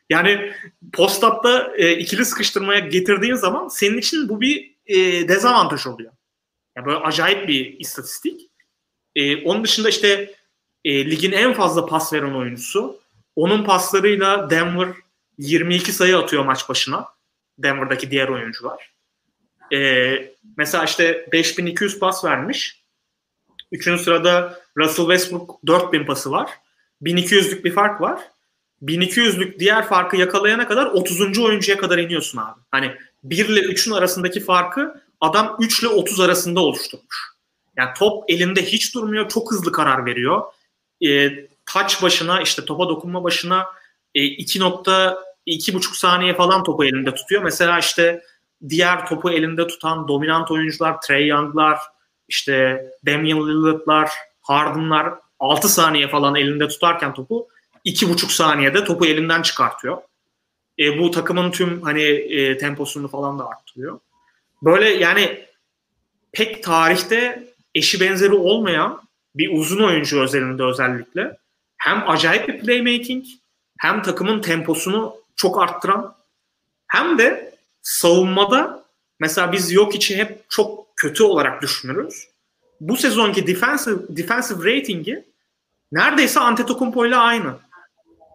[0.09, 0.53] Yani
[0.93, 6.11] post-up'ta e, ikili sıkıştırmaya getirdiğin zaman senin için bu bir e, dezavantaj oluyor.
[6.75, 8.48] Yani böyle acayip bir istatistik.
[9.15, 10.35] E, onun dışında işte
[10.85, 12.99] e, ligin en fazla pas veren oyuncusu.
[13.35, 14.89] Onun paslarıyla Denver
[15.37, 17.07] 22 sayı atıyor maç başına.
[17.57, 18.91] Denver'daki diğer oyuncular.
[19.73, 22.83] Ee, mesela işte 5200 pas vermiş.
[23.71, 26.49] Üçüncü sırada Russell Westbrook 4000 pası var.
[27.03, 28.21] 1200'lük bir fark var.
[28.83, 31.39] 1200'lük diğer farkı yakalayana kadar 30.
[31.39, 32.59] oyuncuya kadar iniyorsun abi.
[32.71, 37.38] Hani 1 ile 3'ün arasındaki farkı adam 3 ile 30 arasında oluşturmuş.
[37.77, 39.29] Yani top elinde hiç durmuyor.
[39.29, 40.43] Çok hızlı karar veriyor.
[41.05, 41.29] E,
[41.65, 43.65] touch başına işte topa dokunma başına
[44.15, 47.43] e, 2.2,5 saniye falan topu elinde tutuyor.
[47.43, 48.21] Mesela işte
[48.69, 51.79] diğer topu elinde tutan dominant oyuncular Trey Young'lar,
[52.27, 54.09] işte Damian Lillard'lar,
[54.41, 57.47] Harden'lar 6 saniye falan elinde tutarken topu
[57.85, 59.97] 2,5 saniyede topu elinden çıkartıyor.
[60.79, 63.99] E, bu takımın tüm hani e, temposunu falan da arttırıyor.
[64.61, 65.45] Böyle yani
[66.31, 69.01] pek tarihte eşi benzeri olmayan
[69.35, 71.37] bir uzun oyuncu özelinde özellikle
[71.77, 73.25] hem acayip bir playmaking
[73.77, 76.15] hem takımın temposunu çok arttıran
[76.87, 78.83] hem de savunmada
[79.19, 82.27] mesela biz yok için hep çok kötü olarak düşünürüz.
[82.81, 85.23] Bu sezonki defensive, defensive ratingi
[85.91, 87.55] neredeyse Antetokounmpo ile aynı.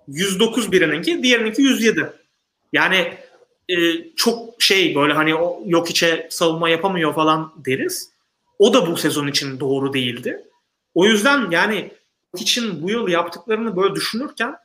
[0.09, 2.12] 109 birininki, diğerininki 107.
[2.73, 3.15] Yani
[3.69, 3.74] e,
[4.16, 8.14] çok şey böyle hani o yok içe savunma yapamıyor falan deriz.
[8.59, 10.44] O da bu sezon için doğru değildi.
[10.94, 11.93] O yüzden yani
[12.36, 14.56] için bu yıl yaptıklarını böyle düşünürken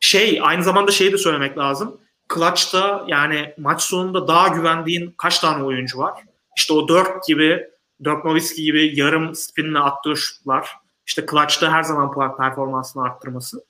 [0.00, 2.00] şey aynı zamanda şeyi de söylemek lazım.
[2.34, 6.22] Clutch'ta yani maç sonunda daha güvendiğin kaç tane oyuncu var?
[6.56, 7.70] İşte o Dirk gibi,
[8.04, 10.70] Dirk Nowitzki gibi yarım spinle attığı şutlar.
[11.06, 13.64] İşte Clutch'ta her zaman performansını arttırması.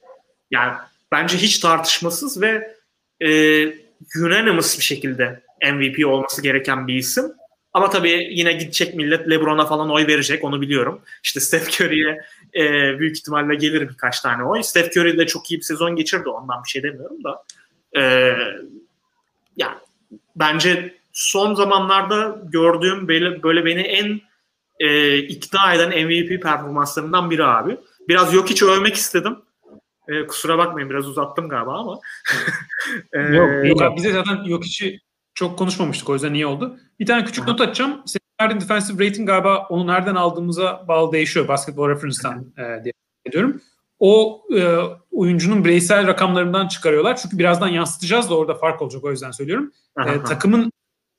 [0.50, 0.72] Yani
[1.12, 2.76] bence hiç tartışmasız ve
[3.20, 3.28] e,
[4.20, 5.42] unanimous bir şekilde
[5.72, 7.24] MVP olması gereken bir isim.
[7.76, 11.00] Ama tabii yine gidecek millet LeBron'a falan oy verecek onu biliyorum.
[11.22, 12.20] İşte Steph Curry'e
[12.54, 14.62] e, büyük ihtimalle gelir birkaç tane oy.
[14.62, 17.44] Steph Curry de çok iyi bir sezon geçirdi ondan bir şey demiyorum da.
[17.96, 18.02] E,
[19.56, 19.74] yani
[20.36, 24.20] bence son zamanlarda gördüğüm böyle, böyle beni en
[24.80, 27.76] e, ikna eden MVP performanslarından biri abi.
[28.08, 29.36] Biraz yok hiç övmek istedim.
[30.08, 32.00] E, kusura bakmayın biraz uzattım galiba ama.
[33.12, 34.82] e, yok, yok abi, bize zaten yok hiç
[35.36, 36.78] çok konuşmamıştık o yüzden iyi oldu.
[37.00, 38.02] Bir tane küçük not atacağım.
[38.06, 41.48] Senin verdiğin defensive rating galiba onu nereden aldığımıza bağlı değişiyor.
[41.48, 42.92] Basketball Reference'dan e, diye
[43.26, 43.60] ediyorum.
[43.98, 44.76] O e,
[45.10, 47.16] oyuncunun bireysel rakamlarından çıkarıyorlar.
[47.16, 49.72] Çünkü birazdan yansıtacağız da orada fark olacak o yüzden söylüyorum.
[50.06, 50.72] E, takımın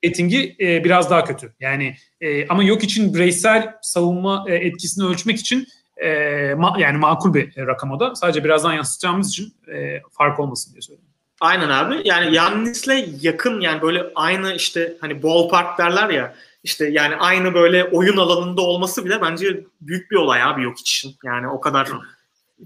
[0.04, 1.54] ratingi e, biraz daha kötü.
[1.60, 5.66] Yani e, ama yok için bireysel savunma e, etkisini ölçmek için
[5.96, 8.14] e, ma, yani makul bir rakam o da.
[8.14, 11.07] Sadece birazdan yansıtacağımız için e, fark olmasın diye söylüyorum.
[11.40, 12.00] Aynen abi.
[12.04, 16.34] Yani Yannis'le yakın yani böyle aynı işte hani ballpark derler ya
[16.64, 21.16] işte yani aynı böyle oyun alanında olması bile bence büyük bir olay abi yok için.
[21.24, 21.88] Yani o kadar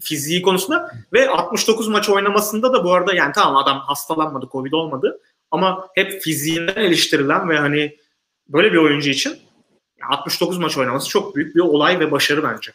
[0.01, 5.21] fiziği konusunda ve 69 maç oynamasında da bu arada yani tamam adam hastalanmadı, Covid olmadı
[5.51, 7.97] ama hep fiziğinden eleştirilen ve hani
[8.49, 9.39] böyle bir oyuncu için
[10.11, 12.73] 69 maç oynaması çok büyük bir olay ve başarı bence.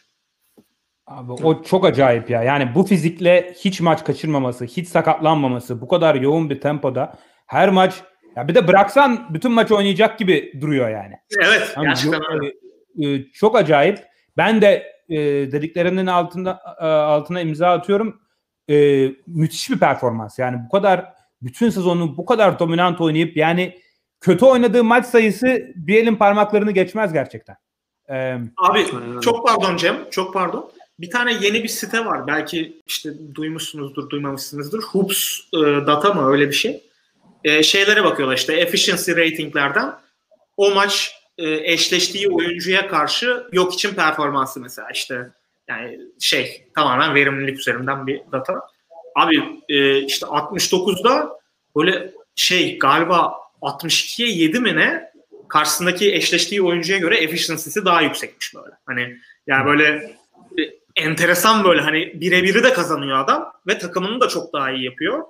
[1.08, 2.42] Abi o çok acayip ya.
[2.42, 7.14] Yani bu fizikle hiç maç kaçırmaması, hiç sakatlanmaması, bu kadar yoğun bir tempoda
[7.46, 8.02] her maç
[8.36, 11.14] ya bir de bıraksan bütün maç oynayacak gibi duruyor yani.
[11.38, 12.52] Evet, yani gerçekten öyle.
[13.04, 13.98] E, çok acayip.
[14.36, 15.18] Ben de e,
[15.52, 18.20] dediklerinin altında e, altına imza atıyorum.
[18.70, 20.38] E, müthiş bir performans.
[20.38, 21.12] Yani bu kadar
[21.42, 23.78] bütün sezonu bu kadar dominant oynayıp yani
[24.20, 27.56] kötü oynadığı maç sayısı bir elin parmaklarını geçmez gerçekten.
[28.10, 28.86] Ee, Abi
[29.22, 30.70] çok pardon Cem, çok pardon.
[30.98, 32.26] Bir tane yeni bir site var.
[32.26, 34.82] Belki işte duymuşsunuzdur, duymamışsınızdır.
[34.82, 36.82] Hoops e, data mı öyle bir şey.
[37.44, 39.92] E, şeylere bakıyorlar işte efficiency ratinglerden.
[40.56, 45.30] O maç e, eşleştiği oyuncuya karşı yok için performansı mesela işte
[45.68, 48.60] yani şey tamamen verimlilik üzerinden bir data.
[49.14, 51.38] Abi e, işte 69'da
[51.76, 55.12] böyle şey galiba 62'ye 7 mi ne
[55.48, 58.74] karşısındaki eşleştiği oyuncuya göre efficiency'si daha yüksekmiş böyle.
[58.86, 59.16] Hani
[59.46, 60.16] yani böyle
[60.98, 65.22] enteresan böyle hani birebiri de kazanıyor adam ve takımını da çok daha iyi yapıyor.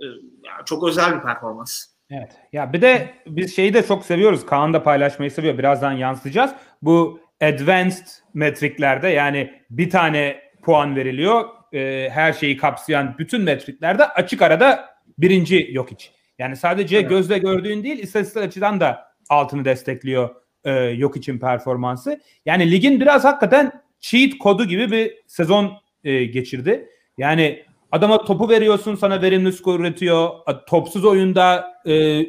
[0.00, 0.04] Ee,
[0.44, 1.84] yani çok özel bir performans.
[2.10, 2.32] Evet.
[2.52, 4.46] Ya bir de biz şeyi de çok seviyoruz.
[4.46, 5.58] Kaan da paylaşmayı seviyor.
[5.58, 6.50] Birazdan yansıtacağız.
[6.82, 11.44] Bu advanced metriklerde yani bir tane puan veriliyor.
[11.72, 16.12] E, her şeyi kapsayan bütün metriklerde açık arada birinci yok hiç.
[16.38, 17.08] Yani sadece evet.
[17.08, 20.30] gözle gördüğün değil istatistik açıdan da altını destekliyor
[20.64, 22.20] e, yok için performansı.
[22.46, 25.72] Yani ligin biraz hakikaten cheat kodu gibi bir sezon
[26.04, 26.88] e, geçirdi.
[27.18, 30.28] Yani adama topu veriyorsun sana verimli skor üretiyor.
[30.68, 32.26] Topsuz oyunda e, e,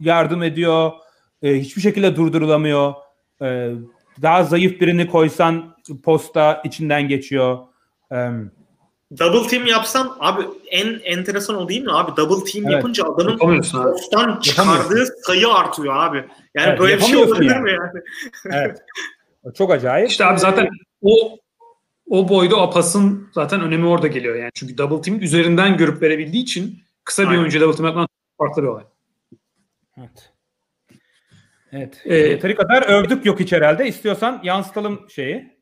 [0.00, 0.92] yardım ediyor.
[1.42, 2.94] E, hiçbir şekilde durdurulamıyor.
[3.42, 3.70] E,
[4.22, 7.58] daha zayıf birini koysan posta içinden geçiyor.
[8.12, 8.16] E,
[9.18, 12.16] double team yapsan abi en enteresan o değil mi abi?
[12.16, 12.74] Double team evet.
[12.74, 16.16] yapınca adamın postan çıkardığı sayı artıyor abi.
[16.54, 17.62] Yani evet, böyle bir şey olabilir yani.
[17.62, 18.02] mi yani?
[18.44, 18.78] evet.
[19.54, 20.10] Çok acayip.
[20.10, 20.68] İşte abi zaten
[21.02, 21.38] o
[22.10, 24.50] o boyda o pasın zaten önemi orada geliyor yani.
[24.54, 27.40] Çünkü double team üzerinden görüp verebildiği için kısa bir Aynen.
[27.40, 28.84] oyuncu double team yapmak farklı bir olay.
[29.98, 30.32] Evet.
[31.72, 32.02] Evet.
[32.04, 33.88] Ee, Yeteri kadar övdük yok hiç herhalde.
[33.88, 35.58] İstiyorsan yansıtalım şeyi.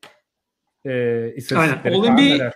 [0.85, 1.95] Ee, istatistikleri.
[1.95, 2.39] Aynen.
[2.41, 2.51] All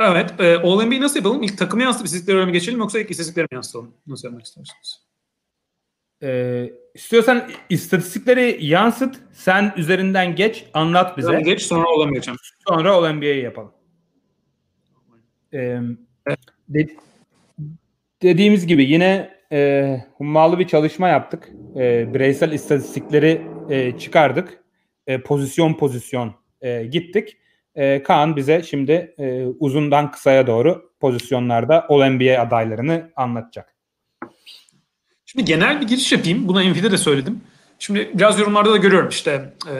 [0.00, 0.40] Evet.
[0.40, 1.42] E, All NBA nasıl yapalım?
[1.42, 3.94] İlk takımı yansıtıp istatistikleri mi geçelim yoksa ilk istatistikleri mi yansıtalım?
[4.06, 5.11] Nasıl yapmak istersiniz?
[6.22, 11.32] Ee, istiyorsan istatistikleri yansıt, sen üzerinden geç, anlat bize.
[11.32, 12.38] Ben geç, sonra olan geçeceğim.
[12.68, 13.72] Sonra olan NBA'yi yapalım.
[15.54, 15.80] Ee,
[16.68, 16.86] de,
[18.22, 21.48] dediğimiz gibi yine e, hummalı bir çalışma yaptık.
[21.76, 24.64] E, bireysel istatistikleri e, çıkardık.
[25.06, 27.36] E, pozisyon pozisyon e, gittik.
[27.74, 33.71] E, Kaan bize şimdi e, uzundan kısaya doğru pozisyonlarda All NBA adaylarını anlatacak.
[35.32, 36.48] Şimdi genel bir giriş yapayım.
[36.48, 37.40] Buna MVP'de de söyledim.
[37.78, 39.74] Şimdi biraz yorumlarda da görüyorum işte e,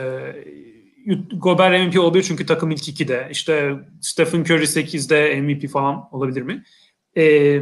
[1.33, 3.27] Gobert MVP olabilir çünkü takım ilk 2'de.
[3.31, 6.63] İşte Stephen Curry 8'de MVP falan olabilir mi?
[7.17, 7.59] E,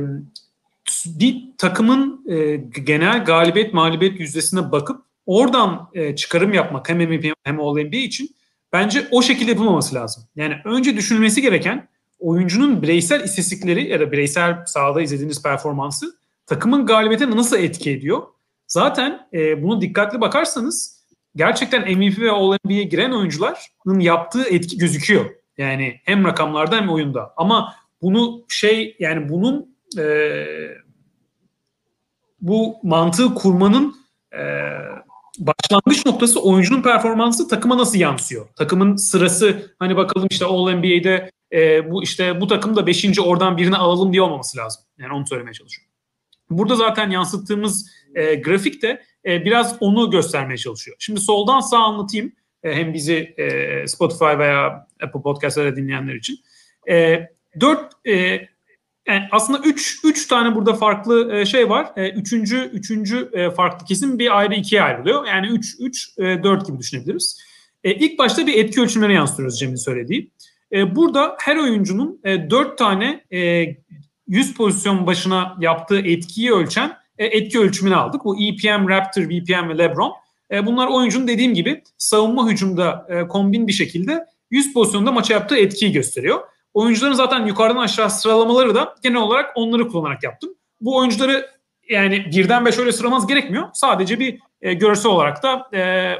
[1.06, 7.60] bir takımın e, genel galibiyet mağlubiyet yüzdesine bakıp oradan e, çıkarım yapmak hem MVP hem
[7.60, 8.30] All NBA için
[8.74, 10.24] bence o şekilde yapılmaması lazım.
[10.36, 11.88] Yani önce düşünülmesi gereken
[12.20, 18.22] oyuncunun bireysel istatistikleri ya da bireysel sahada izlediğiniz performansı takımın galibiyetine nasıl etki ediyor?
[18.68, 21.06] Zaten e, bunu dikkatli bakarsanız
[21.36, 25.26] gerçekten MVP ve All-NBA'ye giren oyuncuların yaptığı etki gözüküyor.
[25.58, 27.34] Yani hem rakamlarda hem oyunda.
[27.38, 30.46] Ama bunu şey yani bunun e,
[32.42, 33.96] bu mantığı kurmanın
[34.34, 34.42] e,
[35.40, 38.48] başlangıç noktası oyuncunun performansı takıma nasıl yansıyor?
[38.56, 43.20] Takımın sırası hani bakalım işte All NBA'de e, bu işte bu takım da 5.
[43.20, 44.84] oradan birini alalım diye olmaması lazım.
[44.98, 45.91] Yani onu söylemeye çalışıyorum.
[46.58, 50.98] Burada zaten yansıttığımız e, grafik de e, biraz onu göstermeye çalışıyor.
[51.00, 52.32] Şimdi soldan sağ anlatayım.
[52.64, 56.40] E, hem bizi e, Spotify veya Apple Podcast'lara dinleyenler için.
[56.90, 57.28] E,
[57.60, 58.14] dört e,
[59.08, 61.92] yani aslında üç, üç tane burada farklı e, şey var.
[61.96, 65.26] E, üçüncü üçüncü e, farklı kesim bir ayrı ikiye ayrılıyor.
[65.26, 67.42] Yani üç, üç, e, dört gibi düşünebiliriz.
[67.84, 70.32] E, ilk başta bir etki ölçümleri yansıtıyoruz Cem'in söylediği.
[70.72, 73.66] E, burada her oyuncunun e, dört tane e,
[74.32, 78.26] 100 pozisyon başına yaptığı etkiyi ölçen e, etki ölçümünü aldık.
[78.26, 80.14] Bu EPM, Raptor, VPM ve LeBron.
[80.52, 85.58] E, bunlar oyuncunun dediğim gibi savunma hücumda e, kombin bir şekilde 100 pozisyonda maça yaptığı
[85.58, 86.40] etkiyi gösteriyor.
[86.74, 90.50] Oyuncuların zaten yukarıdan aşağı sıralamaları da genel olarak onları kullanarak yaptım.
[90.82, 91.50] Bu oyuncuları
[91.90, 93.68] yani birden beş öyle sıralamaz gerekmiyor.
[93.74, 95.70] Sadece bir görsel olarak da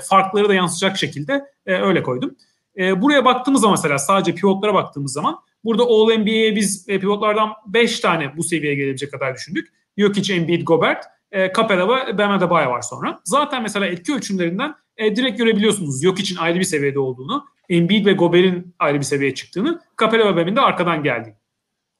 [0.10, 2.36] farkları da yansıtacak şekilde öyle koydum.
[2.78, 8.00] Buraya baktığımız zaman mesela sadece pivotlara baktığımız zaman burada All NBA'ye biz e, pivotlardan 5
[8.00, 9.68] tane bu seviyeye gelebilecek kadar düşündük.
[9.98, 13.20] Jokic, Embiid, Gobert, e, Capela ve Bam Adebayo var sonra.
[13.24, 18.76] Zaten mesela etki ölçümlerinden e, direkt görebiliyorsunuz Jokic'in ayrı bir seviyede olduğunu, Embiid ve Gobert'in
[18.80, 21.36] ayrı bir seviyeye çıktığını, Capela ve Bam'in de arkadan geldiğini.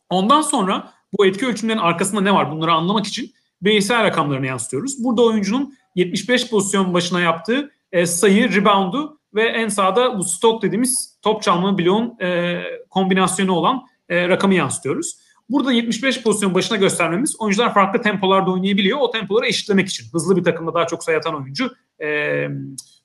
[0.10, 5.04] Ondan sonra bu etki ölçümlerinin arkasında ne var bunları anlamak için bireysel rakamlarını yansıtıyoruz.
[5.04, 11.20] Burada oyuncunun 75 pozisyon başına yaptığı e, sayı, reboundu ve en sağda bu stok dediğimiz
[11.22, 15.18] top çalma bloğun e, kombinasyonu olan e, rakamı yansıtıyoruz.
[15.50, 18.98] Burada 75 pozisyon başına göstermemiz oyuncular farklı tempolarda oynayabiliyor.
[19.02, 20.06] O tempoları eşitlemek için.
[20.14, 21.72] Hızlı bir takımda daha çok sayı atan oyuncu
[22.04, 22.48] e,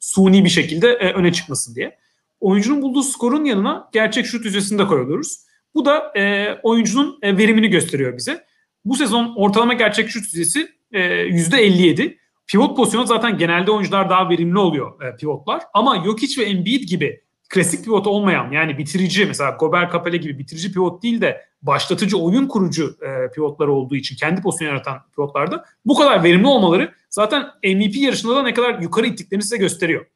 [0.00, 1.98] suni bir şekilde e, öne çıkmasın diye.
[2.40, 5.46] Oyuncunun bulduğu skorun yanına gerçek şut yüzdesini de koyuyoruz.
[5.74, 8.44] Bu da e, oyuncunun e, verimini gösteriyor bize.
[8.84, 12.16] Bu sezon ortalama gerçek şut yüzdesi e, %57.
[12.46, 15.62] Pivot pozisyonu zaten genelde oyuncular daha verimli oluyor e, pivotlar.
[15.74, 20.72] Ama Jokic ve Embiid gibi klasik pivot olmayan yani bitirici mesela Gobert Capela gibi bitirici
[20.72, 25.94] pivot değil de başlatıcı oyun kurucu e, pivotlar olduğu için kendi pozisyonu yaratan pivotlarda bu
[25.94, 30.06] kadar verimli olmaları zaten MVP yarışında da ne kadar yukarı ittiklerini size gösteriyor.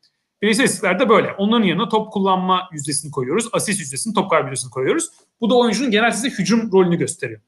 [0.43, 1.33] Bireysel istatistiklerde böyle.
[1.33, 3.49] Onların yanına top kullanma yüzdesini koyuyoruz.
[3.53, 5.09] Asist yüzdesini, top kaybı yüzdesini koyuyoruz.
[5.41, 7.41] Bu da oyuncunun genel size hücum rolünü gösteriyor.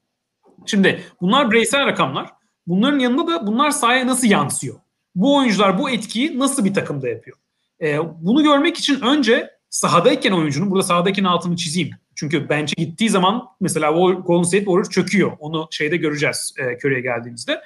[0.65, 2.29] Şimdi bunlar bireysel rakamlar.
[2.67, 4.75] Bunların yanında da bunlar sahaya nasıl yansıyor?
[5.15, 7.37] Bu oyuncular bu etkiyi nasıl bir takımda yapıyor?
[7.81, 11.89] Ee, bunu görmek için önce sahadayken oyuncunun, burada sahadayken altını çizeyim.
[12.15, 15.31] Çünkü bench'e gittiği zaman mesela Golden State Warriors çöküyor.
[15.39, 17.61] Onu şeyde göreceğiz e, Curry'e geldiğimizde.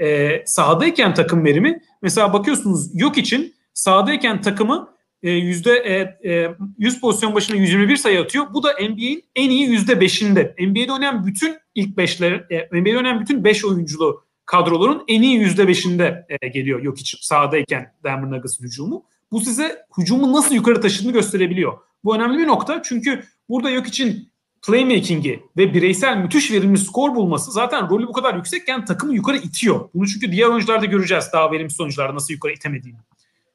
[0.00, 4.88] E, sahadayken takım verimi mesela bakıyorsunuz yok için sahadayken takımı
[5.22, 8.46] e, yüzde e, e, 100 pozisyon başına 121 sayı atıyor.
[8.54, 10.68] Bu da NBA'in en iyi yüzde 5'inde.
[10.68, 15.62] NBA'de oynayan bütün ilk 5'ler, e, NBA'de oynayan bütün 5 oyunculu kadroların en iyi yüzde
[15.62, 19.04] 5'inde e, geliyor yok için sahadayken Denver Nuggets hücumu.
[19.32, 21.78] Bu size hücumu nasıl yukarı taşıdığını gösterebiliyor.
[22.04, 24.32] Bu önemli bir nokta çünkü burada yok için
[24.66, 29.88] playmaking'i ve bireysel müthiş verimli skor bulması zaten rolü bu kadar yüksekken takımı yukarı itiyor.
[29.94, 32.98] Bunu çünkü diğer oyuncularda göreceğiz daha verimsiz oyuncularda nasıl yukarı itemediğini.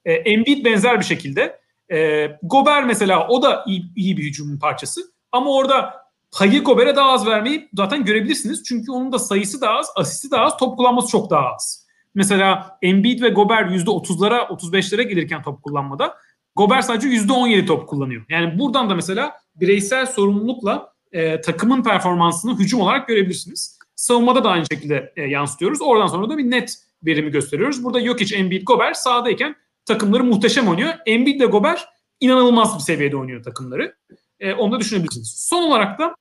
[0.06, 1.60] E, Embiid benzer bir şekilde.
[1.92, 5.02] E, Gober mesela o da iyi, iyi bir hücumun parçası.
[5.32, 6.03] Ama orada
[6.34, 8.64] payı Gober'e daha az vermeyi zaten görebilirsiniz.
[8.64, 11.88] Çünkü onun da sayısı daha az, asisti daha az, top kullanması çok daha az.
[12.16, 16.18] Mesela Embiid ve Gober %30'lara 35'lere gelirken top kullanmada
[16.56, 18.26] Gober sadece %17 top kullanıyor.
[18.30, 23.80] Yani buradan da mesela bireysel sorumlulukla e, takımın performansını hücum olarak görebilirsiniz.
[23.96, 25.82] Savunmada da aynı şekilde e, yansıtıyoruz.
[25.82, 27.84] Oradan sonra da bir net verimi gösteriyoruz.
[27.84, 29.56] Burada Jokic, Embiid, Gober sahadayken
[29.86, 30.94] takımları muhteşem oynuyor.
[31.06, 31.86] Embiid ile Gober
[32.20, 33.96] inanılmaz bir seviyede oynuyor takımları.
[34.40, 35.36] E, onu da düşünebilirsiniz.
[35.50, 36.16] Son olarak da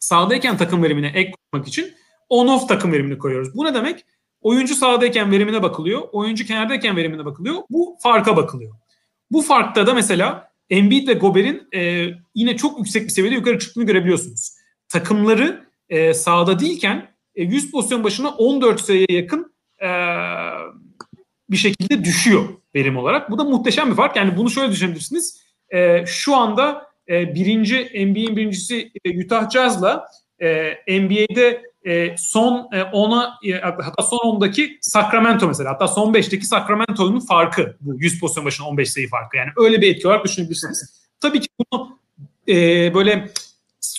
[0.00, 1.94] sahadayken takım verimine ek koymak için
[2.30, 3.54] on-off takım verimini koyuyoruz.
[3.54, 4.04] Bu ne demek?
[4.40, 6.02] Oyuncu sahadayken verimine bakılıyor.
[6.12, 7.56] Oyuncu kenardayken verimine bakılıyor.
[7.70, 8.74] Bu farka bakılıyor.
[9.30, 13.84] Bu farkta da mesela Embiid ve Gober'in e, yine çok yüksek bir seviyede yukarı çıktığını
[13.84, 14.50] görebiliyorsunuz.
[14.88, 19.88] Takımları e, sahada değilken e, 100 pozisyon başına 14 sayıya yakın e,
[21.50, 23.30] bir şekilde düşüyor verim olarak.
[23.30, 24.16] Bu da muhteşem bir fark.
[24.16, 25.42] Yani bunu şöyle düşünebilirsiniz.
[25.74, 30.06] E, şu anda e, birinci NBA'in birincisi e, Utah Jazz'la
[30.42, 36.46] e, NBA'de e, son e, 10'a e, hatta son 10'daki Sacramento mesela hatta son 5'teki
[36.46, 39.36] Sacramento'nun farkı bu 100 pozisyon başına 15 sayı farkı.
[39.36, 41.00] Yani öyle bir etki olarak düşünebilirsiniz.
[41.20, 41.98] Tabii ki bunu
[42.48, 42.54] e,
[42.94, 43.30] böyle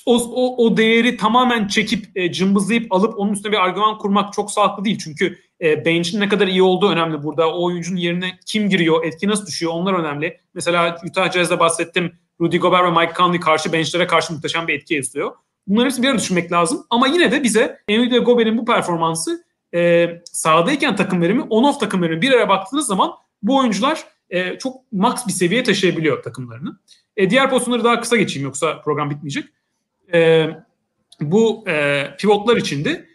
[0.05, 4.51] o, o, o değeri tamamen çekip e, cımbızlayıp alıp onun üstüne bir argüman kurmak çok
[4.51, 4.97] sağlıklı değil.
[5.03, 7.53] Çünkü e, bench'in ne kadar iyi olduğu önemli burada.
[7.53, 10.37] O oyuncunun yerine kim giriyor, etki nasıl düşüyor onlar önemli.
[10.53, 12.13] Mesela Utah Jazz'da bahsettim.
[12.41, 15.31] Rudy Gobert ve Mike Conley karşı benchlere karşı muhteşem bir etki yansıtıyor.
[15.67, 16.85] Bunları hepsini bir arada düşünmek lazım.
[16.89, 19.43] Ama yine de bize Embiid Gobert'in bu performansı
[19.73, 23.11] e, sahadayken takım verimi, on-off takım verimi bir araya baktığınız zaman
[23.43, 26.79] bu oyuncular e, çok max bir seviyeye taşıyabiliyor takımlarını.
[27.17, 29.45] E, diğer pozisyonları daha kısa geçeyim yoksa program bitmeyecek.
[30.13, 30.49] E,
[31.21, 33.05] bu e, pivotlar içinde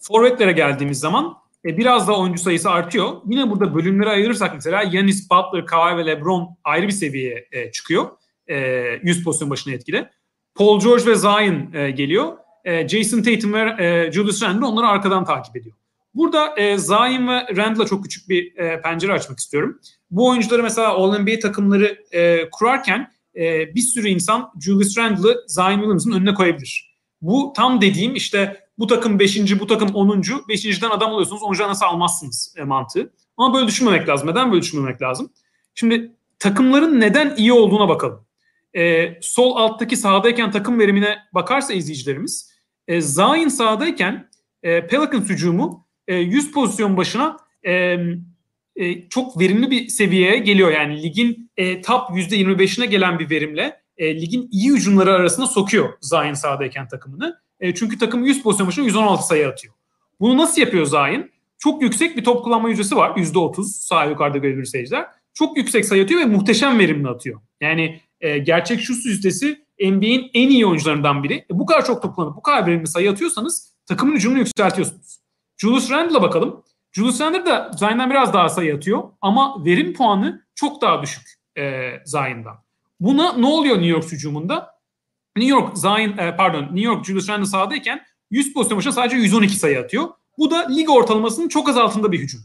[0.00, 1.34] forvetlere geldiğimiz zaman
[1.64, 3.12] e, biraz da oyuncu sayısı artıyor.
[3.26, 8.10] Yine burada bölümlere ayırırsak mesela Yanis, Butler, Kawhi ve LeBron ayrı bir seviyeye e, çıkıyor.
[8.48, 8.56] E,
[9.02, 10.08] 100 pozisyon başına etkili.
[10.54, 12.32] Paul George ve Zion e, geliyor.
[12.64, 15.76] E, Jason Tatum ve e, Julius Randle onları arkadan takip ediyor.
[16.14, 19.80] Burada e, Zion ve Randle'a çok küçük bir e, pencere açmak istiyorum.
[20.10, 26.12] Bu oyuncuları mesela All-NBA takımları e, kurarken e, bir sürü insan Julius Randle'ı Zion Williams'ın
[26.12, 26.94] önüne koyabilir.
[27.22, 29.60] Bu tam dediğim işte bu takım 5.
[29.60, 30.08] bu takım 10.
[30.20, 33.12] 5.den adam alıyorsunuz 10'dan nasıl almazsınız e, mantığı.
[33.36, 34.28] Ama böyle düşünmemek lazım.
[34.28, 35.32] Neden böyle düşünmemek lazım?
[35.74, 38.23] Şimdi takımların neden iyi olduğuna bakalım.
[38.76, 42.54] E, sol alttaki sahadayken takım verimine bakarsa izleyicilerimiz
[42.88, 44.30] e, Zion sahadayken
[44.62, 47.36] e, Pelicans hücumu e, 100 pozisyon başına
[47.66, 47.98] e,
[48.76, 50.70] e, çok verimli bir seviyeye geliyor.
[50.70, 56.34] Yani ligin e, top %25'ine gelen bir verimle e, ligin iyi hücumları arasında sokuyor Zion
[56.34, 57.40] sahadayken takımını.
[57.60, 59.74] E, çünkü takım 100 pozisyon başına 116 sayı atıyor.
[60.20, 61.30] Bunu nasıl yapıyor Zion?
[61.58, 63.10] Çok yüksek bir top kullanma yüzdesi var.
[63.16, 65.06] %30 sağ yukarıda görebilir seyirciler.
[65.34, 67.40] Çok yüksek sayı atıyor ve muhteşem verimli atıyor.
[67.60, 71.34] Yani e, gerçek şut yüzdesi NBA'in en iyi oyuncularından biri.
[71.34, 75.18] E, bu kadar çok top kullanıp bu kadar verimli sayı atıyorsanız takımın hücumunu yükseltiyorsunuz.
[75.56, 76.64] Julius Randle'a bakalım.
[76.92, 81.22] Julius Randle da Zion'dan biraz daha sayı atıyor ama verim puanı çok daha düşük
[81.58, 82.64] e, Zion'dan.
[83.00, 84.74] Buna ne oluyor New York hücumunda?
[85.36, 89.56] New York Zion, e, pardon New York Julius Randle sahadayken 100 pozisyon başına sadece 112
[89.56, 90.08] sayı atıyor.
[90.38, 92.40] Bu da lig ortalamasının çok az altında bir hücum.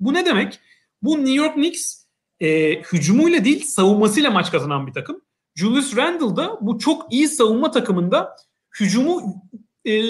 [0.00, 0.60] Bu ne demek?
[1.02, 2.03] Bu New York Knicks
[2.40, 5.20] e, hücumuyla değil savunmasıyla maç kazanan bir takım.
[5.54, 8.36] Julius Randle da bu çok iyi savunma takımında
[8.80, 9.42] hücumu
[9.84, 10.02] e,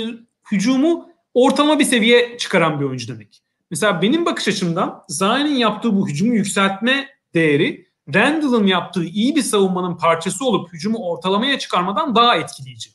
[0.53, 3.43] hücumu ortalama bir seviye çıkaran bir oyuncu demek.
[3.71, 9.97] Mesela benim bakış açımdan Zion'in yaptığı bu hücumu yükseltme değeri Randall'ın yaptığı iyi bir savunmanın
[9.97, 12.91] parçası olup hücumu ortalamaya çıkarmadan daha etkileyici.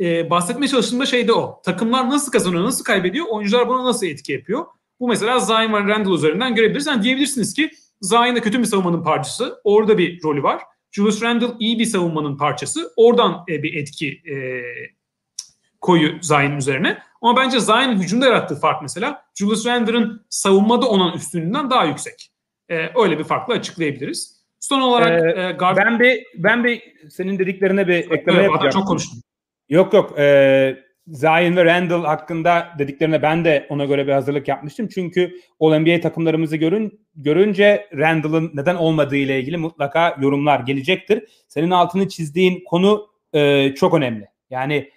[0.00, 1.62] Ee, bahsetmeye çalıştığımda şey de o.
[1.64, 4.66] Takımlar nasıl kazanıyor, nasıl kaybediyor, oyuncular buna nasıl etki yapıyor?
[5.00, 6.86] Bu mesela Zion ve Randall üzerinden görebiliriz.
[6.86, 7.70] Yani diyebilirsiniz ki
[8.00, 9.60] Zion da kötü bir savunmanın parçası.
[9.64, 10.62] Orada bir rolü var.
[10.90, 12.92] Julius Randle iyi bir savunmanın parçası.
[12.96, 14.36] Oradan e, bir etki e,
[15.80, 16.98] koyu Zion üzerine.
[17.22, 22.30] Ama bence Zion'ın hücumda yarattığı fark mesela Julius Randle'ın savunmada olan üstünlüğünden daha yüksek.
[22.68, 24.38] E, öyle bir farkla açıklayabiliriz.
[24.60, 28.72] Son olarak ee, e, Gard- ben bir ben bir senin dediklerine bir ekleme evet, yapacağım.
[28.72, 29.18] Çok konuştum.
[29.68, 30.18] Yok yok.
[30.18, 34.88] E, Zion ve Randall hakkında dediklerine ben de ona göre bir hazırlık yapmıştım.
[34.88, 41.24] Çünkü All-NBA takımlarımızı görün, görünce Randall'ın neden olmadığı ile ilgili mutlaka yorumlar gelecektir.
[41.48, 44.28] Senin altını çizdiğin konu e, çok önemli.
[44.50, 44.90] Yani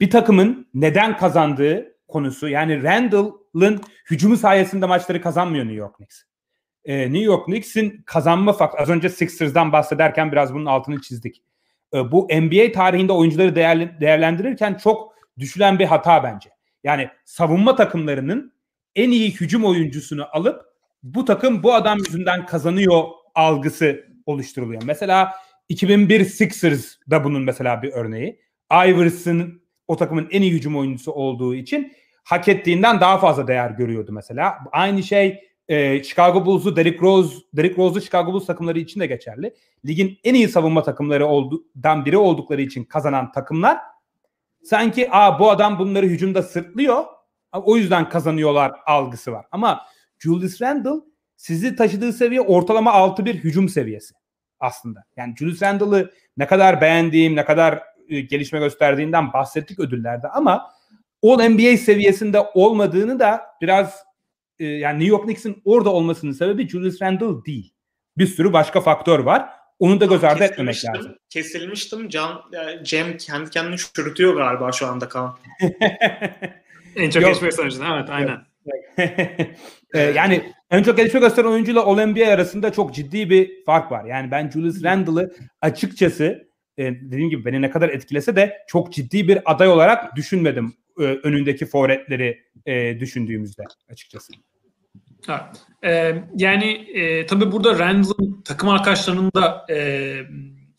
[0.00, 2.48] bir takımın neden kazandığı konusu.
[2.48, 6.22] Yani Randall'ın hücumu sayesinde maçları kazanmıyor New York Knicks.
[6.84, 8.82] Ee, New York Knicks'in kazanma faktörü.
[8.82, 11.42] Az önce Sixers'dan bahsederken biraz bunun altını çizdik.
[11.94, 13.56] Ee, bu NBA tarihinde oyuncuları
[14.00, 16.50] değerlendirirken çok düşülen bir hata bence.
[16.84, 18.52] Yani savunma takımlarının
[18.96, 20.62] en iyi hücum oyuncusunu alıp
[21.02, 23.04] bu takım bu adam yüzünden kazanıyor
[23.34, 24.82] algısı oluşturuluyor.
[24.84, 25.32] Mesela
[25.68, 28.40] 2001 Sixers da bunun mesela bir örneği.
[28.72, 31.92] Iverson o takımın en iyi hücum oyuncusu olduğu için
[32.24, 34.58] hak ettiğinden daha fazla değer görüyordu mesela.
[34.72, 39.54] Aynı şey e, Chicago Bulls'u Derrick Rose, Derrick Rose'lu Chicago Bulls takımları için de geçerli.
[39.86, 43.78] Ligin en iyi savunma takımları olduğundan biri oldukları için kazanan takımlar
[44.62, 47.04] sanki Aa, bu adam bunları hücumda sırtlıyor
[47.52, 49.46] o yüzden kazanıyorlar algısı var.
[49.52, 49.82] Ama
[50.18, 51.04] Julius Randle
[51.36, 54.14] sizi taşıdığı seviye ortalama 6 bir hücum seviyesi
[54.60, 55.04] aslında.
[55.16, 60.70] Yani Julius Randle'ı ne kadar beğendiğim, ne kadar e, gelişme gösterdiğinden bahsettik ödüllerde ama
[61.22, 64.09] All NBA seviyesinde olmadığını da biraz
[64.60, 67.74] e, yani New York Knicks'in orada olmasının sebebi Julius Randle değil.
[68.18, 69.48] Bir sürü başka faktör var.
[69.78, 71.16] Onu da göz ardı etmemek lazım.
[71.30, 72.08] Kesilmiştim.
[72.08, 75.38] Can, yani Cem kendi kendini çürütüyor galiba şu anda Kaan.
[76.96, 78.38] en çok geçmek sonucunda evet aynen.
[79.94, 84.04] ee, yani en çok gelişme gösteren oyuncuyla All NBA arasında çok ciddi bir fark var.
[84.04, 89.28] Yani ben Julius Randle'ı açıkçası e, dediğim gibi beni ne kadar etkilese de çok ciddi
[89.28, 94.32] bir aday olarak düşünmedim e, önündeki forvetleri e, düşündüğümüzde açıkçası.
[95.28, 95.42] Evet.
[95.84, 100.16] Ee, yani e, tabii burada Randall'ın takım arkadaşlarının da e,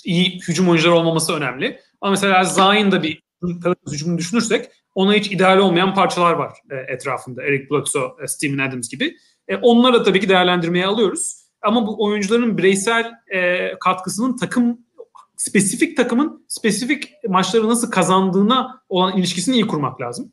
[0.06, 1.80] iyi hücum oyuncuları olmaması önemli.
[2.02, 3.22] Ama mesela Zayn'da bir
[3.92, 7.44] hücumunu düşünürsek ona hiç ideal olmayan parçalar var e, etrafında.
[7.44, 9.16] Eric Bledsoe, e, Steven Adams gibi.
[9.48, 11.42] E, onları da tabii ki değerlendirmeye alıyoruz.
[11.62, 14.80] Ama bu oyuncuların bireysel e, katkısının takım
[15.36, 20.32] spesifik takımın spesifik maçları nasıl kazandığına olan ilişkisini iyi kurmak lazım.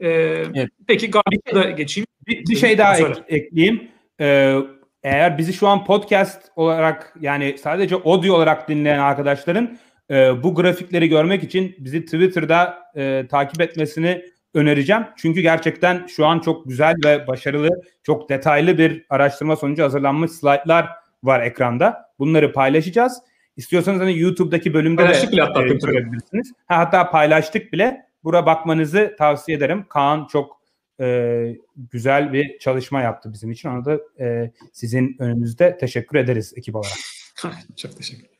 [0.00, 0.68] E, evet.
[0.86, 1.10] Peki
[1.54, 2.06] da geçeyim.
[2.26, 3.88] Bir, bir şey daha ek, ekleyeyim.
[4.20, 4.56] Ee,
[5.02, 9.78] eğer bizi şu an podcast olarak yani sadece audio olarak dinleyen arkadaşların
[10.10, 14.24] e, bu grafikleri görmek için bizi Twitter'da e, takip etmesini
[14.54, 15.02] önereceğim.
[15.16, 17.68] Çünkü gerçekten şu an çok güzel ve başarılı,
[18.02, 20.88] çok detaylı bir araştırma sonucu hazırlanmış slaytlar
[21.24, 22.10] var ekranda.
[22.18, 23.18] Bunları paylaşacağız.
[23.56, 26.52] İstiyorsanız hani YouTube'daki bölümde paylaştık de bile hatta, e, görebilirsiniz.
[26.66, 28.09] Ha, hatta paylaştık bile.
[28.24, 29.86] Bura bakmanızı tavsiye ederim.
[29.88, 30.60] Kaan çok
[31.00, 33.68] e, güzel bir çalışma yaptı bizim için.
[33.68, 36.96] Ona da e, sizin önünüzde teşekkür ederiz ekip olarak.
[37.76, 38.30] çok teşekkür.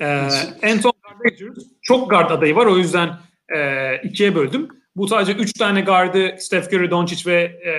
[0.00, 0.28] Ee,
[0.62, 1.64] en son garda geçiyoruz.
[1.82, 2.66] Çok guard adayı var.
[2.66, 3.08] O yüzden
[3.56, 4.68] e, ikiye böldüm.
[4.96, 7.72] Bu sadece üç tane gardı Steph Curry, Doncic ve e,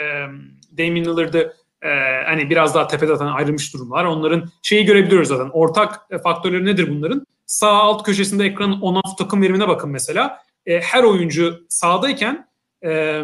[0.78, 1.90] Damian Lillard'ı e,
[2.26, 4.06] hani biraz daha tepede zaten ayrılmış durumlar.
[4.06, 5.50] Onların şeyi görebiliyoruz zaten.
[5.54, 7.28] Ortak e, faktörleri nedir bunların?
[7.46, 10.40] Sağ alt köşesinde ekranın on-off takım verimine bakın mesela.
[10.68, 12.48] E, her oyuncu sağdayken
[12.86, 13.22] e,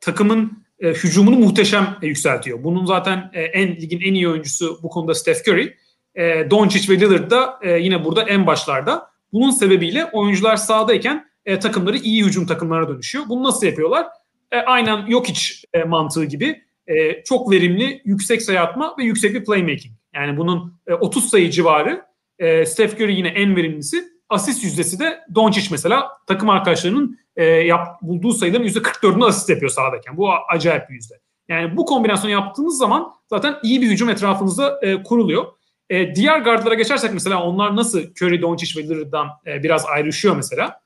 [0.00, 2.64] takımın e, hücumunu muhteşem e, yükseltiyor.
[2.64, 5.74] Bunun zaten e, en ligin en iyi oyuncusu bu konuda Steph Curry.
[6.14, 9.10] E, Doncic ve Lillard da e, yine burada en başlarda.
[9.32, 13.24] Bunun sebebiyle oyuncular sahadayken e, takımları iyi hücum takımlarına dönüşüyor.
[13.28, 14.06] Bunu nasıl yapıyorlar?
[14.52, 19.34] E, aynen yok hiç e, mantığı gibi e, çok verimli, yüksek sayı atma ve yüksek
[19.34, 19.94] bir playmaking.
[20.14, 22.02] Yani bunun e, 30 sayı civarı.
[22.38, 24.13] E, Steph Curry yine en verimlisi.
[24.34, 30.16] Asist yüzdesi de Doncic mesela takım arkadaşlarının e, yap, bulduğu sayıların %44'ünü asist yapıyor sahadayken.
[30.16, 31.14] Bu acayip bir yüzde.
[31.48, 35.46] Yani bu kombinasyonu yaptığınız zaman zaten iyi bir hücum etrafınızda e, kuruluyor.
[35.90, 40.80] E, diğer gardlara geçersek mesela onlar nasıl Curry, Doncic ve Lillard'dan e, biraz ayrışıyor mesela.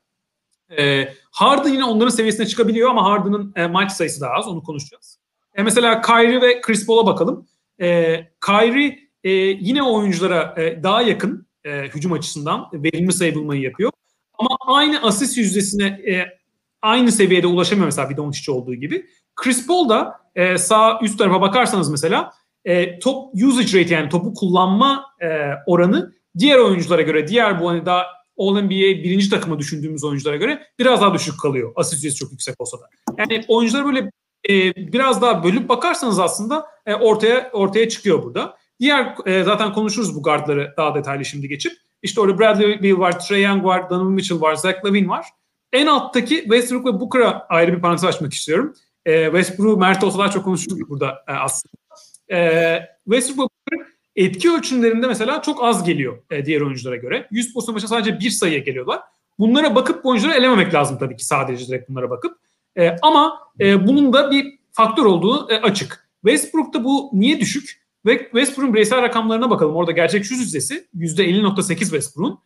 [0.77, 5.19] E, Harden yine onların seviyesine çıkabiliyor ama Harden'ın e, maç sayısı daha az onu konuşacağız.
[5.55, 7.47] E, mesela Kyrie ve Chris Paul'a bakalım.
[7.81, 8.15] E,
[8.45, 13.91] Kyrie e, yine oyunculara e, daha yakın e, hücum açısından verimli sayı bulmayı yapıyor.
[14.33, 16.39] Ama aynı asist yüzdesine e,
[16.81, 19.05] aynı seviyede ulaşamıyor mesela bir Doncic olduğu gibi.
[19.35, 22.33] Chris Paul da e, sağ üst tarafa bakarsanız mesela
[22.65, 25.27] e, top usage rate yani topu kullanma e,
[25.67, 28.05] oranı diğer oyunculara göre diğer bu hani daha
[28.37, 31.73] All-NBA birinci takımı düşündüğümüz oyunculara göre biraz daha düşük kalıyor.
[31.75, 32.83] Asist yüzdesi çok yüksek olsa da.
[33.17, 34.11] Yani oyuncular böyle
[34.49, 38.57] e, biraz daha bölüp bakarsanız aslında e, ortaya ortaya çıkıyor burada.
[38.79, 41.73] Diğer e, zaten konuşuruz bu guardları daha detaylı şimdi geçip.
[42.01, 45.25] İşte orada Bradley Beal var, Trey Young var, Donovan Mitchell var, Zach Lavine var.
[45.73, 48.73] En alttaki Westbrook ve Booker'a ayrı bir parantez açmak istiyorum.
[49.05, 51.73] E, Westbrook, Mert olsa daha çok konuşurduk burada e, aslında.
[52.31, 57.27] E, Westbrook ve Booker etki ölçümlerinde mesela çok az geliyor e, diğer oyunculara göre.
[57.31, 58.99] 100 pozisyon başına sadece bir sayıya geliyorlar.
[59.39, 62.37] Bunlara bakıp bu oyuncuları elememek lazım tabii ki sadece direkt bunlara bakıp.
[62.77, 66.09] E, ama e, bunun da bir faktör olduğu e, açık.
[66.25, 67.88] Westbrook'ta bu niye düşük?
[68.05, 69.75] Ve Westbrook'un bireysel rakamlarına bakalım.
[69.75, 72.39] Orada gerçek şut yüzdesi %50.8 Westbrook'un.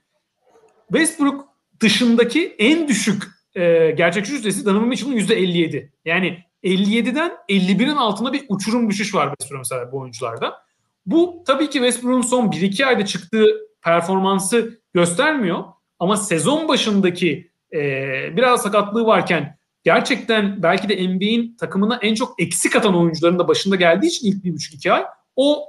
[0.88, 1.46] Westbrook
[1.82, 3.24] dışındaki en düşük
[3.56, 5.90] e, gerçek şut yüzdesi Donovan Mitchell'ın %57.
[6.06, 10.64] Yani 57'den 51'in altında bir uçurum düşüş var Westbrook mesela bu oyuncularda.
[11.06, 13.46] Bu tabii ki Westbrook'un son 1-2 ayda çıktığı
[13.82, 15.64] performansı göstermiyor.
[16.00, 17.80] Ama sezon başındaki e,
[18.38, 23.76] biraz sakatlığı varken gerçekten belki de NBA'in takımına en çok eksik atan oyuncuların da başında
[23.76, 25.04] geldiği için ilk bir buçuk iki ay
[25.36, 25.66] o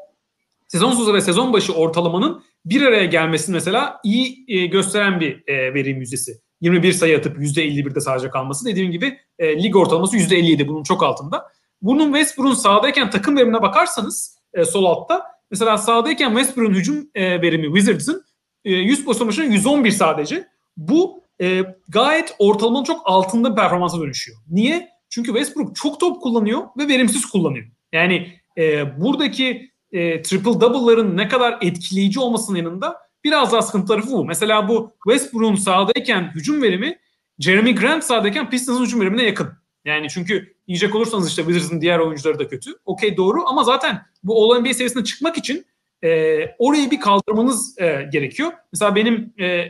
[0.68, 5.74] sezon sonu ve sezon başı ortalamanın bir araya gelmesini mesela iyi e, gösteren bir e,
[5.74, 6.40] verim yüzdesi.
[6.60, 11.52] 21 sayı atıp %51'de sadece kalması dediğim gibi e, lig ortalaması %57 bunun çok altında.
[11.82, 17.66] Bunun Westbrook'un sahadayken takım verimine bakarsanız e, sol altta mesela sahadayken Westbrook'un hücum e, verimi
[17.66, 18.24] Wizards'ın
[18.64, 20.48] e, 100 pozisyon başına 111 sadece.
[20.76, 24.38] Bu e, gayet ortalamanın çok altında bir performansa dönüşüyor.
[24.50, 24.88] Niye?
[25.10, 27.66] Çünkü Westbrook çok top kullanıyor ve verimsiz kullanıyor.
[27.92, 34.10] Yani e, buradaki e, triple double'ların ne kadar etkileyici olmasının yanında biraz daha sıkıntı tarafı
[34.10, 34.24] bu.
[34.24, 36.98] Mesela bu Westbrook'un sahadayken hücum verimi
[37.38, 39.48] Jeremy Grant sahadayken Pistons'ın hücum verimine yakın.
[39.84, 42.70] Yani çünkü yiyecek olursanız işte Wizards'ın diğer oyuncuları da kötü.
[42.84, 45.66] Okey doğru ama zaten bu All NBA seviyesine çıkmak için
[46.04, 48.52] e, orayı bir kaldırmanız e, gerekiyor.
[48.72, 49.64] Mesela benim e,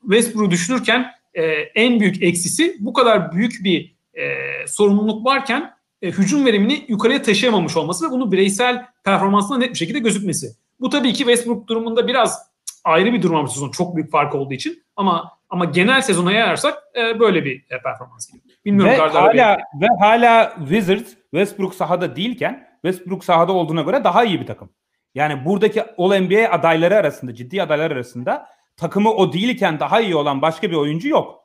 [0.00, 1.42] Westbrook'u düşünürken e,
[1.74, 4.36] en büyük eksisi bu kadar büyük bir e,
[4.66, 9.98] sorumluluk varken e, hücum verimini yukarıya taşıyamamış olması ve bunu bireysel performansına net bir şekilde
[9.98, 10.46] gözükmesi.
[10.80, 12.50] Bu tabii ki Westbrook durumunda biraz
[12.84, 16.78] ayrı bir durum ama sezon çok büyük fark olduğu için ama ama genel sezona yayarsak
[16.96, 18.58] e, böyle bir e, performans geliyor.
[18.64, 24.40] Bilmiyorum ve hala ve hala Wizards Westbrook sahada değilken Westbrook sahada olduğuna göre daha iyi
[24.40, 24.70] bir takım.
[25.14, 28.46] Yani buradaki All NBA adayları arasında ciddi adaylar arasında
[28.76, 31.39] takımı o değilken daha iyi olan başka bir oyuncu yok.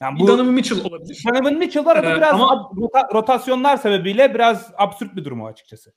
[0.00, 1.24] Yani bu Donovan Mitchell olabilir.
[1.28, 2.70] Donovan Mitchell var ee, biraz ama,
[3.14, 5.92] rotasyonlar sebebiyle biraz absürt bir durum o açıkçası.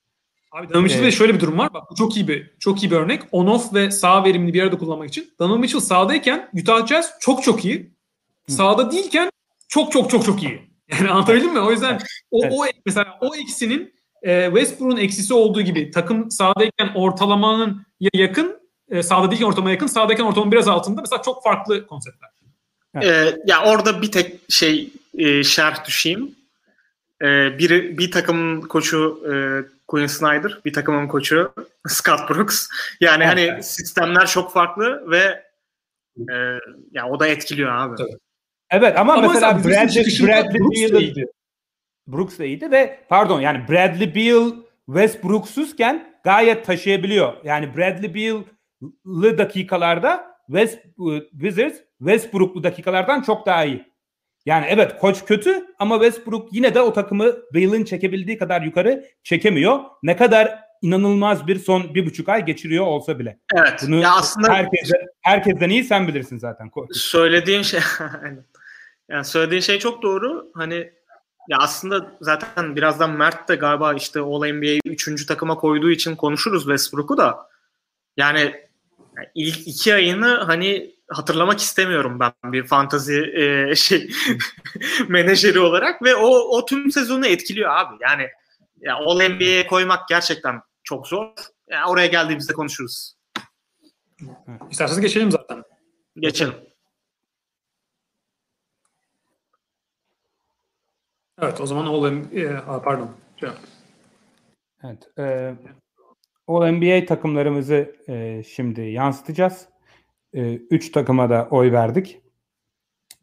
[0.52, 1.74] Abi Donovan Mitchell'de ee, şöyle bir durum var.
[1.74, 3.22] Bak bu çok iyi bir çok iyi bir örnek.
[3.32, 5.30] On-off ve sağ verimli bir arada kullanmak için.
[5.38, 7.94] Donovan Mitchell sağdayken Utah Jazz çok çok iyi.
[8.48, 9.30] Sağda değilken
[9.68, 10.68] çok çok çok çok iyi.
[10.98, 11.60] Yani anlatabildim mi?
[11.60, 11.98] O yüzden
[12.30, 12.52] o, evet.
[12.56, 19.30] o mesela o eksinin e, Westbrook'un eksisi olduğu gibi takım sahadayken ortalamanın yakın, e, sahada
[19.30, 22.30] değilken ortalamaya yakın, sahadayken ortalamanın biraz altında mesela çok farklı konseptler.
[23.04, 26.34] Ee, ya orada bir tek şey e, şerh düşeyim.
[27.22, 29.32] Ee, bir, bir takımın koçu e,
[29.86, 31.52] Quinn Snyder, bir takımın koçu
[31.88, 32.68] Scott Brooks.
[33.00, 33.50] Yani evet.
[33.50, 35.44] hani sistemler çok farklı ve
[36.18, 36.34] e,
[36.92, 37.96] ya o da etkiliyor abi.
[37.96, 38.18] Tabii.
[38.70, 41.26] Evet ama, ama mesela Bradley, Bradley Brooks Beal iyiydi.
[42.06, 44.52] Brooks da iyiydi ve pardon yani Bradley Beal
[44.86, 47.32] Westbrooks'uzken gayet taşıyabiliyor.
[47.44, 50.78] Yani Bradley Beal'lı dakikalarda West
[51.32, 53.88] Wizards Westbrook'lu dakikalardan çok daha iyi.
[54.46, 59.80] Yani evet koç kötü ama Westbrook yine de o takımı Beal'ın çekebildiği kadar yukarı çekemiyor.
[60.02, 63.38] Ne kadar inanılmaz bir son bir buçuk ay geçiriyor olsa bile.
[63.54, 63.84] Evet.
[63.86, 66.70] Bunu ya aslında herkese, herkesten iyi sen bilirsin zaten.
[66.92, 67.80] Söylediğin şey
[69.08, 70.50] yani söylediğin şey çok doğru.
[70.54, 70.92] Hani
[71.48, 76.62] ya aslında zaten birazdan Mert de galiba işte All NBA'yi üçüncü takıma koyduğu için konuşuruz
[76.62, 77.48] Westbrook'u da.
[78.16, 78.54] Yani
[79.34, 84.10] ilk iki ayını hani hatırlamak istemiyorum ben bir fantazi e, şey
[85.08, 87.96] menajeri olarak ve o o tüm sezonu etkiliyor abi.
[88.00, 88.28] Yani
[88.80, 91.28] ya All NBA'ye koymak gerçekten çok zor.
[91.68, 93.14] Yani oraya geldiğimizde konuşuruz.
[94.70, 95.64] İsterseniz geçelim zaten.
[96.16, 96.54] Geçelim.
[101.42, 103.10] Evet o zaman All NBA, pardon.
[104.84, 105.18] Evet.
[105.18, 105.54] E,
[106.46, 109.68] All NBA takımlarımızı e, şimdi yansıtacağız.
[110.38, 112.20] E, üç takıma da oy verdik.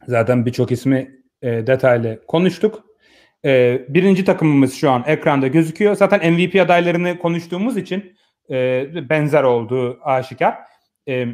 [0.07, 2.85] Zaten birçok ismi e, detaylı konuştuk.
[3.45, 5.95] E, birinci takımımız şu an ekranda gözüküyor.
[5.95, 8.17] Zaten MVP adaylarını konuştuğumuz için
[8.49, 10.55] e, benzer olduğu aşikar.
[11.07, 11.27] E,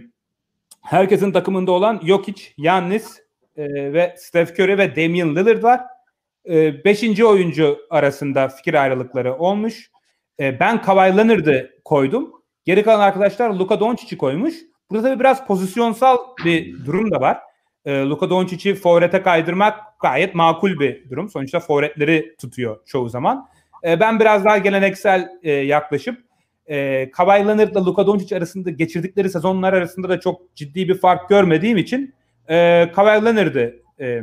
[0.81, 3.19] herkesin takımında olan Jokic, Yannis
[3.55, 5.81] e, ve Steph Curry ve Damian Lillard var.
[6.49, 9.91] E, beşinci oyuncu arasında fikir ayrılıkları olmuş.
[10.39, 12.31] E, ben Kawhi Leonard'ı koydum.
[12.65, 14.55] Geri kalan arkadaşlar Luka Doncic'i koymuş.
[14.91, 17.37] Burada tabii biraz pozisyonsal bir durum da var.
[17.85, 21.29] E, Luka Doncic'i forvete kaydırmak gayet makul bir durum.
[21.29, 23.47] Sonuçta forvetleri tutuyor çoğu zaman.
[23.83, 26.23] E, ben biraz daha geleneksel e, yaklaşıp
[26.67, 31.77] e, Kawhi Leonard'la Luka Doncic arasında geçirdikleri sezonlar arasında da çok ciddi bir fark görmediğim
[31.77, 32.13] için
[32.49, 34.21] e, Kawhi Leonard'ı e,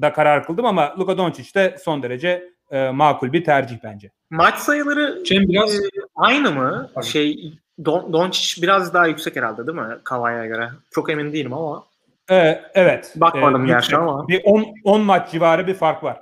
[0.00, 4.10] da karar kıldım ama Luka Doncic de son derece e, makul bir tercih bence.
[4.30, 6.90] Maç sayıları Cem biraz e, aynı mı?
[6.94, 7.08] Pardon.
[7.08, 7.52] Şey
[7.84, 10.70] Don, Doncic biraz daha yüksek herhalde değil mi Kavai'ye göre?
[10.90, 11.86] Çok emin değilim ama.
[12.30, 13.12] Ee, evet.
[13.16, 14.28] Bakmadım ee, gerçi ama.
[14.28, 16.20] Bir 10 10 maç civarı bir fark var.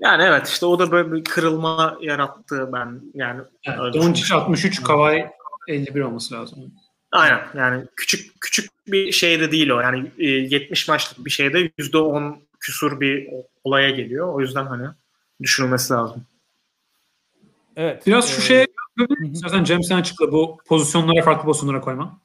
[0.00, 3.40] Yani evet işte o da böyle bir kırılma yarattı ben yani.
[3.66, 5.30] yani Doncic 63, Kavai
[5.68, 6.72] 51 olması lazım.
[7.12, 9.80] Aynen yani küçük küçük bir şey de değil o.
[9.80, 13.28] Yani 70 e, maçlık bir şeyde %10 küsur bir
[13.64, 14.34] olaya geliyor.
[14.34, 14.86] O yüzden hani
[15.42, 16.24] düşünülmesi lazım.
[17.76, 18.06] Evet.
[18.06, 18.66] Biraz şu ee, şeye
[19.32, 22.20] zaten Cem sen açıkla bu pozisyonlara farklı pozisyonlara koyma.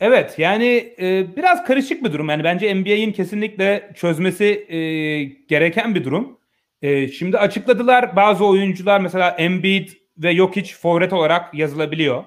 [0.00, 2.28] Evet yani e, biraz karışık bir durum.
[2.28, 4.78] Yani bence NBA'in kesinlikle çözmesi e,
[5.24, 6.38] gereken bir durum.
[6.82, 9.88] E, şimdi açıkladılar bazı oyuncular mesela Embiid
[10.18, 12.24] ve Jokic forvet olarak yazılabiliyor.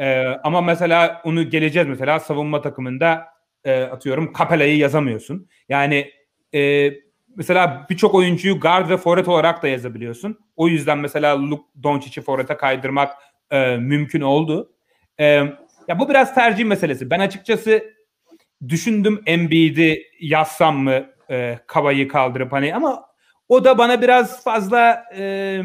[0.00, 3.24] E, ama mesela onu geleceğiz mesela savunma takımında
[3.64, 5.48] e, atıyorum Capella'yı yazamıyorsun.
[5.68, 6.10] Yani
[6.54, 6.92] e,
[7.36, 10.38] mesela birçok oyuncuyu guard ve forvet olarak da yazabiliyorsun.
[10.56, 13.16] O yüzden mesela Luke Doncic'i forvete kaydırmak
[13.50, 14.72] e, mümkün oldu.
[15.18, 15.24] E,
[15.88, 17.10] ya bu biraz tercih meselesi.
[17.10, 17.84] Ben açıkçası
[18.68, 23.06] düşündüm Embiid'i yazsam mı e, Kava'yı kaldırıp hani ama
[23.48, 25.60] o da bana biraz fazla e,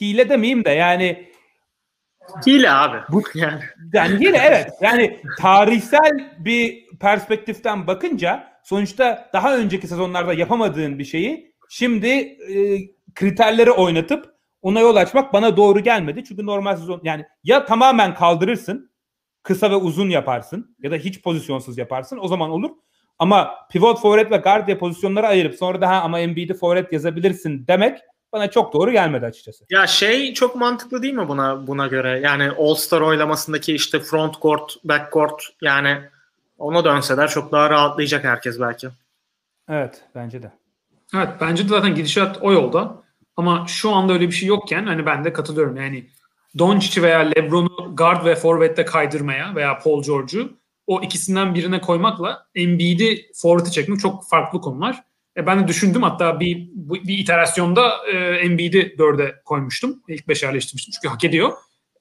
[0.00, 1.29] hile demeyeyim de yani
[2.46, 2.98] hile abi.
[3.08, 3.60] Bu, yani.
[3.92, 4.70] yani hile evet.
[4.80, 12.78] Yani tarihsel bir perspektiften bakınca sonuçta daha önceki sezonlarda yapamadığın bir şeyi şimdi e,
[13.14, 16.24] kriterleri oynatıp ona yol açmak bana doğru gelmedi.
[16.24, 18.90] Çünkü normal sezon yani ya tamamen kaldırırsın
[19.42, 22.70] kısa ve uzun yaparsın ya da hiç pozisyonsuz yaparsın o zaman olur.
[23.18, 27.98] Ama pivot forvet ve guard diye pozisyonları ayırıp sonra daha ama Embiid'i forvet yazabilirsin demek
[28.32, 29.64] bana çok doğru gelmedi açıkçası.
[29.70, 32.20] Ya şey çok mantıklı değil mi buna buna göre?
[32.24, 35.98] Yani All-Star oylamasındaki işte front court, back court yani
[36.58, 38.88] ona dönseler çok daha rahatlayacak herkes belki.
[39.68, 40.52] Evet bence de.
[41.14, 43.02] Evet bence de zaten gidişat o yolda.
[43.36, 45.76] Ama şu anda öyle bir şey yokken hani ben de katılıyorum.
[45.76, 46.06] Yani
[46.58, 50.52] Doncic veya LeBron'u guard ve forvette kaydırmaya veya Paul George'u
[50.86, 55.02] o ikisinden birine koymakla Embiid'i forvete çekmek çok farklı konular.
[55.40, 60.02] E ben de düşündüm hatta bir bir iterasyonda e, Embiid'i dörde koymuştum.
[60.08, 61.52] İlk beşe yerleştirmiştim çünkü hak ediyor.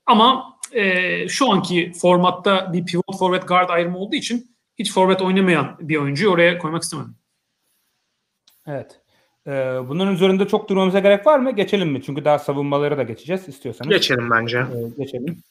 [0.05, 5.77] Ama e, şu anki formatta bir pivot forvet guard ayrımı olduğu için hiç forvet oynamayan
[5.79, 7.15] bir oyuncuyu oraya koymak istemedim.
[8.67, 9.01] Evet.
[9.47, 9.51] Ee,
[9.87, 11.51] bunların üzerinde çok durmamıza gerek var mı?
[11.51, 12.01] Geçelim mi?
[12.03, 13.89] Çünkü daha savunmaları da geçeceğiz istiyorsanız.
[13.89, 14.57] Geçelim bence.
[14.57, 15.43] Ee, geçelim.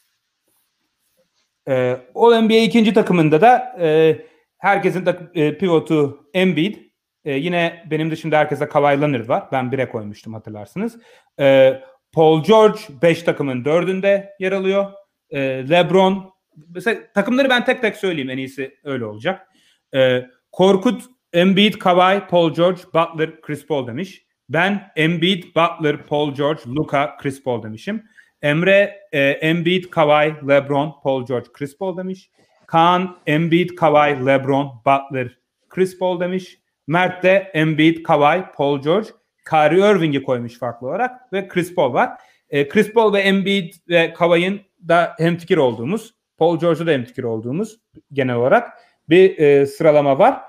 [1.69, 4.19] Ee, All NBA ikinci takımında da e,
[4.59, 6.88] herkesin takım, e, pivotu Embiid.
[7.29, 9.45] E, yine benim dışında herkese Kawhi Leonard var.
[9.53, 10.99] Ben bire koymuştum hatırlarsınız.
[11.41, 11.81] E,
[12.13, 14.93] Paul George 5 takımın dördünde yer alıyor.
[15.31, 15.41] E,
[15.71, 16.33] LeBron
[16.75, 19.47] mesela takımları ben tek tek söyleyeyim en iyisi öyle olacak.
[19.95, 21.03] E, Korkut,
[21.33, 24.23] Embiid, Kawhi, Paul George, Butler, Chris Paul demiş.
[24.49, 28.05] Ben Embiid, Butler, Paul George, Luka, Chris Paul demişim.
[28.43, 32.31] Emre e, Embiid, Kawhi, LeBron, Paul George, Chris Paul demiş.
[32.67, 35.39] Kaan Embiid, Kawhi, LeBron, Butler,
[35.69, 36.59] Chris Paul demiş.
[36.89, 39.09] Mert de Embiid, Kawhi, Paul George,
[39.51, 42.11] Kyrie Irving'i koymuş farklı olarak ve Chris Paul var.
[42.51, 47.81] E, Chris Paul ve Embiid ve Kawhi'nin da hemfikir olduğumuz, Paul George'da da hemfikir olduğumuz
[48.13, 48.73] genel olarak
[49.09, 50.41] bir e, sıralama var.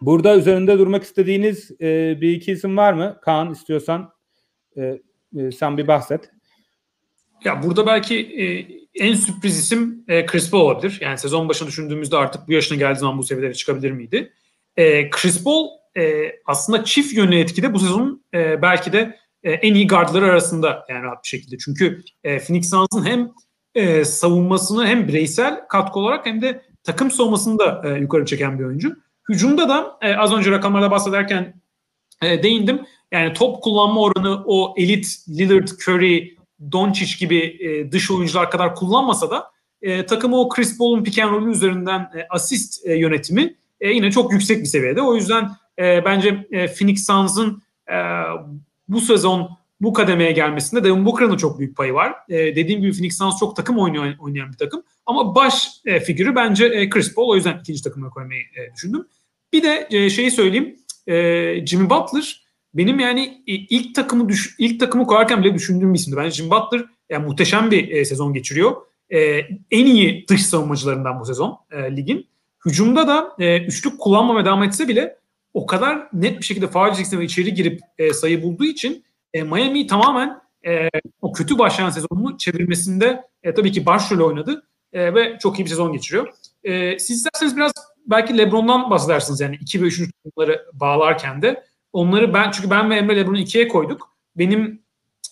[0.00, 3.18] Burada üzerinde durmak istediğiniz e, bir iki isim var mı?
[3.22, 4.12] Kaan istiyorsan
[4.76, 4.98] e,
[5.36, 6.30] e, sen bir bahset.
[7.44, 8.44] Ya burada belki e,
[9.04, 10.98] en sürpriz isim e, Chris Paul olabilir.
[11.00, 14.32] Yani sezon başını düşündüğümüzde artık bu yaşına geldiği zaman bu seviyelere çıkabilir miydi?
[14.76, 19.74] E, Chris Paul e, aslında çift yönlü etkide bu sezonun e, belki de e, en
[19.74, 21.58] iyi gardları arasında yani rahat bir şekilde.
[21.58, 23.30] Çünkü e, Phoenix Suns'ın hem
[23.74, 28.64] e, savunmasını hem bireysel katkı olarak hem de takım savunmasını da e, yukarı çeken bir
[28.64, 28.96] oyuncu.
[29.28, 31.62] Hücumda da e, az önce rakamlarda bahsederken
[32.22, 32.82] e, değindim.
[33.12, 36.36] Yani top kullanma oranı o elit Lillard, Curry,
[36.72, 39.50] Doncic gibi e, dış oyuncular kadar kullanmasa da
[39.82, 44.10] e, takımı o Chris Paul'un pick and roll'ü üzerinden e, asist e, yönetimi e, yine
[44.10, 45.02] çok yüksek bir seviyede.
[45.02, 47.96] O yüzden e, bence e, Phoenix Suns'ın e,
[48.88, 49.50] bu sezon
[49.80, 52.14] bu kademeye gelmesinde Devin Booker'ın çok büyük payı var.
[52.28, 54.82] E, dediğim gibi Phoenix Suns çok takım oynuyor, oynayan bir takım.
[55.06, 57.28] Ama baş e, figürü bence e, Chris Paul.
[57.28, 59.06] O yüzden ikinci takıma koymayı e, düşündüm.
[59.52, 60.76] Bir de e, şeyi söyleyeyim.
[61.06, 62.42] E, Jimmy Butler
[62.74, 66.16] benim yani ilk takımı düş, ilk takımı koyarken bile düşündüğüm bir isimdi.
[66.16, 68.76] Bence Jimmy Butler yani muhteşem bir e, sezon geçiriyor.
[69.10, 69.20] E,
[69.70, 72.26] en iyi dış savunmacılarından bu sezon e, ligin.
[72.66, 75.18] Hücumda da e, üçlük kullanmamaya devam etse bile
[75.54, 79.86] o kadar net bir şekilde faal ve içeri girip e, sayı bulduğu için e, Miami
[79.86, 80.88] tamamen e,
[81.22, 84.62] o kötü başlayan sezonunu çevirmesinde e, tabii ki başrol oynadı
[84.92, 86.34] e, ve çok iyi bir sezon geçiriyor.
[86.64, 87.72] E, siz isterseniz biraz
[88.06, 90.10] belki LeBron'dan bahsedersiniz yani 2 ve 3.
[90.24, 91.64] takımları bağlarken de.
[91.92, 94.16] Onları ben çünkü ben ve Emre LeBron'u ikiye koyduk.
[94.36, 94.82] Benim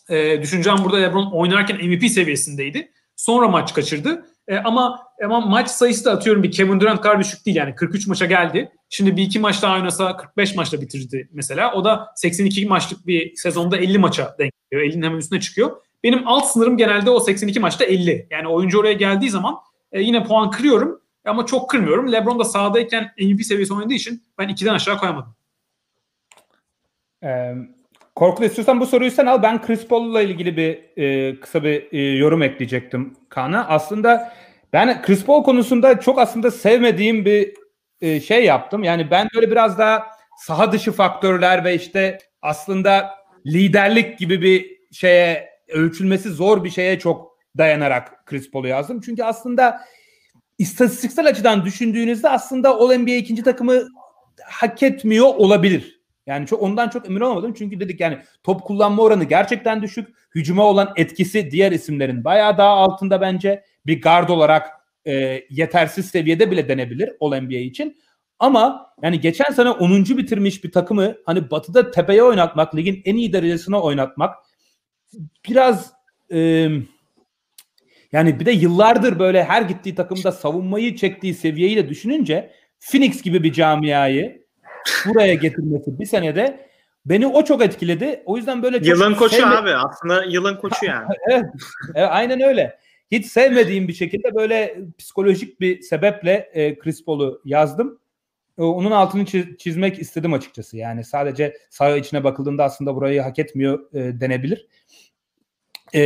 [0.09, 2.93] e, düşüncem burada LeBron oynarken MVP seviyesindeydi.
[3.17, 4.27] Sonra maç kaçırdı.
[4.51, 8.07] E, ama ama maç sayısı da atıyorum bir Kevin Durant kadar düşük değil yani 43
[8.07, 8.73] maça geldi.
[8.89, 11.73] Şimdi bir iki maç daha oynasa 45 maçla bitirdi mesela.
[11.73, 14.93] O da 82 maçlık bir sezonda 50 maça denk geliyor.
[14.93, 15.77] 50'nin hemen üstüne çıkıyor.
[16.05, 18.27] Benim alt sınırım genelde o 82 maçta 50.
[18.31, 19.57] Yani oyuncu oraya geldiği zaman
[19.93, 22.13] e, yine puan kırıyorum ama çok kırmıyorum.
[22.13, 25.35] LeBron da sahadayken MVP seviyesi oynadığı için ben 2'den aşağı koyamadım.
[28.21, 29.43] Korkut istiyorsan bu soruyu sen al.
[29.43, 33.69] Ben Chris Paul'la ilgili bir e, kısa bir e, yorum ekleyecektim Kaan'a.
[33.69, 34.33] Aslında
[34.73, 37.55] ben Chris Paul konusunda çok aslında sevmediğim bir
[38.01, 38.85] e, şey yaptım.
[38.85, 40.07] Yani ben böyle biraz daha
[40.39, 43.11] saha dışı faktörler ve işte aslında
[43.47, 49.01] liderlik gibi bir şeye ölçülmesi zor bir şeye çok dayanarak Chris Paul'u yazdım.
[49.01, 49.81] Çünkü aslında
[50.59, 53.89] istatistiksel açıdan düşündüğünüzde aslında All NBA ikinci takımı
[54.45, 56.00] hak etmiyor olabilir.
[56.31, 57.55] Yani çok ondan çok emin olmadım.
[57.59, 60.09] Çünkü dedik yani top kullanma oranı gerçekten düşük.
[60.35, 63.65] Hücuma olan etkisi diğer isimlerin bayağı daha altında bence.
[63.87, 64.71] Bir guard olarak
[65.07, 67.97] e, yetersiz seviyede bile denebilir All NBA için.
[68.39, 70.05] Ama yani geçen sene 10.
[70.05, 74.37] bitirmiş bir takımı hani batıda tepeye oynatmak, ligin en iyi derecesine oynatmak
[75.49, 75.93] biraz
[76.33, 76.69] e,
[78.13, 83.43] yani bir de yıllardır böyle her gittiği takımda savunmayı çektiği seviyeyi de düşününce Phoenix gibi
[83.43, 84.41] bir camiayı
[85.07, 86.71] buraya getirmesi bir senede
[87.07, 88.23] beni o çok etkiledi.
[88.27, 89.75] O yüzden böyle yılın koçu sevme- abi.
[89.75, 91.07] Aslında yılın koçu yani.
[91.31, 91.45] evet,
[91.95, 92.79] evet, aynen öyle.
[93.11, 97.99] Hiç sevmediğim bir şekilde böyle psikolojik bir sebeple e, Chris Paul'u yazdım.
[98.59, 100.77] E, onun altını çiz- çizmek istedim açıkçası.
[100.77, 104.67] Yani sadece saha içine bakıldığında aslında burayı hak etmiyor e, denebilir.
[105.93, 106.01] E,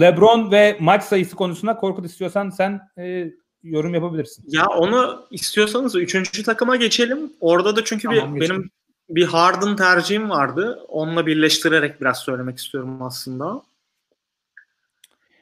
[0.00, 3.26] LeBron ve maç sayısı konusunda Korkut istiyorsan sen e,
[3.70, 4.44] yorum yapabilirsin.
[4.48, 7.32] Ya onu istiyorsanız üçüncü takıma geçelim.
[7.40, 8.56] Orada da çünkü Tamam, bir, geçelim.
[8.60, 8.70] benim
[9.08, 10.84] bir Harden tercihim vardı.
[10.88, 13.62] Onunla birleştirerek biraz söylemek istiyorum aslında.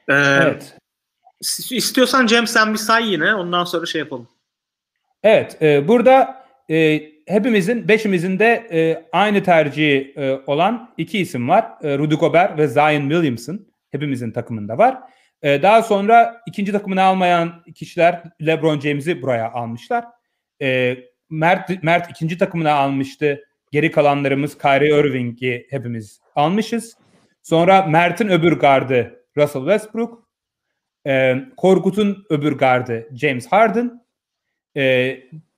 [0.09, 0.77] Ee, Evet.
[1.71, 3.35] İstiyorsan Cem sen bir say yine.
[3.35, 4.27] Ondan sonra şey yapalım.
[5.23, 11.65] Evet, e, burada e, hepimizin, beşimizin de e, aynı tercihi e, olan iki isim var.
[11.81, 13.59] E, Rudy Gobert ve Zion Williamson.
[13.91, 14.97] Hepimizin takımında var.
[15.41, 20.05] E, daha sonra ikinci takımını almayan kişiler LeBron James'i buraya almışlar.
[20.61, 20.97] E,
[21.29, 23.43] Mert Mert ikinci takımını almıştı.
[23.71, 26.97] Geri kalanlarımız Kyrie Irving'i hepimiz almışız.
[27.43, 30.27] Sonra Mert'in öbür gardı Russell Westbrook.
[31.07, 34.05] E, Korkut'un öbür gardı James Harden.
[34.77, 35.17] E,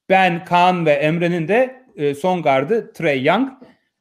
[0.09, 3.49] ben, Kaan ve Emre'nin de e, son gardı Trey Young.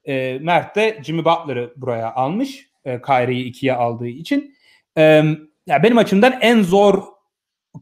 [0.05, 2.69] E, Mert de Jimmy Butler'ı buraya almış.
[2.85, 4.55] E, Kyrie'yi ikiye aldığı için.
[4.99, 5.25] E,
[5.69, 7.03] ya benim açımdan en zor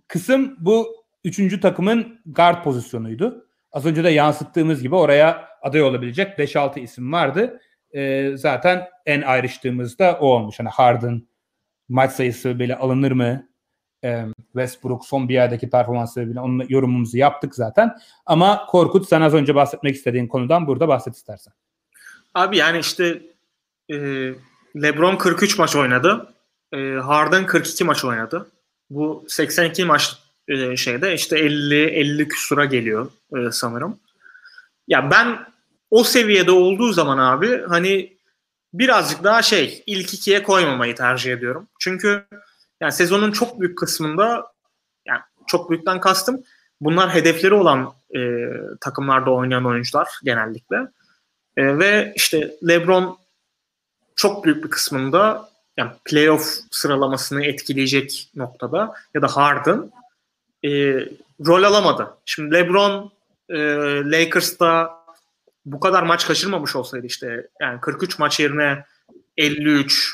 [0.09, 3.47] kısım bu üçüncü takımın guard pozisyonuydu.
[3.73, 7.61] Az önce de yansıttığımız gibi oraya aday olabilecek 5-6 isim vardı.
[7.95, 10.59] E, zaten en ayrıştığımızda o olmuş.
[10.59, 11.23] Hani Harden
[11.89, 13.49] maç sayısı böyle alınır mı?
[14.05, 17.97] E, Westbrook son bir yerdeki performansı bile onun yorumumuzu yaptık zaten.
[18.27, 21.55] Ama Korkut sen az önce bahsetmek istediğin konudan burada bahset istersen.
[22.35, 23.23] Abi yani işte
[23.91, 23.97] e,
[24.83, 26.36] LeBron 43 maç oynadı.
[26.73, 28.51] E, Harden 42 maç oynadı.
[28.91, 30.17] Bu 82 maç
[30.49, 33.99] e, şeyde işte 50 50 küsura geliyor e, sanırım.
[34.89, 35.47] Ya ben
[35.91, 38.17] o seviyede olduğu zaman abi hani
[38.75, 41.69] birazcık daha şey ilk ikiye koymamayı tercih ediyorum.
[41.81, 42.27] Çünkü
[42.81, 44.53] yani sezonun çok büyük kısmında
[45.07, 46.43] yani çok büyükten kastım
[46.81, 48.21] bunlar hedefleri olan e,
[48.81, 50.77] takımlarda oynayan oyuncular genellikle.
[51.57, 53.19] E, ve işte LeBron
[54.17, 59.93] çok büyük bir kısmında yani playoff sıralamasını etkileyecek noktada ya da Harden
[60.65, 60.71] e,
[61.47, 62.15] rol alamadı.
[62.25, 63.13] Şimdi LeBron
[63.49, 63.59] e,
[64.11, 64.97] Lakers'ta
[65.65, 68.85] bu kadar maç kaçırmamış olsaydı işte yani 43 maç yerine
[69.37, 70.13] 53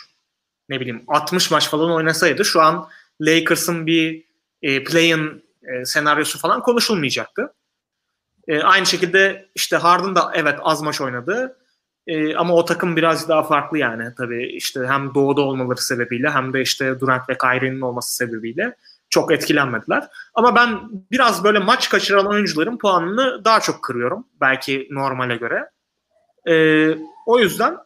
[0.68, 2.88] ne bileyim 60 maç falan oynasaydı şu an
[3.20, 4.24] Lakers'ın bir
[4.62, 7.54] e, play-in e, senaryosu falan konuşulmayacaktı.
[8.48, 11.56] E, aynı şekilde işte Harden da evet az maç oynadı.
[12.06, 16.52] E, ama o takım biraz daha farklı yani tabii işte hem doğuda olmaları sebebiyle hem
[16.52, 18.76] de işte Durant ve Kyrie'nin olması sebebiyle
[19.10, 20.08] çok etkilenmediler.
[20.34, 20.80] Ama ben
[21.10, 24.26] biraz böyle maç kaçıran oyuncuların puanını daha çok kırıyorum.
[24.40, 25.70] Belki normale göre.
[26.48, 26.54] E,
[27.26, 27.76] o yüzden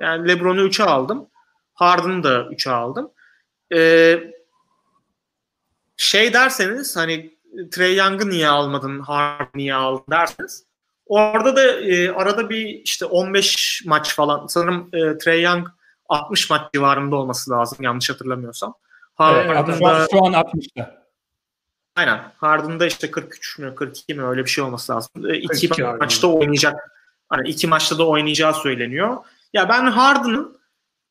[0.00, 1.26] yani LeBron'u 3'e aldım.
[1.74, 3.10] Harden'ı da 3'e aldım.
[3.74, 4.18] E,
[5.96, 7.38] şey derseniz hani
[7.70, 10.71] Trey Young'ı niye almadın, Harden niye aldın derseniz
[11.12, 15.68] orada da e, arada bir işte 15 maç falan sanırım e, Trey Young
[16.08, 18.74] 60 maç civarında olması lazım yanlış hatırlamıyorsam.
[19.14, 21.02] Harden'da, şu, an, şu an 60'ta.
[21.96, 22.20] Aynen.
[22.36, 25.10] Harden'da işte 43 mü 42 mi öyle bir şey olması lazım.
[25.28, 26.36] E, iki maçta abi.
[26.36, 26.74] oynayacak.
[27.28, 29.16] Hani iki maçta da oynayacağı söyleniyor.
[29.52, 30.60] Ya ben Harden'ın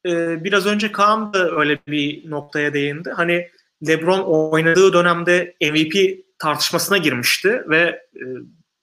[0.06, 3.10] e, biraz önce Kaan da öyle bir noktaya değindi.
[3.10, 3.48] Hani
[3.88, 4.20] LeBron
[4.52, 5.96] oynadığı dönemde MVP
[6.40, 8.24] tartışmasına girmişti ve e,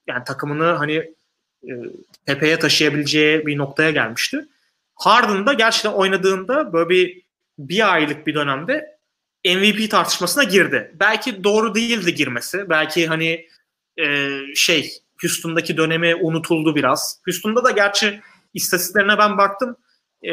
[0.08, 0.94] yani takımını hani
[1.62, 1.72] e,
[2.26, 4.48] tepeye taşıyabileceği bir noktaya gelmişti.
[4.94, 7.22] Harden da gerçekten oynadığında böyle bir
[7.58, 8.98] bir aylık bir dönemde
[9.46, 10.92] MVP tartışmasına girdi.
[11.00, 12.70] Belki doğru değildi girmesi.
[12.70, 13.46] Belki hani
[14.00, 17.20] e, şey Houston'daki dönemi unutuldu biraz.
[17.24, 18.20] Houston'da da gerçi
[18.54, 19.76] istatistiklerine ben baktım.
[20.22, 20.32] E,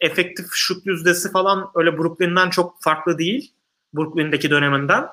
[0.00, 3.52] efektif şut yüzdesi falan öyle Brooklyn'den çok farklı değil.
[3.94, 5.06] Brooklyn'deki döneminden.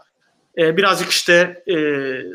[0.58, 1.78] E, birazcık işte e,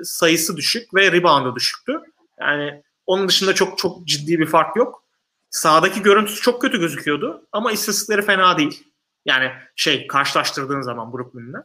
[0.03, 2.01] sayısı düşük ve reboundu düşüktü.
[2.40, 5.05] Yani onun dışında çok çok ciddi bir fark yok.
[5.51, 8.85] Sağdaki görüntüsü çok kötü gözüküyordu ama istatistikleri fena değil.
[9.24, 11.62] Yani şey karşılaştırdığın zaman Brooklyn'le.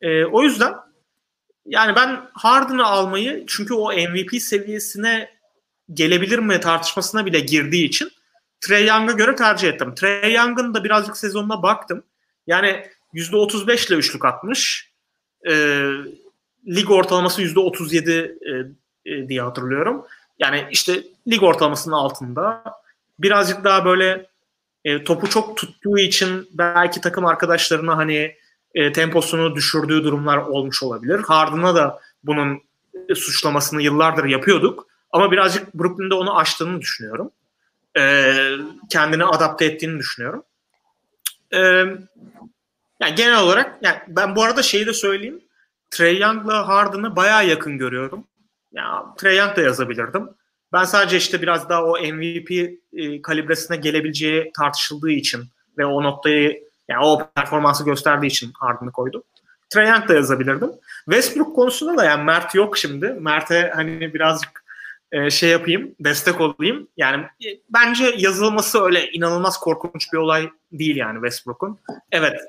[0.00, 0.74] E, o yüzden
[1.66, 5.30] yani ben Harden'ı almayı çünkü o MVP seviyesine
[5.92, 8.10] gelebilir mi tartışmasına bile girdiği için
[8.60, 9.94] Trey Young'a göre tercih ettim.
[9.94, 12.04] Trey Young'ın da birazcık sezonuna baktım.
[12.46, 14.91] Yani %35 ile üçlük atmış.
[15.48, 15.54] E,
[16.68, 18.36] lig ortalaması %37
[19.06, 20.06] e, e, diye hatırlıyorum.
[20.38, 22.64] Yani işte lig ortalamasının altında.
[23.18, 24.26] Birazcık daha böyle
[24.84, 28.36] e, topu çok tuttuğu için belki takım arkadaşlarına hani
[28.74, 31.18] e, temposunu düşürdüğü durumlar olmuş olabilir.
[31.18, 32.60] Harden'a da bunun
[33.08, 34.86] e, suçlamasını yıllardır yapıyorduk.
[35.12, 37.30] Ama birazcık Brooklyn'de onu aştığını düşünüyorum.
[37.98, 38.34] E,
[38.90, 40.42] kendini adapte ettiğini düşünüyorum.
[41.54, 41.84] E,
[43.02, 45.40] yani genel olarak yani ben bu arada şeyi de söyleyeyim.
[45.90, 48.26] Trey Young'la Harden'ı bayağı yakın görüyorum.
[48.72, 50.28] Ya Trey Young da yazabilirdim.
[50.72, 52.50] Ben sadece işte biraz daha o MVP
[52.92, 55.44] e, kalibresine gelebileceği tartışıldığı için
[55.78, 59.22] ve o noktayı yani o performansı gösterdiği için Harden'ı koydum.
[59.70, 60.70] Trae Young da yazabilirdim.
[61.04, 63.06] Westbrook konusunda da yani Mert yok şimdi.
[63.06, 64.64] Mert'e hani birazcık
[65.12, 66.88] e, şey yapayım, destek olayım.
[66.96, 71.78] Yani e, bence yazılması öyle inanılmaz korkunç bir olay değil yani Westbrook'un.
[72.12, 72.40] Evet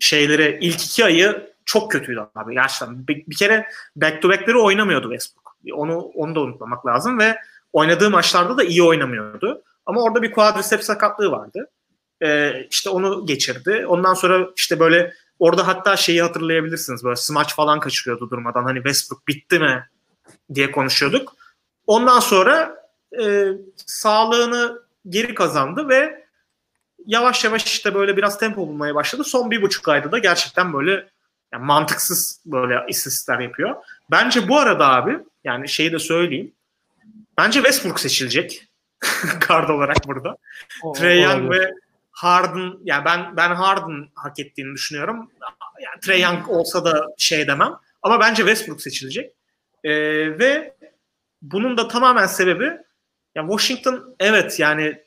[0.00, 3.06] şeyleri ilk iki ayı çok kötüydü abi gerçekten.
[3.06, 3.66] Bir, bir kere
[3.96, 5.56] back to back'leri oynamıyordu Westbrook.
[5.72, 7.38] Onu onu da unutmamak lazım ve
[7.72, 9.62] oynadığı maçlarda da iyi oynamıyordu.
[9.86, 11.68] Ama orada bir quadriceps sakatlığı vardı.
[12.22, 13.84] Ee, işte onu geçirdi.
[13.86, 17.04] Ondan sonra işte böyle orada hatta şeyi hatırlayabilirsiniz.
[17.04, 18.64] Böyle smaç falan kaçırıyordu durmadan.
[18.64, 19.86] Hani Westbrook bitti mi
[20.54, 21.32] diye konuşuyorduk.
[21.86, 22.76] Ondan sonra
[23.22, 26.24] e, sağlığını geri kazandı ve
[27.06, 29.24] yavaş yavaş işte böyle biraz tempo bulmaya başladı.
[29.24, 31.08] Son bir buçuk ayda da gerçekten böyle
[31.52, 33.76] yani mantıksız böyle istatistikler yapıyor.
[34.10, 36.52] Bence bu arada abi yani şeyi de söyleyeyim.
[37.38, 38.66] Bence Westbrook seçilecek.
[39.40, 40.36] Kard olarak burada.
[40.96, 41.72] Trey Young ve
[42.10, 45.30] Harden yani ben ben Harden hak ettiğini düşünüyorum.
[45.80, 47.72] Yani Trey Young olsa da şey demem.
[48.02, 49.32] Ama bence Westbrook seçilecek.
[49.84, 49.90] Ee,
[50.38, 50.74] ve
[51.42, 52.72] bunun da tamamen sebebi
[53.34, 55.02] yani Washington evet yani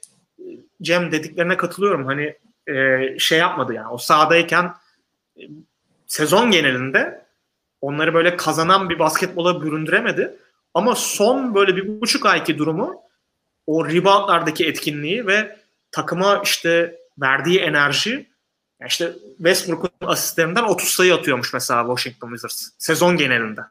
[0.83, 2.05] Cem dediklerine katılıyorum.
[2.05, 2.35] Hani
[2.67, 4.73] e, şey yapmadı yani o sahadayken
[5.37, 5.41] e,
[6.07, 7.25] sezon genelinde
[7.81, 10.37] onları böyle kazanan bir basketbola büründüremedi.
[10.73, 13.01] Ama son böyle bir buçuk ayki durumu
[13.67, 15.57] o reboundlardaki etkinliği ve
[15.91, 18.33] takıma işte verdiği enerji
[18.79, 23.61] yani işte Westbrook'un asistlerinden 30 sayı atıyormuş mesela Washington Wizards sezon genelinde.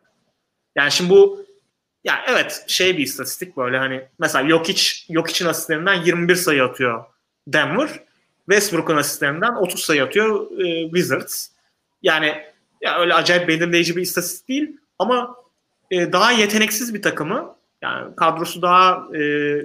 [0.76, 1.47] Yani şimdi bu
[2.04, 7.04] yani evet şey bir istatistik böyle hani mesela Jokic Jokic'in asistlerinden 21 sayı atıyor
[7.48, 7.88] Denver.
[8.50, 11.48] Westbrook'un asistlerinden 30 sayı atıyor e, Wizards.
[12.02, 12.42] Yani
[12.80, 15.36] ya öyle acayip belirleyici bir istatistik değil ama
[15.90, 19.20] e, daha yeteneksiz bir takımı yani kadrosu daha e,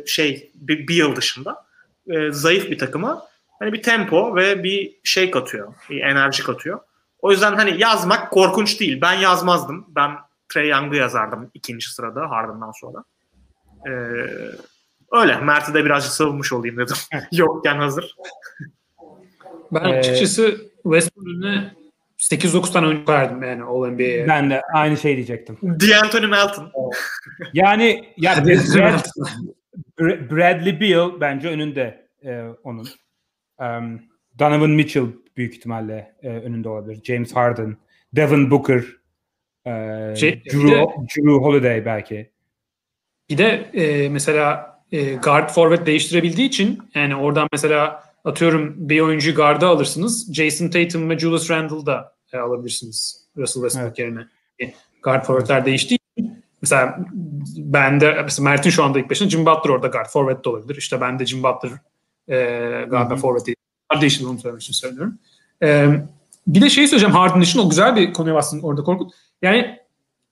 [0.05, 1.65] şey bir, bir yıl dışında
[2.09, 3.27] e, zayıf bir takıma
[3.59, 5.73] hani bir tempo ve bir şey katıyor.
[5.89, 6.79] Bir enerji katıyor.
[7.19, 9.01] O yüzden hani yazmak korkunç değil.
[9.01, 9.85] Ben yazmazdım.
[9.89, 10.11] Ben
[10.49, 13.03] Trey Young'ı yazardım ikinci sırada Harden'dan sonra.
[13.87, 13.91] Ee,
[15.11, 15.37] öyle.
[15.37, 16.95] Mert'i de birazcık savunmuş olayım dedim.
[17.31, 18.15] Yokken hazır.
[19.71, 21.71] Ben ee, açıkçası Westbrook'un
[22.17, 24.27] 8-9 tane oyuncu verdim yani All NBA'ye.
[24.27, 25.57] Ben de aynı şey diyecektim.
[25.63, 26.71] D'Anthony Melton.
[27.53, 32.87] yani yani Brad, Bradley Beal bence önünde e, onun.
[33.59, 34.01] Um,
[34.39, 35.05] Donovan Mitchell
[35.37, 37.03] büyük ihtimalle e, önünde olabilir.
[37.03, 37.77] James Harden,
[38.13, 38.83] Devin Booker,
[39.67, 40.85] e, şey, Drew, de,
[41.15, 42.31] Drew Holiday belki.
[43.29, 49.35] Bir de e, mesela e, guard forward değiştirebildiği için yani oradan mesela atıyorum bir oyuncu
[49.35, 50.33] garda alırsınız.
[50.33, 53.99] Jason Tatum ve Julius Randle da e, alabilirsiniz Russell Westbrook evet.
[53.99, 54.27] yerine.
[54.61, 54.73] E,
[55.03, 56.99] guard forwardlar değiştiği için mesela
[57.57, 60.75] ben de mesela Mert'in şu anda ilk başında Jim Butler orada guard forward da olabilir.
[60.75, 61.71] İşte ben de Jim Butler
[62.27, 63.57] e, guard ve forward değil.
[64.01, 65.19] Değişti onu söylemek için söylüyorum.
[65.63, 65.87] E,
[66.47, 69.11] bir de şey söyleyeceğim Harden için o güzel bir konuya bastın orada Korkut.
[69.41, 69.79] Yani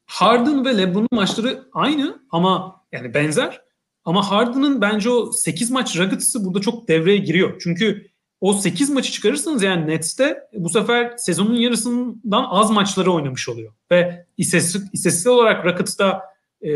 [0.06, 3.62] Harden ve LeBron'un maçları aynı ama yani benzer.
[4.06, 7.62] Ama Harden'ın bence o 8 maç Rockets'ı burada çok devreye giriyor.
[7.64, 8.08] Çünkü
[8.42, 13.74] o 8 maçı çıkarırsanız yani Nets'te bu sefer sezonun yarısından az maçları oynamış oluyor.
[13.92, 16.22] Ve istatistik, istatistik olarak Rockets'ta
[16.66, 16.70] e,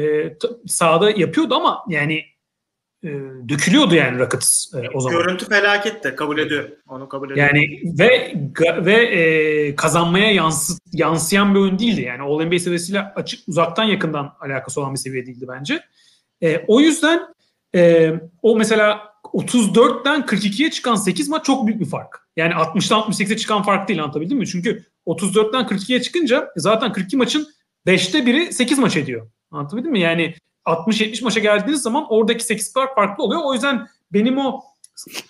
[0.67, 2.23] sahada yapıyordu ama yani
[3.03, 3.09] e,
[3.49, 5.17] dökülüyordu yani Rockets e, o zaman.
[5.17, 6.69] Görüntü felaket de kabul ediyor.
[6.87, 7.47] Onu kabul ediyor.
[7.47, 8.33] Yani ve
[8.85, 12.01] ve e, kazanmaya yansı, yansıyan bir oyun değildi.
[12.01, 15.83] Yani All NBA seviyesiyle açık uzaktan yakından alakası olan bir seviye değildi bence.
[16.41, 17.21] E, o yüzden
[17.75, 22.27] e, o mesela 34'ten 42'ye çıkan 8 maç çok büyük bir fark.
[22.37, 24.47] Yani 60'tan 68'e çıkan fark değil anlatabildim mi?
[24.47, 27.47] Çünkü 34'ten 42'ye çıkınca zaten 42 maçın
[27.87, 29.27] 5'te biri 8 maç ediyor.
[29.51, 29.99] Anlatabildim mi?
[29.99, 33.41] Yani 60-70 maça geldiğiniz zaman oradaki 8 fark farklı oluyor.
[33.43, 34.61] O yüzden benim o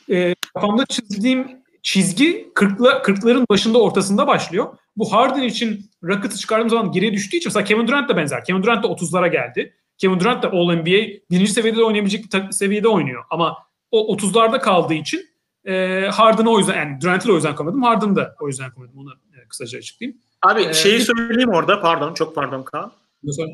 [0.09, 4.77] e, kafamda çizdiğim çizgi 40'la 40'ların başında ortasında başlıyor.
[4.97, 8.45] Bu Harden için Rockets'ı çıkardığım zaman geriye düştüğü için mesela Kevin Durant da benzer.
[8.45, 9.73] Kevin Durant da 30'lara geldi.
[9.97, 13.23] Kevin Durant da All NBA birinci seviyede de oynayabilecek bir seviyede oynuyor.
[13.29, 13.57] Ama
[13.91, 15.29] o 30'larda kaldığı için
[15.65, 17.83] e, Harden'ı o yüzden yani Durant'ı o yüzden koymadım.
[17.83, 18.99] Harden'ı da o yüzden koymadım.
[18.99, 20.19] Onu e, kısaca açıklayayım.
[20.41, 22.91] Abi ee, şeyi söyleyeyim orada pardon çok pardon Kaan.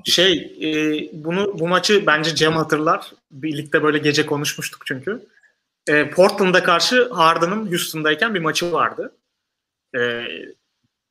[0.06, 3.12] Şey e, bunu bu maçı bence Cem hatırlar.
[3.32, 5.26] Birlikte böyle gece konuşmuştuk çünkü.
[5.88, 9.16] E, Portland'a karşı Harden'ın Houston'dayken bir maçı vardı.
[9.98, 10.26] E,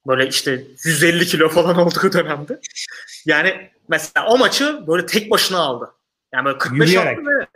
[0.07, 2.61] böyle işte 150 kilo falan olduğu dönemde.
[3.27, 5.91] Yani mesela o maçı böyle tek başına aldı.
[6.35, 7.19] Yani böyle 45 yürüyerek.
[7.19, 7.47] aldı ve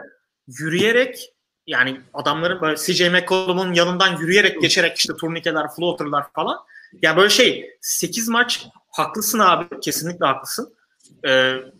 [0.47, 1.33] yürüyerek
[1.66, 6.59] yani adamların böyle CJ McCollum'un yanından yürüyerek geçerek işte turnikeler, floaterlar falan.
[7.03, 9.81] Yani böyle şey 8 maç haklısın abi.
[9.81, 10.77] Kesinlikle haklısın.
[11.24, 11.30] Ee,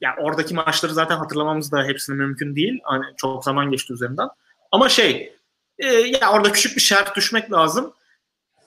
[0.01, 2.81] yani oradaki maçları zaten hatırlamamız da hepsini mümkün değil.
[2.85, 4.29] Hani çok zaman geçti üzerinden.
[4.73, 5.33] Ama şey
[5.79, 7.93] e, ya orada küçük bir şart düşmek lazım.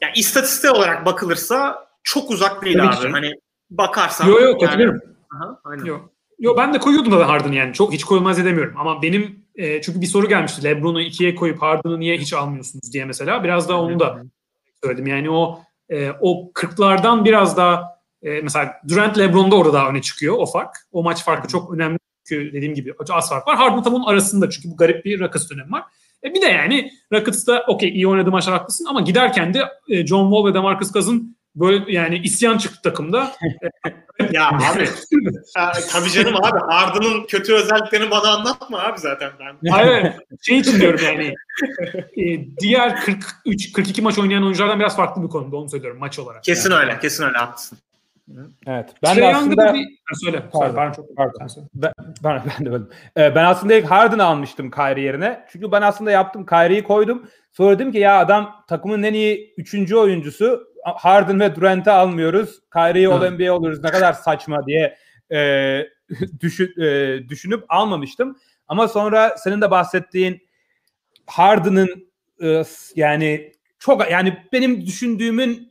[0.02, 3.02] Yani istatistik olarak bakılırsa çok uzak değil Tabii abi.
[3.02, 3.10] Ki.
[3.12, 3.34] Hani
[3.70, 4.28] bakarsan.
[4.28, 5.02] Yok yok katılıyorum.
[5.66, 6.12] Yani, Yok.
[6.40, 7.74] Yo ben de koyuyordum da Harden'ı yani.
[7.74, 8.74] Çok hiç koyulmaz edemiyorum.
[8.78, 10.64] Ama benim e, çünkü bir soru gelmişti.
[10.64, 13.44] LeBron'u ikiye koyup Harden'ı niye hiç almıyorsunuz diye mesela.
[13.44, 14.24] Biraz daha onu da
[14.84, 15.08] söyledim.
[15.08, 20.36] Yani o e, o 40'lardan biraz daha e, mesela Durant LeBron'da orada daha öne çıkıyor
[20.38, 20.78] o fark.
[20.92, 23.56] O maç farkı çok önemli çünkü dediğim gibi az fark var.
[23.56, 25.84] Harden tam onun arasında çünkü bu garip bir Rockets dönemi var.
[26.24, 30.32] E bir de yani Rockets'ta okey iyi oynadı maçlar haklısın ama giderken de e, John
[30.32, 31.24] Wall ve DeMarcus Cousins
[31.56, 33.32] Böyle yani isyan çıktı takımda.
[34.32, 34.90] ya abi
[35.92, 39.70] tabii canım abi Harden'ın kötü özelliklerini bana anlatma abi zaten ben.
[39.72, 41.34] Hayır şey için diyorum yani
[42.18, 46.44] e, diğer 43 42 maç oynayan oyunculardan biraz farklı bir konuda onu söylüyorum maç olarak.
[46.44, 46.82] Kesin yani.
[46.82, 47.78] öyle kesin öyle haklısın.
[48.68, 48.90] Evet.
[49.04, 49.88] Ben de aslında bir...
[50.24, 50.44] söyle.
[50.54, 50.76] Pardon.
[50.76, 50.94] Pardon.
[50.94, 51.16] Çok...
[51.16, 51.70] Pardon.
[51.74, 51.92] Ben,
[52.24, 52.90] ben, ben de böldüm.
[53.18, 55.46] Ee, ben aslında ilk Harden almıştım Kyrie yerine.
[55.52, 56.46] Çünkü ben aslında yaptım.
[56.46, 57.30] Kyrie'yi koydum.
[57.52, 60.72] Sonra dedim ki ya adam takımın en iyi üçüncü oyuncusu.
[60.84, 62.60] Harden ve Durant'ı almıyoruz.
[62.74, 63.84] Kyrie'yi All NBA oluruz.
[63.84, 64.98] Ne kadar saçma diye
[65.32, 65.82] e,
[66.40, 68.38] düşün, e, düşünüp almamıştım.
[68.68, 70.42] Ama sonra senin de bahsettiğin
[71.28, 72.12] Harden'ın
[72.44, 72.64] e,
[72.96, 75.71] yani çok yani benim düşündüğümün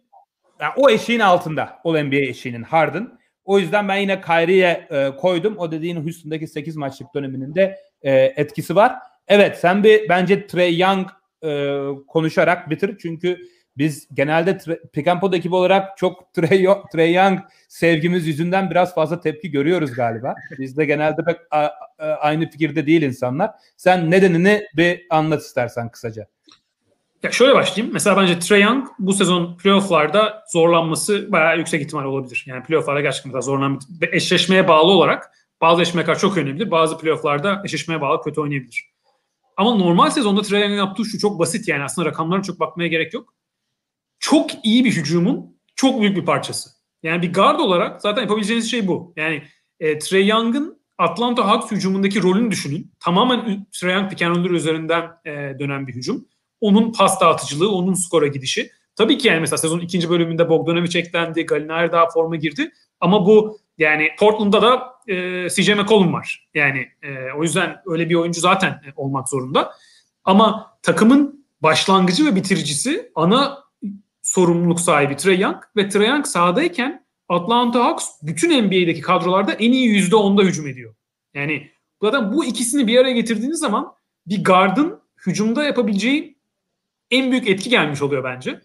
[0.61, 3.19] yani o eşiğin altında All NBA eşiğinin Harden.
[3.45, 5.59] O yüzden ben yine Kyrie'ye e, koydum.
[5.59, 8.95] O dediğin Houston'daki 8 maçlık döneminin de e, etkisi var.
[9.29, 11.09] Evet sen bir bence Trey Young
[11.45, 11.79] e,
[12.09, 12.99] konuşarak bitir.
[13.03, 13.39] Çünkü
[13.79, 14.59] biz genelde
[14.93, 19.93] Pick and Pod ekibi olarak çok Trey, Trey Young sevgimiz yüzünden biraz fazla tepki görüyoruz
[19.93, 20.35] galiba.
[20.59, 21.71] Biz de genelde pek a, a,
[22.07, 23.51] aynı fikirde değil insanlar.
[23.77, 26.27] Sen nedenini bir anlat istersen kısaca.
[27.23, 27.93] Ya şöyle başlayayım.
[27.95, 32.45] Mesela bence Trae Young bu sezon playofflarda zorlanması bayağı yüksek ihtimal olabilir.
[32.47, 35.31] Yani playofflarda gerçekten zorlanan ve eşleşmeye bağlı olarak
[35.61, 36.71] bazı eşleşmeler çok önemli.
[36.71, 38.91] Bazı playofflarda eşleşmeye bağlı kötü oynayabilir.
[39.57, 43.15] Ama normal sezonda Trae Young'ın yaptığı şu çok basit yani aslında rakamlara çok bakmaya gerek
[43.15, 43.35] yok.
[44.19, 46.71] Çok iyi bir hücumun çok büyük bir parçası.
[47.03, 49.13] Yani bir guard olarak zaten yapabileceğiniz şey bu.
[49.17, 49.43] Yani
[49.81, 52.93] e, Trae Young'ın Atlanta Hawks hücumundaki rolünü düşünün.
[53.01, 56.29] Tamamen Trae Young pick üzerinden e, dönen bir hücum
[56.61, 58.71] onun pas dağıtıcılığı, onun skora gidişi.
[58.97, 62.73] Tabii ki yani mesela sezon ikinci bölümünde Bogdanovic eklendi, Gallinari daha forma girdi.
[63.01, 66.49] Ama bu yani Portland'da da e, CJ McCollum var.
[66.55, 69.73] Yani e, o yüzden öyle bir oyuncu zaten olmak zorunda.
[70.25, 73.59] Ama takımın başlangıcı ve bitiricisi ana
[74.23, 80.11] sorumluluk sahibi Trae Young ve Trae Young sahadayken Atlanta Hawks bütün NBA'deki kadrolarda en iyi
[80.11, 80.95] %10'da hücum ediyor.
[81.35, 81.71] Yani
[82.03, 83.93] zaten bu ikisini bir araya getirdiğiniz zaman
[84.27, 86.40] bir guard'ın hücumda yapabileceği
[87.11, 88.61] en büyük etki gelmiş oluyor bence.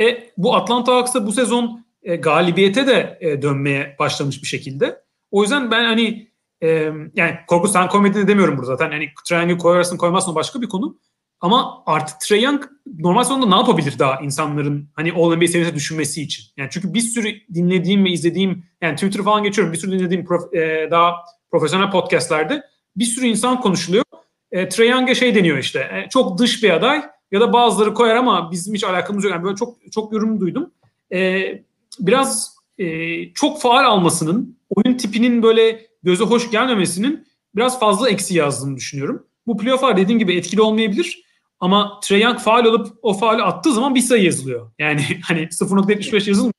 [0.00, 5.02] E, bu Atlanta Hawks'ta bu sezon e, galibiyete de e, dönmeye başlamış bir şekilde.
[5.30, 6.28] O yüzden ben hani
[6.62, 6.68] e,
[7.14, 8.90] yani Korkut sen koymediğini demiyorum burada zaten.
[8.90, 10.98] Hani Trae koyarsın koymazsın başka bir konu.
[11.40, 12.64] Ama artık Trae Young
[12.98, 16.44] normal sonunda ne yapabilir daha insanların hani All NBA seviyesine düşünmesi için?
[16.56, 20.54] Yani çünkü bir sürü dinlediğim ve izlediğim yani Twitter falan geçiyorum bir sürü dinlediğim prof,
[20.54, 21.14] e, daha
[21.50, 22.62] profesyonel podcastlerde
[22.96, 24.04] bir sürü insan konuşuluyor.
[24.52, 27.02] E, Trae Young'a şey deniyor işte e, çok dış bir aday
[27.32, 29.32] ya da bazıları koyar ama bizim hiç alakamız yok.
[29.32, 30.70] Yani böyle çok çok yorum duydum.
[31.12, 31.62] Ee,
[31.98, 37.26] biraz e, çok faal almasının, oyun tipinin böyle göze hoş gelmemesinin
[37.56, 39.26] biraz fazla eksi yazdığını düşünüyorum.
[39.46, 41.22] Bu playoff'lar dediğim gibi etkili olmayabilir.
[41.60, 44.70] Ama Trae Young faal alıp o faali attığı zaman bir sayı yazılıyor.
[44.78, 46.52] Yani hani 0.75 yazılmıyor.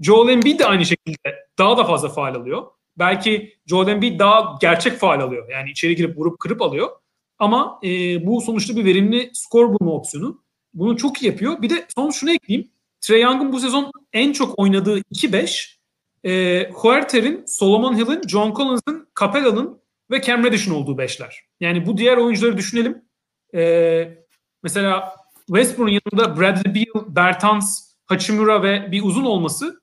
[0.00, 2.62] Joel Embiid de aynı şekilde daha da fazla faal alıyor.
[2.98, 5.48] Belki Joel Embiid daha gerçek faal alıyor.
[5.50, 6.88] Yani içeri girip vurup kırıp alıyor.
[7.38, 7.88] Ama e,
[8.26, 10.42] bu sonuçta bir verimli skor bulma opsiyonu.
[10.74, 11.62] Bunu çok iyi yapıyor.
[11.62, 12.70] Bir de son şunu ekleyeyim.
[13.00, 15.78] Trey Young'ın bu sezon en çok oynadığı 2-5
[16.24, 21.44] e, Huerter'in, Solomon Hill'in, John Collins'ın, Capella'nın ve Cam Reddish'in olduğu beşler.
[21.60, 23.04] Yani bu diğer oyuncuları düşünelim.
[23.54, 24.18] E,
[24.62, 25.16] mesela
[25.46, 29.80] Westbrook'un yanında Bradley Beal, Bertans, Hachimura ve bir uzun olması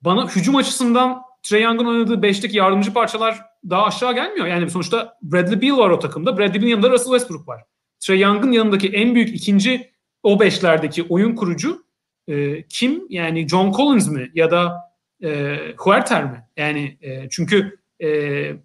[0.00, 4.46] bana hücum açısından Trey Young'ın oynadığı 5'teki yardımcı parçalar daha aşağı gelmiyor.
[4.46, 6.38] Yani sonuçta Bradley Beal var o takımda.
[6.38, 7.64] Bradley Beal'in yanında Russell Westbrook var.
[8.00, 9.90] Trey Young'ın yanındaki en büyük ikinci
[10.22, 11.84] o beşlerdeki oyun kurucu
[12.28, 13.06] e, kim?
[13.08, 14.76] Yani John Collins mi ya da
[15.22, 16.46] e, Huerter mi?
[16.56, 18.08] Yani e, çünkü e,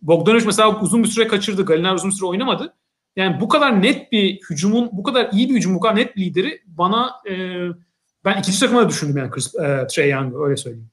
[0.02, 1.65] Bogdanovic mesela uzun bir süre kaçırdı.
[1.65, 2.74] Gallinari uzun süre oynamadı.
[3.15, 6.22] Yani bu kadar net bir hücumun, bu kadar iyi bir hücum, bu kadar net bir
[6.22, 7.34] lideri bana e,
[8.26, 10.90] ben ikinci takıma da düşündüm yani Chris, e, Trey Young öyle söyleyeyim.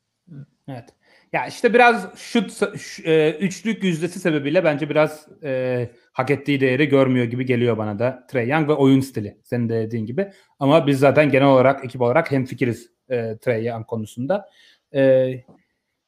[0.69, 0.85] Evet.
[1.35, 2.61] Ya işte biraz şut
[3.05, 8.27] e, üçlük yüzdesi sebebiyle bence biraz e, hak ettiği değeri görmüyor gibi geliyor bana da
[8.31, 10.33] Trey Young ve oyun stili senin de dediğin gibi.
[10.59, 14.49] Ama biz zaten genel olarak ekip olarak hemfikiriz e, Trey Young konusunda.
[14.95, 15.33] E,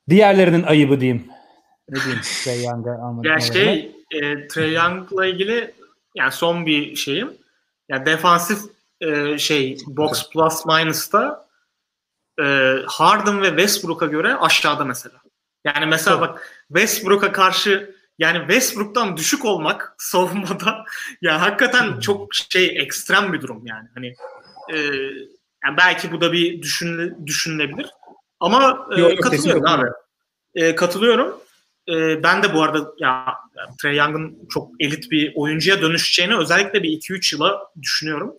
[0.08, 1.24] diğerlerinin ayıbı diyeyim.
[1.88, 3.30] Ne diyeyim Trey Young'a almadım.
[3.30, 5.70] Ya şey e, Trey Young'la ilgili
[6.14, 7.28] yani son bir şeyim.
[7.28, 7.34] Ya
[7.88, 8.58] yani defansif
[9.00, 11.45] e, şey box plus minus'ta
[12.42, 15.20] e, Harden ve Westbrook'a göre aşağıda mesela.
[15.64, 20.84] Yani mesela bak Westbrook'a karşı yani Westbrook'tan düşük olmak savunmada
[21.22, 23.88] ya hakikaten çok şey ekstrem bir durum yani.
[23.94, 24.14] Hani
[24.72, 24.76] e,
[25.64, 27.86] yani belki bu da bir düşün, düşünülebilir.
[28.40, 29.86] Ama e, yok, katılıyorum abi.
[30.54, 31.40] E, katılıyorum.
[31.88, 33.34] E, ben de bu arada ya
[33.82, 38.34] Trey Young'ın çok elit bir oyuncuya dönüşeceğini özellikle bir 2-3 yıla düşünüyorum.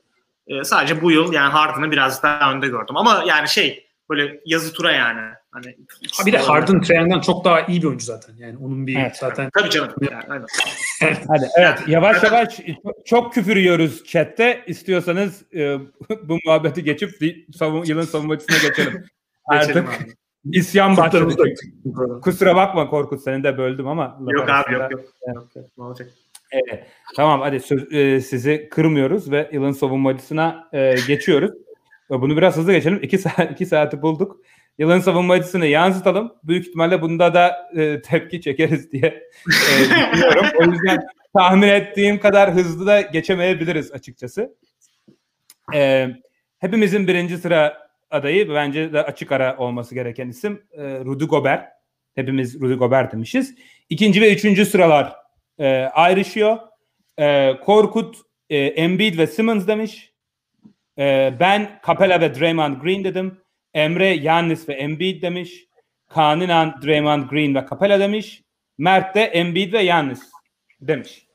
[0.48, 2.98] E, sadece bu yıl yani Harden'ı biraz daha önde gördüm.
[2.98, 5.20] Ama yani şey Böyle yazı tura yani.
[5.52, 5.76] Hani
[6.18, 8.36] ha bir de Harden Trae'den çok daha iyi bir oyuncu zaten.
[8.38, 9.18] Yani onun bir Evet.
[9.18, 9.90] zaten Tabii canım.
[10.12, 10.46] Yani, aynen.
[11.28, 12.60] Hadi evet yavaş yavaş
[13.06, 14.64] çok küfür yiyoruz chatte.
[14.68, 15.78] İstiyorsanız e,
[16.24, 17.12] bu muhabbeti geçip
[17.56, 19.04] savun, yılın savunmacısına geçelim.
[19.46, 19.88] Artık abi.
[20.54, 21.36] isyan başladı.
[22.24, 24.18] Kusura bakma Korkut seni de böldüm ama.
[24.28, 25.02] Yok abi arasında- yok yok.
[25.36, 25.66] yok, yok.
[25.78, 26.10] Ne olacak?
[26.52, 26.84] Evet.
[27.16, 31.52] Tamam hadi söz- e, sizi kırmıyoruz ve yılın savunmacısına e, geçiyoruz.
[32.10, 33.00] Bunu biraz hızlı geçelim.
[33.04, 34.42] İki, saat, iki saati bulduk.
[34.78, 36.34] Yılın savunmacısını yansıtalım.
[36.44, 40.46] Büyük ihtimalle bunda da e, tepki çekeriz diye e, düşünüyorum.
[40.60, 41.00] O yüzden
[41.34, 44.56] tahmin ettiğim kadar hızlı da geçemeyebiliriz açıkçası.
[45.74, 46.08] E,
[46.60, 51.68] hepimizin birinci sıra adayı bence de açık ara olması gereken isim e, Rudy Gobert.
[52.16, 53.56] Hepimiz Rudy Gobert demişiz.
[53.90, 55.16] İkinci ve üçüncü sıralar
[55.60, 56.58] e, ayrışıyor.
[57.20, 58.18] E, Korkut,
[58.50, 60.14] e, Embiid ve Simmons demiş.
[61.00, 63.42] E, ben Capella ve Draymond Green dedim.
[63.74, 65.68] Emre, Yannis ve Embiid demiş.
[66.10, 68.44] Kaan İnan, Draymond Green ve Capella demiş.
[68.78, 70.22] Mert de Embiid ve Yannis
[70.82, 71.28] demiş.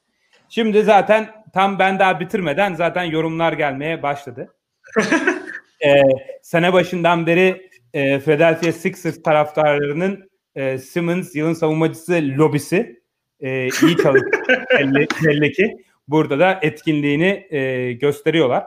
[0.49, 4.55] Şimdi zaten tam ben daha bitirmeden zaten yorumlar gelmeye başladı.
[5.85, 6.03] e,
[6.43, 13.03] sene başından beri e, Philadelphia Sixers taraftarlarının e, Simmons yılın savunmacısı lobisi
[13.41, 14.41] e, iyi çalıştı
[14.79, 15.77] belli, belli ki.
[16.09, 18.67] Burada da etkinliğini e, gösteriyorlar.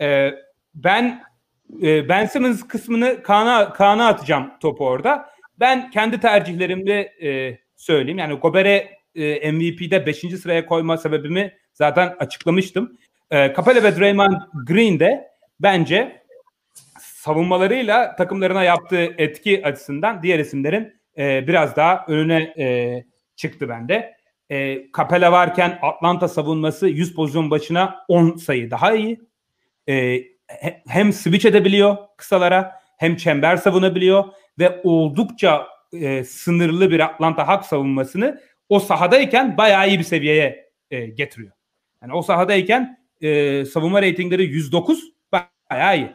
[0.00, 0.34] E,
[0.74, 1.22] ben
[1.82, 5.30] e, Ben Simmons kısmını Kaan'a Kaan'a atacağım topu orada.
[5.60, 8.18] Ben kendi tercihlerimle e, söyleyeyim.
[8.18, 10.18] Yani Gobert'e e, MVP'de 5.
[10.18, 12.96] sıraya koyma sebebimi zaten açıklamıştım.
[13.30, 15.28] E, Capella ve Draymond Green de
[15.60, 16.22] bence
[17.00, 23.04] savunmalarıyla takımlarına yaptığı etki açısından diğer isimlerin e, biraz daha önüne e,
[23.36, 24.16] çıktı bende.
[24.50, 29.20] E, Capella varken Atlanta savunması 100 pozisyon başına 10 sayı daha iyi.
[29.88, 29.94] E,
[30.46, 34.24] he- hem switch edebiliyor kısalara hem çember savunabiliyor
[34.58, 41.06] ve oldukça e, sınırlı bir Atlanta Hawks savunmasını o sahadayken bayağı iyi bir seviyeye e,
[41.06, 41.52] getiriyor.
[42.02, 46.12] Yani o sahadayken e, savunma reytingleri 109 bayağı iyi.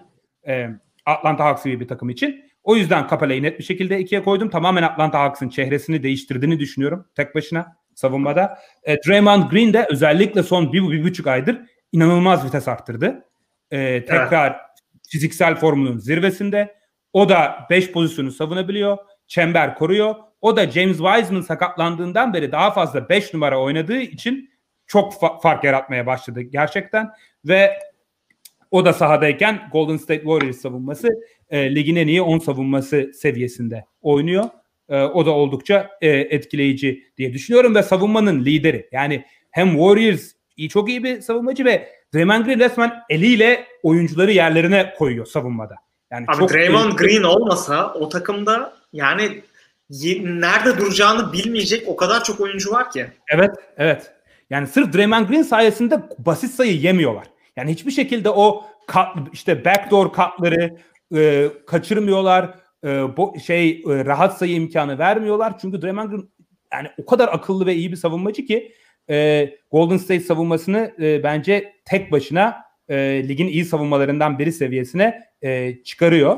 [0.48, 0.68] E,
[1.06, 2.44] Atlanta Hawks gibi bir takım için.
[2.64, 4.50] O yüzden Capella'yı net bir şekilde ikiye koydum.
[4.50, 8.58] Tamamen Atlanta Hawks'ın çehresini değiştirdiğini düşünüyorum tek başına savunmada.
[8.84, 11.62] E, Draymond Green de özellikle son bir, bir buçuk aydır
[11.92, 13.26] inanılmaz vites arttırdı.
[13.72, 14.62] E, tekrar
[15.10, 16.76] fiziksel formunun zirvesinde.
[17.14, 18.98] O da 5 pozisyonu savunabiliyor.
[19.28, 20.16] Çember koruyor.
[20.42, 24.50] O da James Wiseman sakatlandığından beri daha fazla 5 numara oynadığı için
[24.88, 27.10] çok fa- fark yaratmaya başladı gerçekten.
[27.46, 27.80] Ve
[28.72, 31.08] o da sahadayken Golden State Warriors savunması
[31.50, 34.44] e, ligin en iyi 10 savunması seviyesinde oynuyor.
[34.90, 38.90] E, o da oldukça e, etkileyici diye düşünüyorum ve savunmanın lideri.
[38.92, 44.94] Yani hem Warriors iyi çok iyi bir savunmacı ve Draymond Green resmen eliyle oyuncuları yerlerine
[44.98, 45.76] koyuyor savunmada.
[46.12, 49.42] Yani Abi çok Draymond Green olmasa o takımda yani
[50.22, 53.08] nerede duracağını bilmeyecek o kadar çok oyuncu var ki.
[53.34, 54.12] Evet, evet.
[54.50, 57.28] Yani sırf Draymond Green sayesinde basit sayı yemiyorlar.
[57.56, 60.78] Yani hiçbir şekilde o kat, işte backdoor katları
[61.16, 62.56] e, kaçırmıyorlar.
[62.84, 65.60] E, bu şey e, rahat sayı imkanı vermiyorlar.
[65.60, 66.30] Çünkü Draymond Green
[66.74, 68.74] yani o kadar akıllı ve iyi bir savunmacı ki
[69.12, 72.58] e, Golden State savunmasını e, bence tek başına
[72.90, 72.96] e,
[73.28, 76.38] ligin iyi savunmalarından biri seviyesine e, çıkarıyor.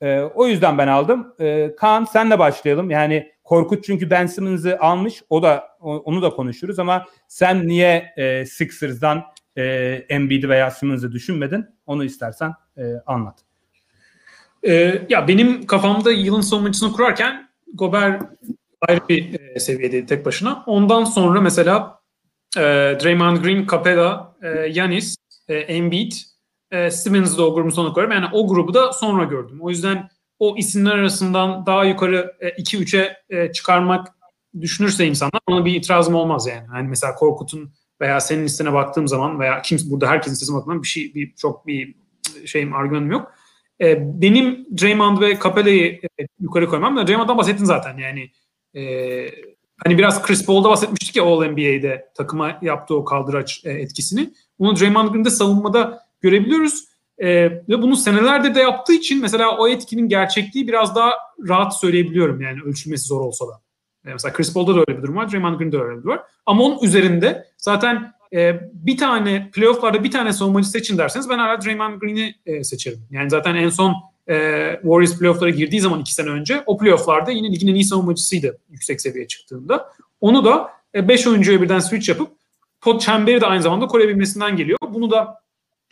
[0.00, 1.34] E, o yüzden ben aldım.
[1.40, 2.90] E, Kaan senle başlayalım.
[2.90, 5.22] Yani Korkut çünkü Ben Simmons'ı almış.
[5.30, 9.24] O da onu da konuşuruz ama sen niye e, Sixers'dan
[9.56, 9.62] e,
[10.08, 11.66] Embiid'i veya Simmons'ı düşünmedin?
[11.86, 13.44] Onu istersen e, anlat.
[14.62, 18.22] Ee, ya benim kafamda yılın savunmacısını kurarken Gobert
[18.88, 20.64] ayrı bir e, seviyedeydi tek başına.
[20.66, 21.99] Ondan sonra mesela
[22.56, 22.60] e,
[23.02, 25.16] Draymond Green, Capella, e, Yanis,
[25.48, 26.12] e, Embiid,
[26.70, 28.12] e, Simmons'ı da o grubun sonuna koyarım.
[28.12, 29.58] Yani o grubu da sonra gördüm.
[29.60, 34.08] O yüzden o isimler arasından daha yukarı e, 2-3'e e, çıkarmak
[34.60, 36.66] düşünürse insanlar ona bir itirazım olmaz yani.
[36.74, 40.88] Yani mesela Korkut'un veya senin listene baktığım zaman veya kimse burada herkesin listesine baktığım bir
[40.88, 41.94] şey bir çok bir
[42.46, 43.32] şeyim argümanım yok.
[43.80, 48.30] E, benim Draymond ve Capella'yı e, yukarı koymam da Draymond'dan bahsettin zaten yani
[48.74, 48.82] e,
[49.84, 54.30] hani biraz Chris Paul'da bahsetmiştik ya All NBA'de takıma yaptığı o kaldıraç e, etkisini.
[54.58, 56.84] Bunu Draymond Green'de savunmada görebiliyoruz.
[57.18, 61.12] E, ve bunu senelerde de yaptığı için mesela o etkinin gerçekliği biraz daha
[61.48, 63.60] rahat söyleyebiliyorum yani ölçülmesi zor olsa da.
[64.06, 66.22] E, mesela Chris Paul'da da öyle bir durum var, Draymond Green'de öyle bir durum var.
[66.46, 71.60] Ama onun üzerinde zaten e, bir tane playofflarda bir tane savunmacı seçin derseniz ben hala
[71.60, 73.00] Draymond Green'i e, seçerim.
[73.10, 73.94] Yani zaten en son
[74.28, 74.34] e,
[74.82, 79.00] Warriors playofflara girdiği zaman iki sene önce o playofflarda yine ligin en iyi savunmacısıydı yüksek
[79.00, 79.92] seviyeye çıktığında.
[80.20, 82.32] Onu da 5 oyuncuya birden switch yapıp
[82.80, 84.78] pot çemberi de aynı zamanda koruyabilmesinden geliyor.
[84.88, 85.40] Bunu da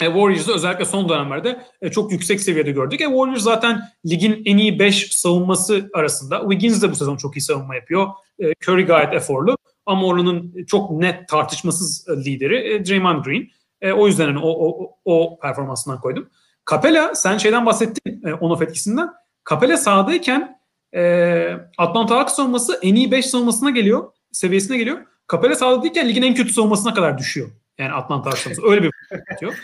[0.00, 3.00] E, Warriors'ı özellikle son dönemlerde e, çok yüksek seviyede gördük.
[3.00, 6.40] E, Warriors zaten ligin en iyi 5 savunması arasında.
[6.40, 8.06] Wiggins de bu sezon çok iyi savunma yapıyor.
[8.38, 9.56] E, Curry gayet eforlu.
[9.86, 13.48] Ama oranın çok net tartışmasız e, lideri e, Draymond Green.
[13.80, 16.30] E, o yüzden hani o, o, o performansından koydum.
[16.70, 19.08] Capella sen şeyden bahsettin e, on-off etkisinden.
[19.50, 20.60] Capella sahadayken
[20.94, 24.12] e, Atlanta Hawks savunması en iyi 5 savunmasına geliyor.
[24.32, 24.98] Seviyesine geliyor.
[25.32, 27.50] Capella sahadayken ligin en kötü savunmasına kadar düşüyor.
[27.78, 28.70] Yani Atlanta Hawks savunması.
[28.70, 28.90] Öyle bir
[29.34, 29.54] atıyor.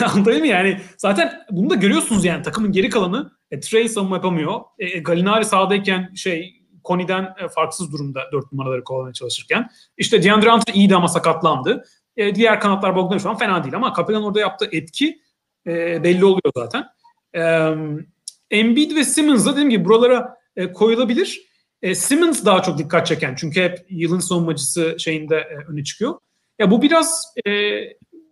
[0.14, 0.80] Anladın mı yani?
[0.96, 4.60] Zaten bunu da görüyorsunuz yani takımın geri kalanı e, Trey savunma yapamıyor.
[4.78, 9.70] E, e Galinari sahadayken şey Koni'den e, farksız durumda dört numaraları kovalamaya çalışırken.
[9.96, 11.84] İşte DeAndre Hunter iyiydi ama sakatlandı.
[12.16, 15.20] E, diğer kanatlar Bogdanovic falan fena değil ama Capellan orada yaptığı etki
[15.66, 16.84] e, belli oluyor zaten.
[17.34, 17.42] E,
[18.50, 21.50] Embiid ve Simmons da dediğim gibi buralara e, koyulabilir.
[21.82, 26.14] E, Simmons daha çok dikkat çeken çünkü hep yılın savunmacısı şeyinde e, öne çıkıyor.
[26.58, 27.50] Ya bu biraz e,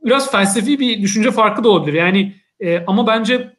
[0.05, 1.93] biraz felsefi bir düşünce farkı da olabilir.
[1.93, 3.57] Yani e, ama bence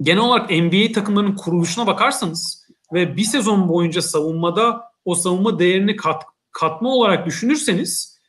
[0.00, 6.22] genel olarak NBA takımlarının kuruluşuna bakarsanız ve bir sezon boyunca savunmada o savunma değerini kat,
[6.52, 8.20] katma olarak düşünürseniz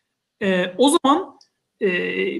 [0.41, 1.39] e, o zaman
[1.81, 1.87] e,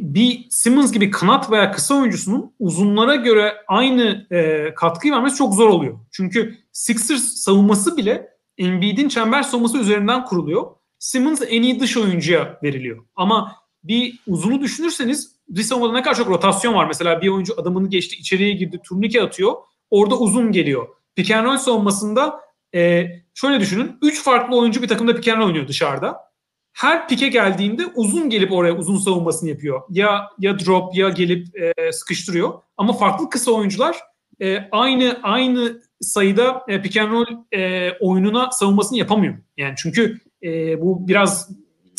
[0.02, 5.70] bir Simmons gibi kanat veya kısa oyuncusunun uzunlara göre aynı e, katkıyı vermesi çok zor
[5.70, 6.00] oluyor.
[6.12, 8.28] Çünkü Sixers savunması bile
[8.58, 10.64] Embiid'in çember savunması üzerinden kuruluyor.
[11.00, 13.06] Simmons en iyi dış oyuncuya veriliyor.
[13.16, 16.88] Ama bir uzunu düşünürseniz bir savunmada ne kadar çok rotasyon var.
[16.88, 19.54] Mesela bir oyuncu adamını geçti, içeriye girdi, turnike atıyor.
[19.90, 20.88] Orada uzun geliyor.
[21.16, 22.42] Pick and roll savunmasında
[22.76, 23.98] e, şöyle düşünün.
[24.02, 26.31] Üç farklı oyuncu bir takımda pick and roll oynuyor dışarıda.
[26.74, 29.82] Her pike geldiğinde uzun gelip oraya uzun savunmasını yapıyor.
[29.90, 32.54] Ya ya drop ya gelip e, sıkıştırıyor.
[32.78, 33.98] Ama farklı kısa oyuncular
[34.42, 39.38] e, aynı aynı sayıda e, pick and roll e, oyununa savunmasını yapamıyor.
[39.58, 41.50] Yani çünkü e, bu biraz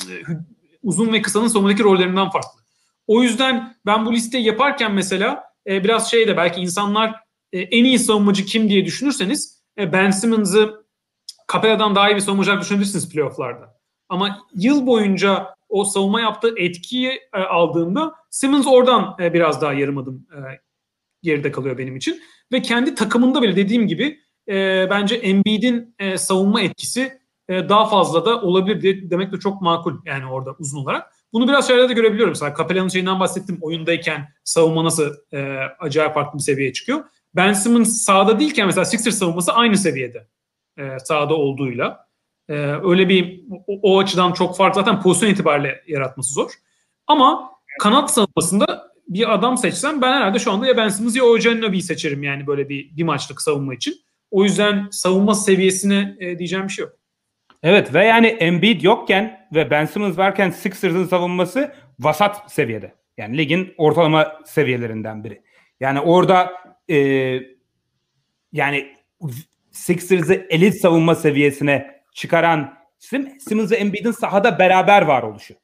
[0.09, 0.13] e,
[0.83, 2.63] uzun ve kısanın savunmadaki rollerinden farklı.
[3.07, 7.15] O yüzden ben bu listeyi yaparken mesela e, biraz şey de belki insanlar
[7.53, 10.85] e, en iyi savunmacı kim diye düşünürseniz e, Ben Simmons'ı
[11.53, 13.82] Capella'dan daha iyi bir savunmacı düşünebilirsiniz playofflarda.
[14.13, 19.99] Ama yıl boyunca o savunma yaptığı etkiyi e, aldığımda Simmons oradan e, biraz daha yarım
[19.99, 20.39] adım e,
[21.23, 22.23] geride kalıyor benim için.
[22.53, 24.19] Ve kendi takımında bile dediğim gibi
[24.49, 27.19] e, bence Embiid'in e, savunma etkisi
[27.49, 31.13] e, daha fazla da olabilir diye demek de çok makul yani orada uzun olarak.
[31.33, 32.31] Bunu biraz şeylerde de görebiliyorum.
[32.31, 33.59] Mesela Capella'nın şeyinden bahsettim.
[33.61, 37.05] Oyundayken savunma nasıl e, acayip farklı bir seviyeye çıkıyor.
[37.35, 40.27] Ben Simmons sahada değilken mesela Sixers savunması aynı seviyede
[40.79, 42.12] e, sahada olduğuyla.
[42.49, 46.51] E, öyle bir o, o açıdan çok farklı zaten pozisyon itibariyle yaratması zor.
[47.07, 47.51] Ama
[47.81, 52.23] kanat savunmasında bir adam seçsem ben herhalde şu anda ya Ben Simmons ya Ojanovi'yi seçerim
[52.23, 53.95] yani böyle bir, bir maçlık savunma için.
[54.31, 56.93] O yüzden savunma seviyesine e, diyeceğim bir şey yok.
[57.63, 62.95] Evet ve yani Embiid yokken ve Ben Simmons varken Sixers'ın savunması vasat seviyede.
[63.17, 65.43] Yani ligin ortalama seviyelerinden biri.
[65.81, 66.53] Yani orada
[66.91, 66.97] e,
[68.53, 68.97] yani
[69.71, 75.55] Sixers'ı elit savunma seviyesine çıkaran Simmons ve Embiid'in sahada beraber var oluşu.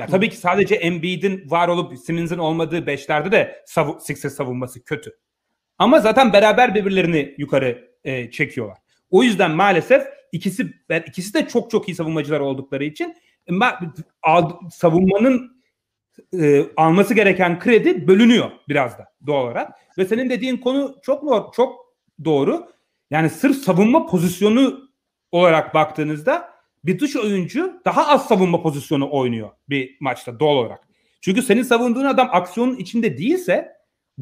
[0.00, 5.18] Ya tabii ki sadece Embiid'in var olup Simmons'ın olmadığı beşlerde de sav- Sixers savunması kötü.
[5.78, 8.78] Ama zaten beraber birbirlerini yukarı e, çekiyorlar.
[9.10, 10.02] O yüzden maalesef
[10.32, 10.66] ikisi
[11.06, 13.16] ikisi de çok çok iyi savunmacılar oldukları için
[14.70, 15.62] savunmanın
[16.40, 19.72] e, alması gereken kredi bölünüyor biraz da doğal olarak.
[19.98, 21.94] Ve senin dediğin konu çok çok
[22.24, 22.72] doğru.
[23.10, 24.89] Yani sırf savunma pozisyonu
[25.32, 26.50] olarak baktığınızda
[26.84, 30.88] bir dış oyuncu daha az savunma pozisyonu oynuyor bir maçta doğal olarak.
[31.20, 33.72] Çünkü senin savunduğun adam aksiyonun içinde değilse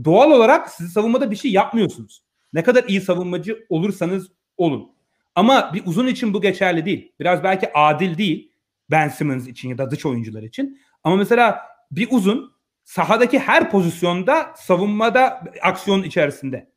[0.04, 2.22] doğal olarak siz savunmada bir şey yapmıyorsunuz.
[2.52, 4.92] Ne kadar iyi savunmacı olursanız olun.
[5.34, 7.12] Ama bir uzun için bu geçerli değil.
[7.20, 8.52] Biraz belki adil değil
[8.90, 10.80] Ben Simmons için ya da dış oyuncular için.
[11.04, 11.60] Ama mesela
[11.90, 12.52] bir uzun
[12.84, 16.70] sahadaki her pozisyonda savunmada aksiyon içerisinde.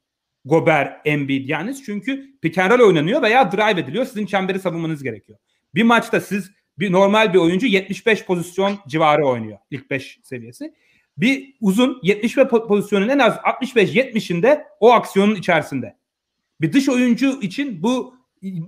[0.45, 4.05] Gober, Embiid yani çünkü pick and roll oynanıyor veya drive ediliyor.
[4.05, 5.39] Sizin çemberi savunmanız gerekiyor.
[5.75, 9.57] Bir maçta siz bir normal bir oyuncu 75 pozisyon civarı oynuyor.
[9.71, 10.73] ilk 5 seviyesi.
[11.17, 15.97] Bir uzun 75 pozisyonun en az 65-70'inde o aksiyonun içerisinde.
[16.61, 18.15] Bir dış oyuncu için bu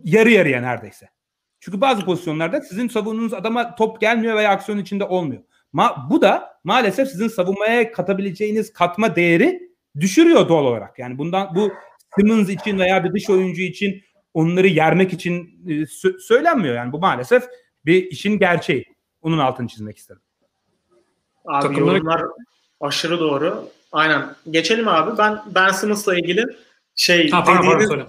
[0.04, 1.10] yarı yarıya neredeyse.
[1.60, 5.44] Çünkü bazı pozisyonlarda sizin savunduğunuz adama top gelmiyor veya aksiyon içinde olmuyor.
[5.74, 11.00] Ma bu da maalesef sizin savunmaya katabileceğiniz katma değeri düşürüyor doğal olarak.
[11.00, 11.72] Yani bundan bu
[12.16, 14.04] Simmons için veya bir dış oyuncu için
[14.34, 16.76] onları yermek için e, sö- söylenmiyor.
[16.76, 17.44] Yani bu maalesef
[17.86, 18.86] bir işin gerçeği.
[19.22, 20.22] Onun altını çizmek istedim.
[21.46, 21.96] Abi Takımları...
[21.96, 22.22] yorumlar
[22.82, 23.70] aşırı doğru.
[23.92, 24.36] Aynen.
[24.50, 25.18] Geçelim abi.
[25.18, 26.46] Ben Ben Simmons'la ilgili
[26.96, 28.08] şey ha, dediğiniz, pardon,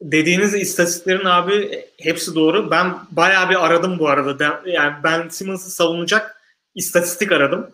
[0.00, 2.70] dediğiniz istatistiklerin abi hepsi doğru.
[2.70, 4.62] Ben bayağı bir aradım bu arada.
[4.66, 6.42] Yani Ben Simmons'ı savunacak
[6.74, 7.70] istatistik aradım.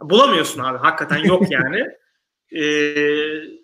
[0.00, 0.78] Bulamıyorsun abi.
[0.78, 1.86] Hakikaten yok yani.
[2.54, 2.64] E,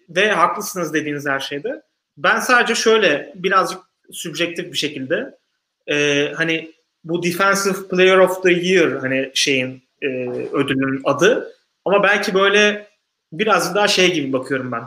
[0.08, 1.82] ve haklısınız dediğiniz her şeyde.
[2.16, 3.80] Ben sadece şöyle birazcık
[4.12, 5.38] sübjektif bir şekilde
[5.86, 6.72] e, hani
[7.04, 10.06] bu Defensive Player of the Year hani şeyin e,
[10.52, 11.52] ödülünün adı
[11.84, 12.88] ama belki böyle
[13.32, 14.82] biraz daha şey gibi bakıyorum ben.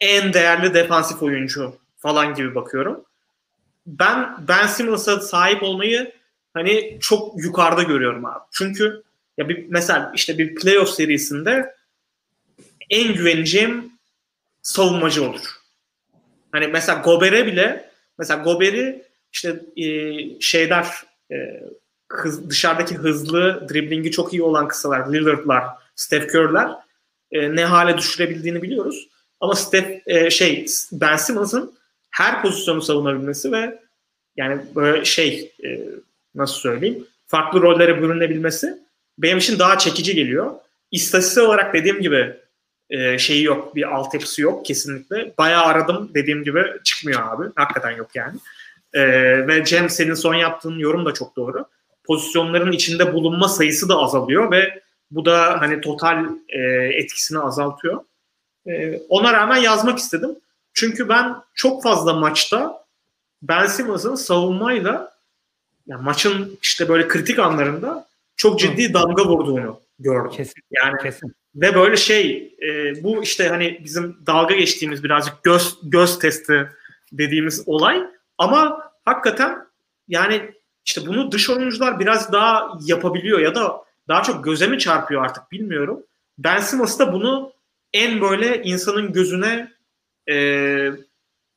[0.00, 3.04] En değerli defansif oyuncu falan gibi bakıyorum.
[3.86, 6.12] Ben Ben Simmons'a sahip olmayı
[6.54, 8.44] hani çok yukarıda görüyorum abi.
[8.52, 9.02] Çünkü
[9.38, 11.74] ya bir mesela işte bir playoff serisinde
[12.92, 13.92] en güveneceğim
[14.62, 15.40] savunmacı olur.
[16.52, 19.02] Hani mesela Gober'e bile mesela Gober'i
[19.32, 19.86] işte e,
[20.40, 20.86] şeyler
[21.32, 21.36] e,
[22.08, 25.64] hız, dışarıdaki hızlı driblingi çok iyi olan kısalar Lillard'lar,
[25.96, 26.70] Steph Curry'ler
[27.32, 29.08] e, ne hale düşürebildiğini biliyoruz.
[29.40, 31.74] Ama Steph e, şey Ben Simmons'ın
[32.10, 33.78] her pozisyonu savunabilmesi ve
[34.36, 35.80] yani böyle şey e,
[36.34, 38.78] nasıl söyleyeyim farklı rollere bürünebilmesi
[39.18, 40.54] benim için daha çekici geliyor.
[40.90, 42.36] İstatistik olarak dediğim gibi
[42.92, 45.34] e, şeyi yok, bir altyapısı yok kesinlikle.
[45.38, 47.50] Bayağı aradım dediğim gibi çıkmıyor abi.
[47.54, 48.38] Hakikaten yok yani.
[48.92, 49.02] E,
[49.46, 51.64] ve Cem senin son yaptığın yorum da çok doğru.
[52.04, 58.00] Pozisyonların içinde bulunma sayısı da azalıyor ve bu da hani total e, etkisini azaltıyor.
[58.66, 60.30] E, ona rağmen yazmak istedim.
[60.74, 62.84] Çünkü ben çok fazla maçta
[63.42, 65.12] Ben Simmons'ın savunmayla
[65.86, 68.06] yani maçın işte böyle kritik anlarında
[68.36, 70.30] çok ciddi damga vurduğunu gördüm.
[70.30, 70.62] Kesin.
[70.70, 71.34] Yani Kesin.
[71.54, 76.68] Ve böyle şey e, bu işte hani bizim dalga geçtiğimiz birazcık göz göz testi
[77.12, 78.02] dediğimiz olay
[78.38, 79.58] ama hakikaten
[80.08, 80.50] yani
[80.84, 85.52] işte bunu dış oyuncular biraz daha yapabiliyor ya da daha çok göze mi çarpıyor artık
[85.52, 86.02] bilmiyorum.
[86.38, 87.52] Ben Simmons da bunu
[87.92, 89.72] en böyle insanın gözüne
[90.30, 90.36] e,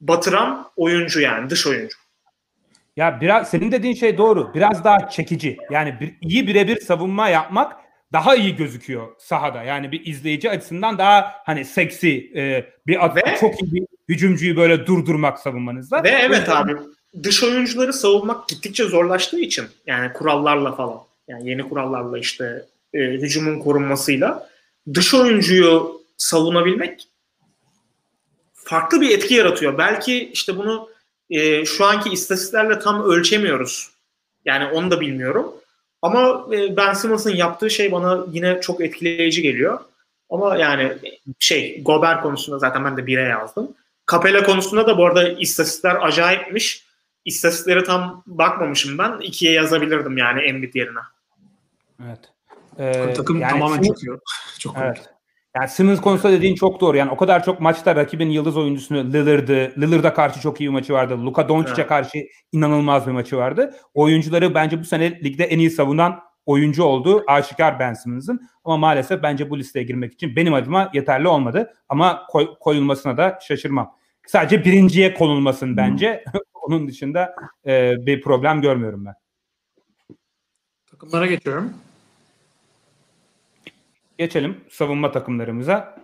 [0.02, 1.98] batıran oyuncu yani dış oyuncu.
[2.96, 4.54] Ya biraz senin dediğin şey doğru.
[4.54, 5.58] Biraz daha çekici.
[5.72, 7.85] Yani bir, iyi birebir savunma yapmak
[8.16, 9.64] daha iyi gözüküyor sahada.
[9.64, 14.58] Yani bir izleyici açısından daha hani seksi e, bir at, Ve- çok iyi bir hücumcuyu
[14.58, 16.04] böyle durdurmak savunmanızda.
[16.04, 16.76] Ve evet abi
[17.24, 23.60] dış oyuncuları savunmak gittikçe zorlaştığı için yani kurallarla falan yani yeni kurallarla işte e, hücumun
[23.60, 24.50] korunmasıyla
[24.94, 27.08] dış oyuncuyu savunabilmek
[28.54, 29.78] farklı bir etki yaratıyor.
[29.78, 30.90] Belki işte bunu
[31.30, 33.90] e, şu anki istatistiklerle tam ölçemiyoruz.
[34.46, 35.56] Yani onu da bilmiyorum.
[36.06, 39.80] Ama e, Ben Simmons'ın yaptığı şey bana yine çok etkileyici geliyor.
[40.30, 40.94] Ama yani
[41.40, 43.72] şey Gober konusunda zaten ben de bire yazdım.
[44.12, 46.86] Capella konusunda da bu arada istatistikler acayipmiş.
[47.26, 49.20] İstatistikleri tam bakmamışım ben.
[49.20, 51.00] İkiye yazabilirdim yani Embiid yerine.
[52.06, 52.20] Evet.
[52.80, 54.20] Ee, Takım yani tamamen Simmons- çöküyor.
[54.60, 54.76] Çok.
[54.84, 55.15] Evet.
[55.56, 56.98] Yani Simmons konusunda dediğin çok doğru.
[56.98, 60.94] Yani o kadar çok maçta rakibin yıldız oyuncusunu Lillard'ı, Lillard'a karşı çok iyi bir maçı
[60.94, 61.26] vardı.
[61.26, 61.88] Luka Doncic'e Evet.
[61.90, 62.18] karşı
[62.52, 63.76] inanılmaz bir maçı vardı.
[63.94, 68.50] Oyuncuları bence bu sene ligde en iyi savunan oyuncu olduğu aşikar Ben Simmons'ın.
[68.64, 71.74] Ama maalesef bence bu listeye girmek için benim adıma yeterli olmadı.
[71.90, 73.96] Ama koy- koyulmasına da şaşırmam.
[74.28, 76.24] Sadece birinciye konulmasın bence.
[76.54, 77.36] Onun dışında
[77.68, 79.14] e, bir problem görmüyorum ben.
[80.92, 81.74] Takımlara geçiyorum.
[84.18, 85.98] Geçelim savunma takımlarımıza.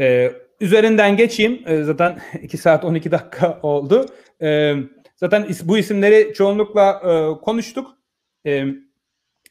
[0.00, 1.62] Ee, üzerinden geçeyim.
[1.66, 4.06] Ee, zaten 2 saat 12 dakika oldu.
[4.42, 4.74] Ee,
[5.16, 7.98] zaten is- bu isimleri çoğunlukla e, konuştuk.
[8.46, 8.64] Ee,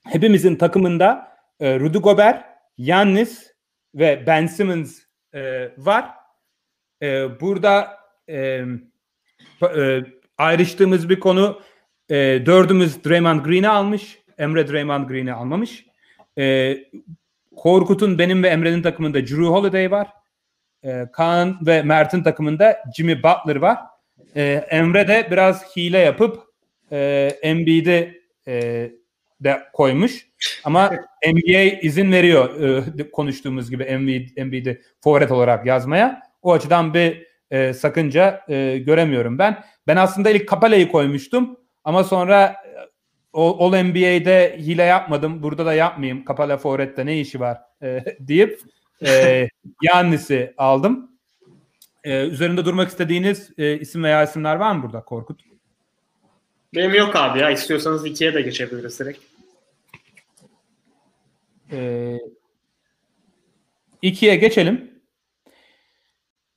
[0.07, 1.27] hepimizin takımında
[1.59, 2.45] e, Rudy Gobert,
[2.77, 3.53] Yannis
[3.95, 4.99] ve Ben Simmons
[5.33, 6.09] e, var.
[7.01, 7.97] E, burada
[8.29, 8.61] e,
[9.75, 10.01] e,
[10.37, 11.61] ayrıştığımız bir konu
[12.09, 12.15] e,
[12.45, 14.19] dördümüz Draymond Green'i almış.
[14.37, 15.85] Emre Draymond Green'i almamış.
[16.37, 16.75] E,
[17.59, 20.07] Korkut'un benim ve Emre'nin takımında Drew Holiday var.
[20.83, 23.77] Ee, Kaan ve Mert'in takımında Jimmy Butler var.
[24.35, 26.43] Ee, Emre de biraz hile yapıp
[26.91, 28.91] e, Embiid'i e,
[29.41, 30.27] de koymuş.
[30.63, 30.91] Ama
[31.33, 32.61] NBA izin veriyor
[32.99, 36.21] e, konuştuğumuz gibi Embiid, Embiid'i forvet olarak yazmaya.
[36.41, 39.63] O açıdan bir e, sakınca e, göremiyorum ben.
[39.87, 42.68] Ben aslında ilk Kapale'yi koymuştum ama sonra e,
[43.33, 45.43] All NBA'de hile yapmadım.
[45.43, 46.25] Burada da yapmayayım.
[46.25, 48.61] Kapala Forvet'te ne işi var e, deyip
[49.05, 49.47] e,
[49.81, 51.11] Yannis'i aldım.
[52.03, 55.41] E, üzerinde durmak istediğiniz e, isim veya isimler var mı burada Korkut?
[56.75, 57.49] Benim yok abi ya.
[57.49, 59.19] İstiyorsanız ikiye de geçebiliriz direkt.
[61.71, 62.17] E,
[64.01, 65.01] ikiye geçelim.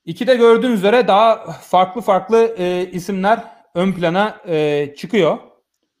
[0.05, 3.43] İkide gördüğünüz üzere daha farklı farklı e, isimler
[3.75, 5.37] ön plana e, çıkıyor.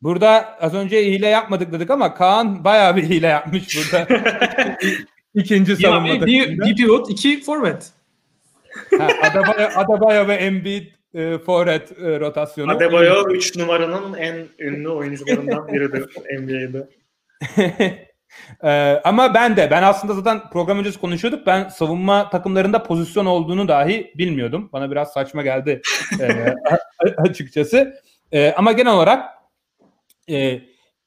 [0.03, 4.07] Burada az önce hile yapmadık dedik ama Kaan bayağı bir hile yapmış burada.
[5.35, 6.65] İkinci Bir, savunma bir, bir, takımında.
[6.65, 7.91] bir pivot, iki forvet.
[8.99, 12.71] Ha, Adebayo, Adebayo ve Embiid e, forvet e, rotasyonu.
[12.71, 16.05] Adebayo 3 numaranın en ünlü oyuncularından biridir
[16.39, 16.89] NBA'de.
[18.63, 21.47] Ee, ama ben de ben aslında zaten program öncesi konuşuyorduk.
[21.47, 24.69] Ben savunma takımlarında pozisyon olduğunu dahi bilmiyordum.
[24.73, 25.81] Bana biraz saçma geldi
[26.19, 26.53] e,
[27.17, 27.93] açıkçası.
[28.31, 29.42] E, ama genel olarak
[30.29, 30.61] e,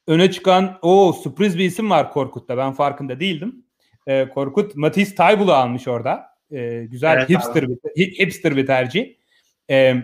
[0.07, 2.57] öne çıkan o sürpriz bir isim var Korkut'ta.
[2.57, 3.65] Ben farkında değildim.
[4.07, 6.27] E, Korkut Matisse Taybul'u almış orada.
[6.51, 9.15] E, güzel evet, hipster bir, hipster bir tercih.
[9.71, 9.95] E,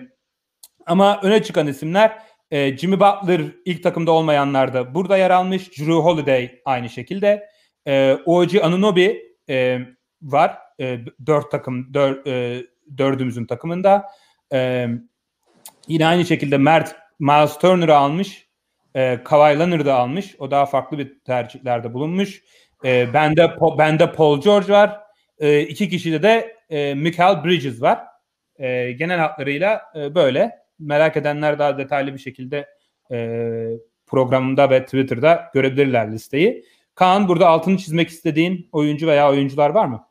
[0.87, 5.79] ama öne çıkan isimler e, Jimmy Butler ilk takımda olmayanlar da burada yer almış.
[5.79, 7.49] Drew Holiday aynı şekilde.
[7.87, 9.79] E, OG Anunobi e,
[10.23, 10.59] var.
[10.81, 12.67] E, dört takım, dör, e,
[12.99, 14.05] dördümüzün takımında.
[14.53, 14.89] E,
[15.89, 18.42] yine aynı şekilde Mert Miles Turner'ı almış.
[18.95, 20.37] E, Kawhi Leonard'ı almış.
[20.39, 22.43] O daha farklı bir tercihlerde bulunmuş.
[22.85, 25.01] E, bende, bende Paul George var.
[25.39, 27.99] E, iki kişide de e, Michael Bridges var.
[28.59, 32.69] E, genel hatlarıyla e, böyle merak edenler daha detaylı bir şekilde
[33.13, 33.39] e,
[34.07, 36.65] programımda ve Twitter'da görebilirler listeyi.
[36.95, 40.07] Kaan burada altını çizmek istediğin oyuncu veya oyuncular var mı?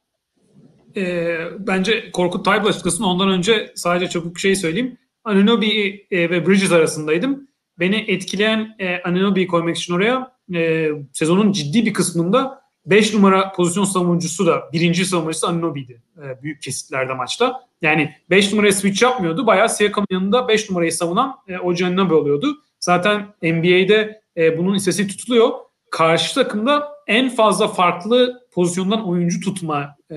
[0.95, 3.03] E, bence Korkut Taybul açıklasın.
[3.03, 4.97] Ondan önce sadece çabuk şey söyleyeyim.
[5.23, 7.47] Anunobi e, ve Bridges arasındaydım.
[7.81, 13.83] Beni etkileyen e, Anunobi'yi koymak için oraya e, sezonun ciddi bir kısmında 5 numara pozisyon
[13.83, 17.63] savunucusu da birinci savunucusu Anunobi'ydi e, büyük kesitlerde maçta.
[17.81, 19.47] Yani 5 numaraya switch yapmıyordu.
[19.47, 22.57] Bayağı Siakam'ın yanında 5 numarayı savunan e, Oji Anunobi oluyordu.
[22.79, 25.49] Zaten NBA'de e, bunun istatistiği tutuluyor.
[25.91, 30.15] Karşı takımda en fazla farklı pozisyondan oyuncu tutma e,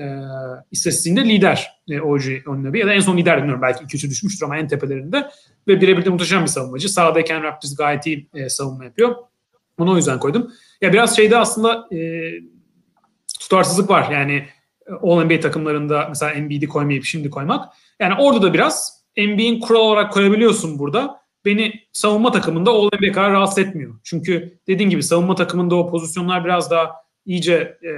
[0.71, 2.79] istatistiğinde lider e, Oji Anunobi.
[2.79, 5.29] Ya da en son lider bilmiyorum belki 2-3'ü düşmüştür ama en tepelerinde.
[5.67, 6.89] Ve birebir de muhteşem bir savunmacı.
[6.89, 9.15] Sağdayken Raptors gayet iyi e, savunma yapıyor.
[9.79, 10.51] Bunu o yüzden koydum.
[10.81, 12.31] Ya biraz şeyde aslında e,
[13.39, 14.11] tutarsızlık var.
[14.11, 14.47] Yani
[14.87, 17.73] e, All NBA takımlarında mesela Embiid'i koymayıp şimdi koymak.
[17.99, 21.25] Yani orada da biraz NBA'in kural olarak koyabiliyorsun burada.
[21.45, 23.95] Beni savunma takımında All NBA kadar rahatsız etmiyor.
[24.03, 26.91] Çünkü dediğin gibi savunma takımında o pozisyonlar biraz daha
[27.25, 27.89] iyice e,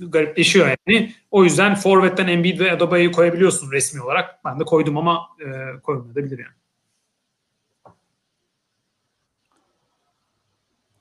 [0.00, 1.12] garipleşiyor yani.
[1.30, 4.44] O yüzden Forvet'ten Embiid ve Adebayo'yu koyabiliyorsun resmi olarak.
[4.44, 6.54] Ben de koydum ama e, koymayabilir yani.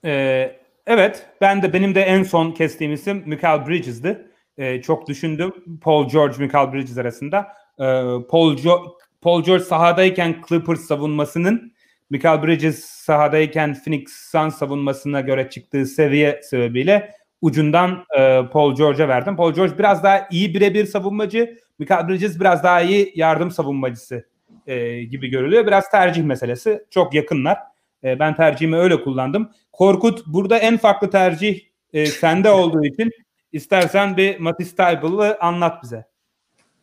[0.06, 4.28] Ee, Evet, ben de benim de en son kestiğim isim Michael Bridges'di.
[4.58, 7.40] Ee, çok düşündüm Paul George, Michael Bridges arasında.
[7.80, 7.84] Ee,
[8.30, 8.86] Paul, jo-
[9.22, 11.74] Paul George sahadayken Clippers savunmasının
[12.10, 17.12] Michael Bridges sahadayken Phoenix Suns savunmasına göre çıktığı seviye sebebiyle
[17.42, 19.36] ucundan e, Paul George'a verdim.
[19.36, 24.26] Paul George biraz daha iyi birebir savunmacı, Michael Bridges biraz daha iyi yardım savunmacısı
[24.68, 25.68] e, gibi görülüyor.
[25.68, 26.84] Biraz tercih meselesi.
[26.90, 27.58] Çok yakınlar.
[28.04, 29.50] E, ben tercihimi öyle kullandım.
[29.72, 31.62] Korkut burada en farklı tercih
[31.94, 33.12] e, sende olduğu için
[33.52, 36.06] istersen bir Matisse Taibel'ı anlat bize.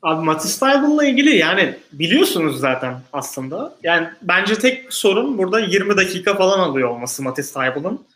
[0.02, 3.74] Abi Matisse Taibel'la ilgili yani biliyorsunuz zaten aslında.
[3.82, 8.06] Yani bence tek sorun burada 20 dakika falan alıyor olması Matisse Taibel'ın.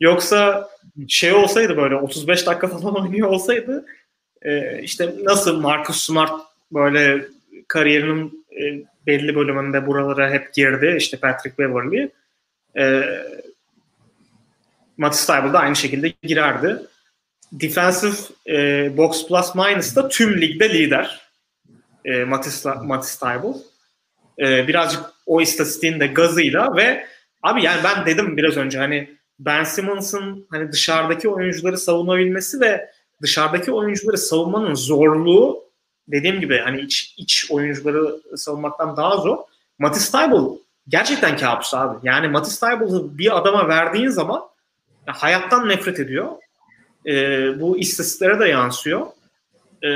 [0.00, 0.68] Yoksa
[1.08, 3.86] şey olsaydı böyle 35 dakika falan oynuyor olsaydı
[4.42, 6.40] e, işte nasıl Marcus Smart
[6.72, 7.24] böyle
[7.68, 10.94] kariyerinin e, belli bölümünde buralara hep girdi.
[10.98, 12.10] işte Patrick Beverly.
[12.78, 13.02] E,
[14.96, 16.78] Matisse Taibel da aynı şekilde girerdi.
[17.52, 18.16] Defensive
[18.48, 21.20] e, box plus minus da tüm ligde lider.
[22.04, 23.26] E, Matisse, Matisse.
[24.38, 27.06] E, birazcık o istatistiğin de gazıyla ve
[27.42, 32.90] abi yani ben dedim biraz önce hani Ben Simmons'ın hani dışarıdaki oyuncuları savunabilmesi ve
[33.22, 35.64] dışarıdaki oyuncuları savunmanın zorluğu
[36.08, 39.38] dediğim gibi hani iç, iç oyuncuları savunmaktan daha zor.
[39.78, 40.58] Matisse Taibel
[40.88, 41.98] gerçekten kabus abi.
[42.02, 44.42] Yani Matisse Taibel'ı bir adama verdiğin zaman
[45.06, 46.28] hayattan nefret ediyor.
[47.06, 47.12] E,
[47.60, 49.06] bu istatistiklere de yansıyor.
[49.84, 49.88] E,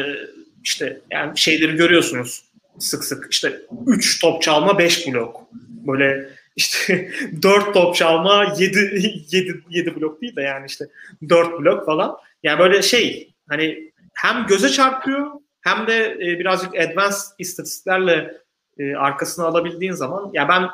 [0.64, 2.44] işte yani şeyleri görüyorsunuz
[2.78, 3.26] sık sık.
[3.30, 5.40] İşte 3 top çalma 5 blok.
[5.86, 7.10] Böyle işte
[7.42, 10.84] 4 top çalma 7 7 7 blok değil de yani işte
[11.28, 12.16] 4 blok falan.
[12.42, 15.30] Yani böyle şey hani hem göze çarpıyor
[15.60, 18.43] hem de e, birazcık advanced istatistiklerle
[18.78, 20.70] e, arkasına alabildiğin zaman ya ben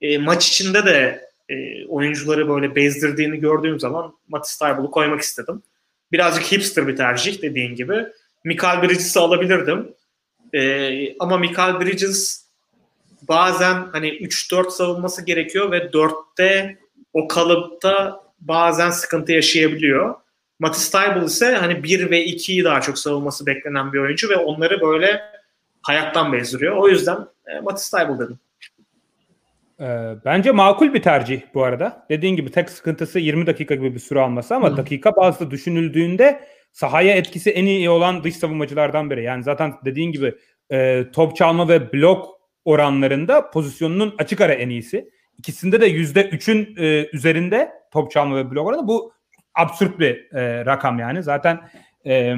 [0.00, 5.62] e, maç içinde de e, oyuncuları böyle bezdirdiğini gördüğüm zaman Matisse Taibul'u koymak istedim.
[6.12, 8.06] Birazcık hipster bir tercih dediğin gibi.
[8.44, 9.88] Michael Bridges'i alabilirdim.
[10.54, 12.46] E, ama Michael Bridges
[13.28, 16.78] bazen hani 3-4 savunması gerekiyor ve 4'te
[17.12, 20.14] o kalıpta bazen sıkıntı yaşayabiliyor.
[20.58, 24.80] Matisse Taibul ise hani 1 ve 2'yi daha çok savunması beklenen bir oyuncu ve onları
[24.80, 25.22] böyle
[25.86, 26.76] hayattan bezdiriyor.
[26.76, 28.38] O yüzden e, Matisse Taibul dedim.
[29.80, 32.06] Ee, bence makul bir tercih bu arada.
[32.10, 34.76] Dediğin gibi tek sıkıntısı 20 dakika gibi bir süre alması ama Hı.
[34.76, 36.40] dakika bazlı düşünüldüğünde
[36.72, 39.22] sahaya etkisi en iyi olan dış savunmacılardan biri.
[39.22, 40.34] Yani zaten dediğin gibi
[40.72, 45.10] e, top çalma ve blok oranlarında pozisyonunun açık ara en iyisi.
[45.38, 48.88] İkisinde de yüzde üçün e, üzerinde top çalma ve blok oranı.
[48.88, 49.12] Bu
[49.54, 51.22] absürt bir e, rakam yani.
[51.22, 51.60] Zaten
[52.06, 52.34] e,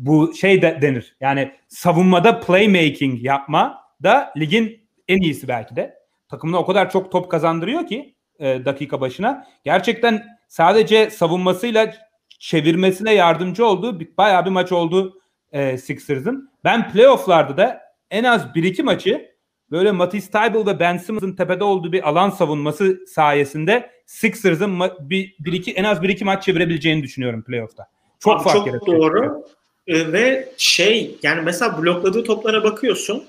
[0.00, 1.16] bu şey de denir.
[1.20, 5.94] Yani savunmada playmaking yapma da ligin en iyisi belki de.
[6.28, 9.46] Takımına o kadar çok top kazandırıyor ki e, dakika başına.
[9.64, 11.94] Gerçekten sadece savunmasıyla
[12.38, 15.20] çevirmesine yardımcı olduğu bir, bayağı bir maç oldu
[15.52, 16.50] e, Sixers'ın.
[16.64, 17.80] Ben playofflarda da
[18.10, 19.30] en az 1-2 maçı
[19.70, 25.36] böyle Matisse Tybal ve Ben Simmons'ın tepede olduğu bir alan savunması sayesinde Sixers'ın ma- bir,
[25.40, 27.86] bir iki, en az 1-2 maç çevirebileceğini düşünüyorum playoff'ta.
[28.18, 28.98] Çok Abi fark çok yaratıyor.
[28.98, 29.44] doğru.
[29.86, 33.24] Ee, ve şey yani mesela blokladığı toplara bakıyorsun.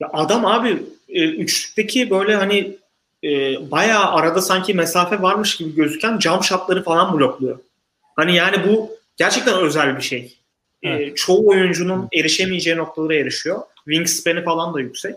[0.00, 2.76] Ya adam abi e, üçlükteki böyle hani
[3.24, 3.30] e,
[3.70, 7.58] bayağı arada sanki mesafe varmış gibi gözüken jump shotları falan blokluyor.
[8.16, 10.38] Hani yani bu gerçekten özel bir şey.
[10.82, 13.62] E, çoğu oyuncunun erişemeyeceği noktalara erişiyor.
[13.84, 15.16] Wingspan'i falan da yüksek.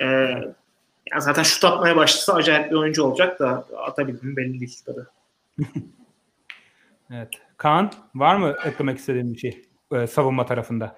[0.00, 0.04] E,
[1.12, 5.68] yani zaten şut atmaya başlasa acayip bir oyuncu olacak da atabildiğim belli değil tabii.
[7.10, 7.28] Evet.
[7.56, 10.96] Kaan var mı eklemek istediğin bir şey e, savunma tarafında?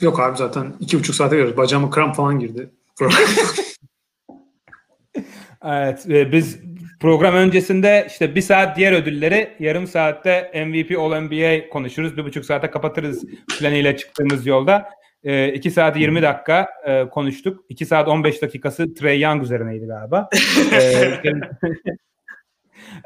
[0.00, 1.56] Yok abi zaten iki buçuk saate görüyoruz.
[1.56, 2.70] Bacağıma kramp falan girdi.
[5.66, 6.60] Evet, e, biz
[7.00, 12.16] program öncesinde işte bir saat diğer ödülleri, yarım saatte MVP All NBA konuşuruz.
[12.16, 13.24] Bir buçuk saate kapatırız
[13.58, 14.88] planıyla çıktığımız yolda.
[15.24, 17.64] E, iki saat 20 dakika e, konuştuk.
[17.68, 20.28] İki saat 15 dakikası Trey Young üzerineydi galiba.
[20.72, 21.12] E,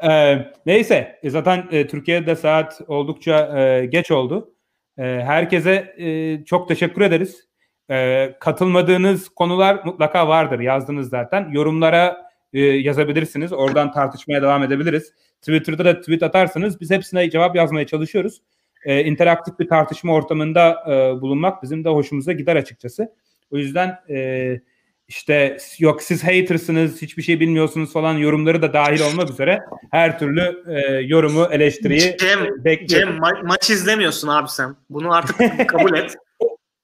[0.09, 4.53] e, neyse, e, zaten e, Türkiye'de saat oldukça e, geç oldu.
[4.99, 7.47] E, herkese e, çok teşekkür ederiz.
[7.89, 10.59] E, katılmadığınız konular mutlaka vardır.
[10.59, 11.49] Yazdınız zaten.
[11.51, 13.53] Yorumlara e, yazabilirsiniz.
[13.53, 15.13] Oradan tartışmaya devam edebiliriz.
[15.41, 18.41] Twitter'da da tweet atarsanız biz hepsine cevap yazmaya çalışıyoruz.
[18.85, 23.13] E, interaktif bir tartışma ortamında e, bulunmak bizim de hoşumuza gider açıkçası.
[23.51, 24.59] O yüzden e,
[25.09, 29.59] işte yok siz hatersınız, hiçbir şey bilmiyorsunuz falan yorumları da dahil olmak üzere
[29.91, 33.09] her türlü e, yorumu, eleştiriyi Cem, bekliyorum.
[33.09, 34.75] Cem ma- maç izlemiyorsun abi sen.
[34.89, 35.37] Bunu artık
[35.69, 36.15] kabul et.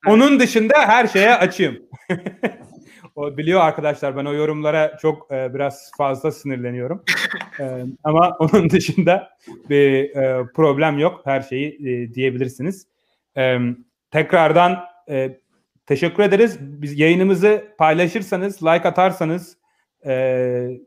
[0.08, 1.78] Onun dışında her şeye açığım.
[3.16, 7.04] o biliyor arkadaşlar ben o yorumlara çok e, biraz fazla sinirleniyorum.
[7.60, 9.30] E, ama onun dışında
[9.70, 11.22] bir e, problem yok.
[11.26, 12.88] Her şeyi e, diyebilirsiniz.
[13.38, 13.58] E,
[14.12, 14.80] tekrardan
[15.10, 15.40] e,
[15.86, 16.58] teşekkür ederiz.
[16.60, 19.58] Biz yayınımızı paylaşırsanız, like atarsanız,
[20.06, 20.80] e,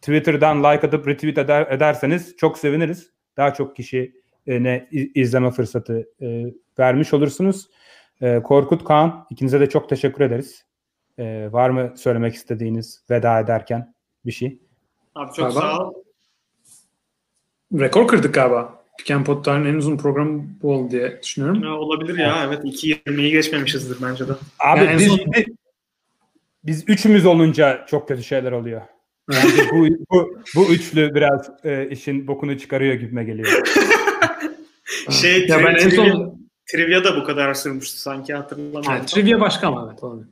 [0.00, 3.10] Twitter'dan like atıp retweet eder, ederseniz çok seviniriz.
[3.36, 6.44] Daha çok kişi e, ne izleme fırsatı e,
[6.78, 7.70] vermiş olursunuz.
[8.20, 10.64] E, Korkut Kaan ikinize de çok teşekkür ederiz.
[11.18, 13.94] E, var mı söylemek istediğiniz veda ederken
[14.26, 14.58] bir şey?
[15.14, 15.60] Abi çok Galiba.
[15.60, 15.94] sağ ol.
[17.72, 18.81] Rekor kırdık galiba.
[18.98, 21.62] Pick and Pot'ların en uzun programı bu oldu diye düşünüyorum.
[21.62, 24.32] Ya, olabilir ya evet 2.20'yi geçmemişizdir bence de.
[24.58, 25.32] Abi Yani biz, son-
[26.64, 28.82] biz, üçümüz olunca çok kötü şeyler oluyor.
[29.30, 33.48] Bence bu, bu, bu üçlü biraz e, işin bokunu çıkarıyor gibime geliyor.
[35.10, 36.38] Şey ya ben en trivia, son
[36.72, 38.82] trivia da bu kadar sürmüştü sanki hatırlamıyorum.
[38.90, 40.28] ha, trivia başka ama evet olabilir.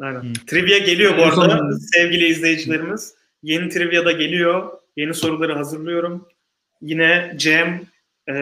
[0.00, 0.20] Aynen.
[0.20, 0.32] Hı.
[0.46, 3.14] Trivia geliyor bu arada son- sevgili izleyicilerimiz.
[3.42, 4.70] Yeni trivia da geliyor.
[4.96, 6.28] Yeni soruları hazırlıyorum.
[6.82, 7.80] Yine Cem,
[8.28, 8.34] e,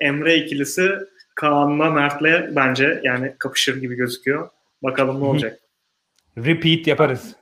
[0.00, 0.90] Emre ikilisi
[1.34, 4.48] Kaan'la Mert'le bence yani kapışır gibi gözüküyor.
[4.82, 5.60] Bakalım ne olacak.
[6.38, 7.36] Repeat yaparız.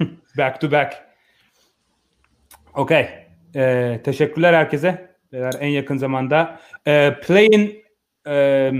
[0.38, 0.94] Back to back.
[2.74, 3.08] Okey.
[3.56, 5.16] Ee, teşekkürler herkese.
[5.60, 6.60] En yakın zamanda.
[6.86, 7.84] Ee, Play'in
[8.26, 8.70] e,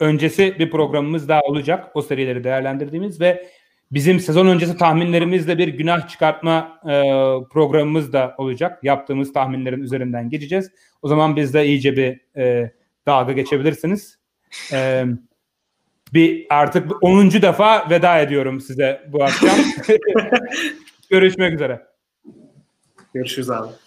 [0.00, 1.90] öncesi bir programımız daha olacak.
[1.94, 3.46] O serileri değerlendirdiğimiz ve
[3.90, 7.02] bizim sezon öncesi tahminlerimizle bir günah çıkartma e,
[7.50, 8.84] programımız da olacak.
[8.84, 10.70] Yaptığımız tahminlerin üzerinden geçeceğiz.
[11.02, 12.72] O zaman biz de iyice bir e,
[13.06, 14.18] dalga geçebilirsiniz.
[14.72, 15.04] E,
[16.14, 17.30] bir artık 10.
[17.30, 19.56] defa veda ediyorum size bu akşam.
[21.10, 21.86] Görüşmek üzere.
[23.14, 23.85] Görüşürüz abi.